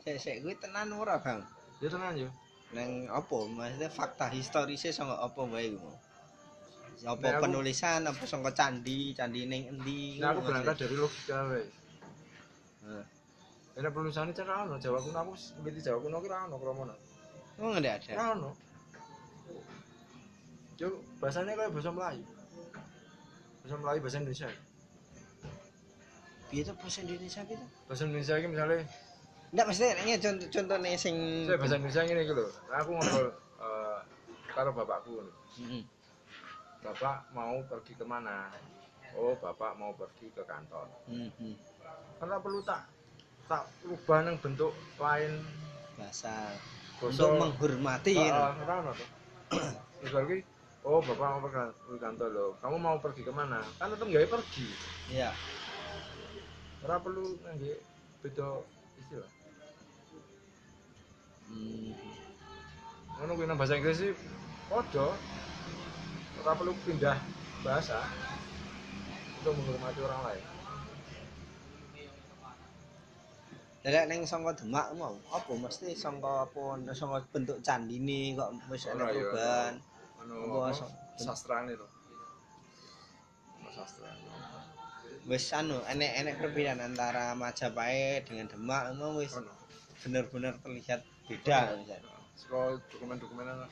sik 0.06 0.46
kuwi 0.46 0.54
tenan 0.62 0.94
ora 0.94 1.18
Bang? 1.18 1.42
Ya 1.82 1.90
tenan 1.90 2.14
yo. 2.14 2.30
Neng 2.74 3.06
apa 3.08 3.38
maksudnya 3.46 3.88
fakta 3.88 4.26
historisnya 4.28 4.90
sangka 4.90 5.16
apa 5.18 5.42
wae 5.46 5.76
ku 5.76 5.92
apa 7.06 7.28
aku- 7.38 7.44
penulisan 7.46 8.02
apa 8.02 8.24
sangka 8.26 8.52
candi 8.52 9.14
candi 9.14 9.46
ning 9.46 9.70
endi 9.70 10.18
Nah 10.18 10.32
aku 10.32 10.42
berangkat 10.42 10.76
dari 10.80 10.96
logika 10.96 11.38
wae. 11.46 11.64
Heeh. 12.82 13.06
Enak 13.76 13.92
penulisannya 13.92 14.32
cara 14.32 14.64
ono 14.64 14.76
Jawa 14.78 14.98
kuno 15.00 15.18
aku 15.20 15.34
ngerti 15.62 15.80
Jawa 15.82 16.00
kuno 16.00 16.18
ki 16.18 16.28
ora 16.28 16.48
ono 16.48 16.56
kromone. 16.56 16.96
oh 17.58 17.68
nggak 17.70 17.84
ada 18.02 18.14
Ora 18.14 18.26
ono. 18.34 18.50
Yo 20.76 20.88
bahasanya 21.20 21.54
kayak 21.54 21.72
bahasa 21.72 21.92
Melayu. 21.92 22.24
Bahasa 23.62 23.76
Melayu 23.78 24.00
bahasa 24.02 24.18
Indonesia. 24.20 24.50
piye 26.46 26.62
bahasa 26.64 27.00
Indonesia 27.02 27.42
piye 27.44 27.58
Bahasa 27.86 28.02
Indonesia 28.06 28.34
iki 28.36 28.48
misalnya 28.48 28.78
ndak 29.56 29.72
mesti 29.72 29.88
ini 30.04 30.20
contoh 30.20 30.48
contohnya 30.52 31.00
sing 31.00 31.16
saya 31.48 31.56
bahasa 31.56 31.80
Indonesia 31.80 32.02
iki 32.04 32.34
lho. 32.36 32.46
Aku 32.76 32.92
ngobrol 32.92 33.28
eh, 33.64 34.00
karo 34.52 34.70
bapakku. 34.76 35.24
Heeh. 35.64 35.88
Bapak 36.84 37.32
mau 37.32 37.64
pergi 37.64 37.96
ke 37.96 38.04
mana? 38.04 38.52
Oh, 39.16 39.32
bapak 39.40 39.80
mau 39.80 39.96
pergi 39.96 40.28
ke 40.36 40.44
kantor. 40.44 40.92
Heeh. 41.08 41.56
Karena 42.20 42.36
perlu 42.44 42.60
tak 42.68 42.92
tak 43.48 43.64
rubah 43.88 44.28
nang 44.28 44.36
bentuk 44.44 44.76
lain 45.00 45.40
bahasa 45.96 46.52
untuk 47.00 47.40
menghormati 47.40 48.12
Heeh, 48.12 48.36
ora 50.12 50.20
ki, 50.28 50.38
oh 50.84 51.00
bapak 51.00 51.28
mau 51.32 51.40
pergi 51.48 51.72
ke 51.72 51.96
kantor 52.04 52.30
loh. 52.36 52.52
Kamu 52.60 52.76
mau 52.76 53.00
pergi 53.00 53.24
ke 53.24 53.32
mana? 53.32 53.64
Kan 53.80 53.96
tetep 53.96 54.12
gawe 54.12 54.28
pergi. 54.36 54.68
Iya. 55.16 55.32
Ora 56.84 57.00
perlu 57.00 57.40
ngangge 57.40 57.80
beda 58.20 58.75
kuwi 63.36 63.52
nang 63.52 63.60
bahasa 63.60 63.76
Inggris 63.76 64.00
sih 64.00 64.16
padha. 64.72 65.12
Ora 66.40 66.52
perlu 66.56 66.72
pindah 66.88 67.20
bahasa 67.68 68.00
untuk 69.44 69.60
menghormati 69.60 70.00
orang 70.00 70.22
lain. 70.32 70.44
Lek 73.86 74.06
ning 74.10 74.26
sangka 74.26 74.58
Demak 74.58 74.98
mau 74.98 75.14
apa 75.30 75.52
mesti 75.54 75.94
sangka 75.94 76.50
apa 76.50 76.80
sangka 76.96 77.22
bentuk 77.30 77.62
candine 77.62 78.34
kok 78.34 78.50
wis 78.72 78.88
ana 78.90 79.06
Ora, 79.06 79.12
ya, 79.12 79.20
perubahan. 79.20 79.74
Anu 80.26 80.38
Sastrane 81.20 81.76
to. 81.76 81.88
Ono 83.62 83.70
Sastra. 83.70 84.10
Wis 85.28 85.46
anu 85.54 85.78
enek-enek 85.86 86.40
perbedaan 86.40 86.82
antara 86.82 87.38
Majapahit 87.38 88.26
dengan 88.26 88.50
Demak 88.50 88.96
emang 88.96 89.20
wis 89.20 89.36
Ono. 89.38 89.54
bener-bener 90.02 90.54
terlihat 90.62 91.02
beda 91.30 91.78
misalnya. 91.78 92.15
Sekolah 92.36 92.76
dokumen-dokumen 92.92 93.48
ana. 93.48 93.68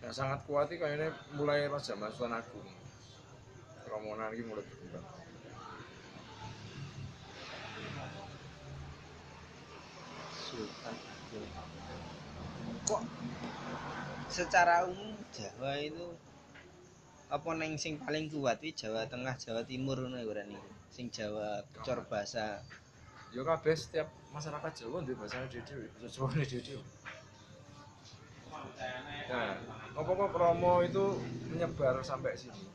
Yang 0.00 0.14
sangat 0.16 0.40
kuat 0.48 0.72
iki 0.72 0.80
kayaknya 0.80 1.12
mulai 1.36 1.68
pas 1.68 1.84
zaman 1.84 2.08
Sultan 2.12 2.40
Agung. 2.40 2.68
Romonan 3.88 4.32
iki 4.32 4.44
mulai 4.48 4.64
berkembang. 4.64 5.04
Sultan 10.32 10.94
Agung. 10.96 11.48
Kok 12.88 13.02
secara 14.32 14.88
umum 14.88 15.14
Jawa 15.36 15.78
itu 15.84 16.06
apa 17.30 17.50
neng 17.54 17.76
sing 17.76 18.00
paling 18.00 18.32
kuat 18.32 18.64
Jawa 18.64 19.04
Tengah, 19.04 19.36
Jawa 19.36 19.62
Timur 19.68 20.00
ngono 20.00 20.16
ya. 20.16 20.79
Sing 20.90 21.06
Jawa 21.08 21.62
cor 21.86 22.02
bahasa 22.10 22.60
Yo 23.30 23.46
kabeh 23.46 23.78
setiap 23.78 24.10
masyarakat 24.34 24.72
Jawa 24.74 25.06
duwe 25.06 25.14
bahasane 25.14 25.46
dhewe-dhewe, 25.46 25.86
bahasa 25.94 26.10
Jawane 26.10 26.42
dhewe-dhewe. 26.42 26.82
Nah, 29.30 29.54
apa 29.94 30.10
kok 30.10 30.30
promo 30.34 30.82
itu 30.82 31.04
menyebar 31.46 32.02
sampai 32.02 32.34
sini? 32.34 32.66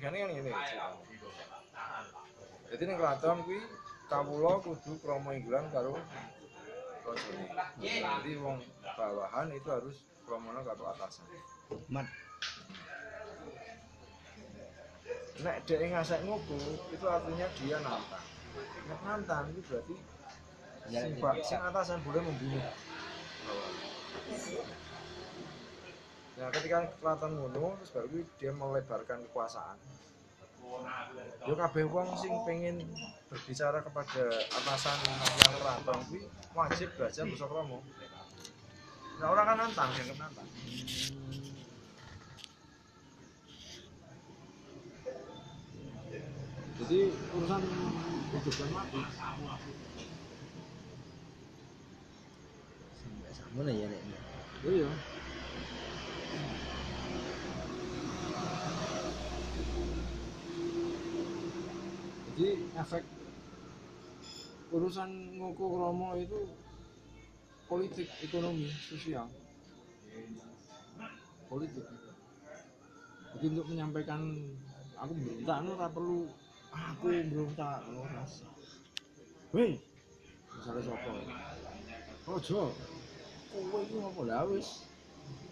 Kan 0.00 0.16
ngene. 0.16 0.48
ceritanya. 0.48 0.96
Jadi 2.68 2.82
ning 2.84 2.96
keraton 2.96 3.44
kuwi 3.44 3.60
kawula 4.08 4.60
kudu 4.64 4.92
promo 5.04 5.28
inggulan 5.36 5.68
karo 5.68 5.96
rajane. 7.04 7.44
Jadi 7.80 8.32
wong 8.40 8.64
bawahan 8.96 9.52
itu 9.52 9.68
harus 9.68 9.96
promono 10.24 10.64
karo 10.64 10.88
atasan. 10.92 11.24
mat 11.92 12.08
Nek 15.38 15.56
dhek 15.66 15.94
ngasek 15.94 16.20
ngopo, 16.26 16.58
itu 16.90 17.06
artinya 17.06 17.46
dia 17.62 17.76
nantang. 17.78 18.26
Nek 18.90 19.00
nantang 19.06 19.44
itu 19.54 19.62
berarti 19.70 19.96
Ya, 20.88 21.04
sing, 21.04 21.20
ya. 21.20 21.20
ba- 21.20 21.36
sing 21.44 21.60
atasan 21.60 22.00
boleh 22.00 22.24
membunuh. 22.24 22.64
Nah, 26.40 26.48
ketika 26.48 26.88
keraton 26.96 27.32
ngono, 27.36 27.76
terus 27.76 27.92
baru 27.92 28.08
dia 28.40 28.52
melebarkan 28.56 29.20
kekuasaan. 29.28 29.76
Yo 31.44 31.54
kabeh 31.56 31.84
wong 31.92 32.08
sing 32.16 32.32
pengen 32.48 32.88
berbicara 33.28 33.84
kepada 33.84 34.24
atasan 34.32 34.96
yang 35.04 35.52
keraton 35.60 35.98
kuwi 36.08 36.24
wajib 36.56 36.88
belajar 36.96 37.24
basa 37.28 37.46
krama. 37.48 37.78
Nah, 39.18 39.26
orang 39.28 39.44
kan 39.44 39.56
nantang, 39.60 39.88
dianggap 39.92 40.16
nantang. 40.24 40.48
Jadi 46.88 47.12
urusan 47.36 47.60
hidup 48.32 48.54
dan 48.56 48.68
mati. 48.72 49.00
sampai 52.96 53.32
samono 53.36 53.68
ya 53.68 53.86
nek. 53.92 54.02
Iya. 54.64 54.88
Jadi 62.32 62.48
efek 62.72 63.04
urusan 64.72 65.10
ngoko 65.36 65.64
kromo 65.68 66.16
itu 66.16 66.40
politik, 67.68 68.08
ekonomi, 68.24 68.64
sosial, 68.72 69.28
politik. 71.52 71.84
Jadi 73.36 73.44
untuk 73.52 73.76
menyampaikan 73.76 74.40
aku 74.96 75.12
berontak, 75.20 75.68
ora 75.68 75.88
perlu 75.92 76.47
aku 76.72 77.06
berontak, 77.32 77.80
lo 77.92 78.04
rasa. 78.08 78.48
Weh, 79.56 79.80
misalnya 80.52 80.82
sopo, 80.84 81.10
ojo, 82.28 82.60
kowe 83.52 83.80
iki 83.80 83.94
ngopo 83.96 84.22
lah 84.28 84.44
wis. 84.44 84.84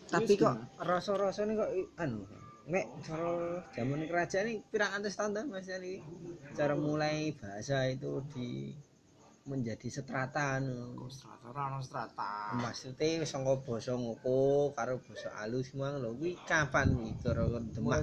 Tapi 0.06 0.38
kok 0.38 0.54
Dina. 0.54 0.86
rasa-rasane 0.86 1.52
kok 1.58 1.70
anu 1.98 2.22
nek 2.66 2.86
cara 3.06 3.62
zaman 3.74 4.10
kerajaan 4.10 4.46
ini 4.50 4.62
pirang 4.70 4.98
atus 4.98 5.14
tahun 5.14 5.38
dah 5.38 5.44
Mas 5.46 5.70
Ali 5.70 6.02
cara 6.58 6.74
mulai 6.74 7.30
bahasa 7.38 7.86
itu 7.86 8.22
di 8.34 8.74
menjadi 9.46 9.86
setrata 9.86 10.58
anu. 10.58 10.98
Strata 11.06 11.46
ora 11.50 11.62
ono 11.70 11.78
strata. 11.82 12.54
maksudnya 12.58 13.22
wis 13.22 13.30
saka 13.30 13.62
basa 13.62 13.94
ngoko 13.94 14.74
karo 14.74 14.98
basa 15.06 15.30
alus 15.42 15.70
semua 15.70 15.94
lho 15.94 16.10
kuwi 16.18 16.34
kapan 16.42 16.90
wi 16.98 17.14
cara 17.22 17.46
Demak? 17.46 18.02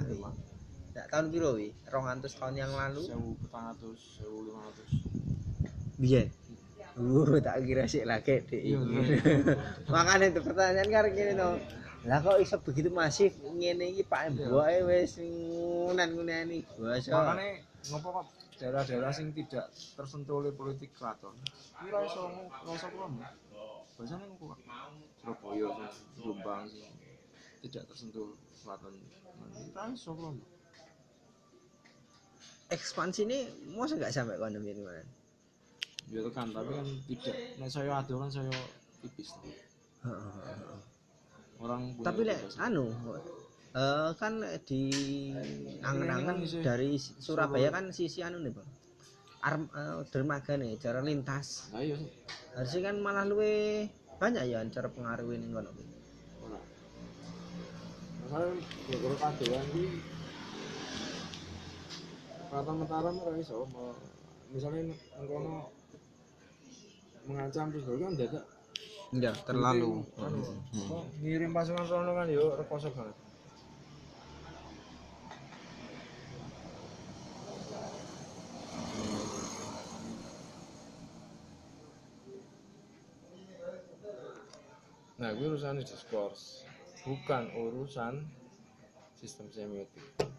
Ndak 0.94 1.10
tahun 1.10 1.26
piro 1.34 1.58
wi 1.58 1.74
200 1.90 2.22
tahun 2.38 2.54
yang 2.54 2.70
lalu? 2.70 3.02
1400, 3.10 4.22
1500. 4.22 5.98
biyen 5.98 6.30
Uh, 6.94 7.42
tak 7.42 7.66
kira 7.66 7.90
sih 7.90 8.06
lagi 8.06 8.46
deh. 8.46 8.54
Iya, 8.54 8.78
Makanya 9.90 10.30
itu 10.30 10.46
pertanyaan 10.46 10.86
karena 10.86 11.10
gini 11.10 11.32
no. 11.34 11.58
Lah 12.06 12.22
kok 12.22 12.38
iso 12.38 12.54
begitu 12.62 12.86
masif? 12.94 13.34
Ngene 13.42 13.90
iki 13.90 14.06
Pak 14.06 14.30
Iya. 14.30 14.46
Mbok 14.46 14.66
wis 14.86 15.18
ngunan-ngunani 15.18 16.62
basa. 16.78 17.10
Makane 17.10 17.66
ngopo 17.90 18.08
kok 18.14 18.26
daerah-daerah 18.62 19.10
sing 19.10 19.34
tidak 19.34 19.74
tersentuh 19.74 20.38
oleh 20.38 20.54
politik 20.54 20.94
keraton? 20.94 21.34
Ini 21.82 21.90
ora 21.90 22.06
iso 22.06 22.30
ora 22.46 22.72
iso 22.78 22.88
krono 22.94 23.18
biasanya 23.98 24.26
kuat 24.38 24.58
Surabaya 25.18 25.68
Jombang 26.22 26.62
sing 26.70 26.86
tidak 27.66 27.90
tersentuh 27.90 28.38
keraton. 28.62 28.94
Ora 29.74 29.90
iso 29.90 30.14
krono 30.14 30.53
ekspansi 32.74 33.20
ini 33.24 33.38
masa 33.78 33.94
nggak 33.94 34.12
sampai 34.12 34.36
kono 34.36 34.58
ini 34.58 34.82
mana 34.82 35.02
ya 36.12 36.20
tekan 36.20 36.52
tapi 36.52 36.70
kan 36.74 36.86
tidak. 37.08 37.36
Nek 37.56 37.68
saya 37.72 37.92
ado 37.96 38.14
kan 38.20 38.28
saya 38.28 38.52
tipis. 39.00 39.32
Orang 41.62 41.96
tapi 42.04 42.28
lek 42.28 42.40
anu 42.60 42.92
eh 43.74 44.10
kan 44.14 44.38
di 44.68 44.82
angen-angen 45.82 46.44
Ini 46.44 46.46
kan 46.46 46.62
dari 46.62 46.94
Surabaya 47.00 47.74
kan 47.74 47.90
sisi 47.90 48.20
anu 48.22 48.38
nih 48.42 48.52
bang. 48.52 48.68
Arm, 49.44 49.68
eh, 49.68 50.00
dermaga 50.08 50.56
nih 50.56 50.76
cara 50.80 51.00
lintas. 51.04 51.68
Nah 51.72 51.80
iya 51.84 51.96
harusnya 52.54 52.92
kan 52.92 52.96
malah 53.02 53.26
luwe 53.26 53.88
banyak 54.20 54.46
ya 54.46 54.62
cara 54.70 54.88
pengaruhin 54.92 55.50
kono 55.50 55.70
ora. 56.44 56.60
Masalah 58.24 58.48
gara-gara 58.88 59.16
kadoan 59.20 59.66
keraton 62.54 62.86
Mataram 62.86 63.18
ora 63.18 63.34
iso 63.34 63.66
misalnya 64.54 64.94
engkono 65.18 65.74
mengancam 67.26 67.74
terus 67.74 67.82
kan 67.82 68.14
dadak. 68.14 68.46
Ya 69.10 69.34
terlalu. 69.42 70.06
Anu, 70.22 70.38
apa, 70.38 70.98
ngirim 71.18 71.50
pasukan 71.50 71.82
sono 71.82 72.14
kan 72.14 72.30
yo 72.30 72.54
rekoso 72.54 72.94
banget. 72.94 73.18
Nah, 85.18 85.30
itu 85.34 85.42
urusan 85.50 85.82
diskurs, 85.82 86.62
bukan 87.02 87.50
urusan 87.58 88.22
sistem 89.18 89.50
semiotik 89.50 90.33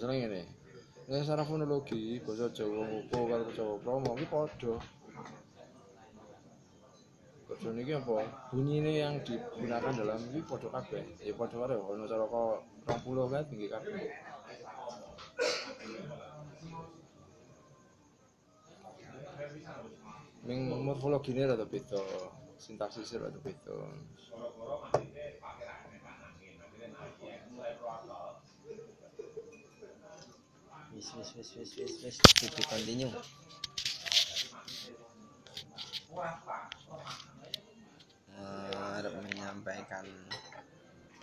misalnya 0.00 0.32
ini 0.32 0.42
ini 1.12 1.20
secara 1.20 1.44
fonologi 1.44 2.16
bahasa 2.24 2.48
Jawa 2.56 2.88
Muko 2.88 3.28
karo 3.28 3.44
Jawa 3.52 3.76
Promo 3.84 4.16
ini 4.16 4.24
podo 4.32 4.80
Kode 7.44 7.68
ini 7.76 7.92
apa? 7.92 8.24
Bunyi 8.48 8.80
ini 8.80 9.04
yang 9.04 9.20
digunakan 9.20 9.92
dalam 9.92 10.16
ini 10.32 10.40
podo 10.40 10.72
kabeh 10.72 11.04
ya 11.20 11.36
podo 11.36 11.60
karo 11.60 11.92
ono 11.92 12.08
cara 12.08 12.24
kok 12.24 12.64
20 13.04 13.28
kan 13.28 13.44
tinggi 13.52 13.68
kabeh 13.68 14.08
Ming 20.48 20.60
morfologi 20.80 21.36
ini 21.36 21.44
rada 21.44 21.68
beda, 21.68 22.00
sintaksis 22.56 23.20
rada 23.20 23.36
beda. 23.44 23.76
Wis 31.00 31.16
wis 31.16 31.32
wis 31.32 31.50
wis 31.56 31.70
wis 31.80 31.94
wis. 32.04 32.16
Continue. 32.68 33.08
Eh, 38.36 38.76
harap 38.76 39.14
menyampaikan 39.24 40.04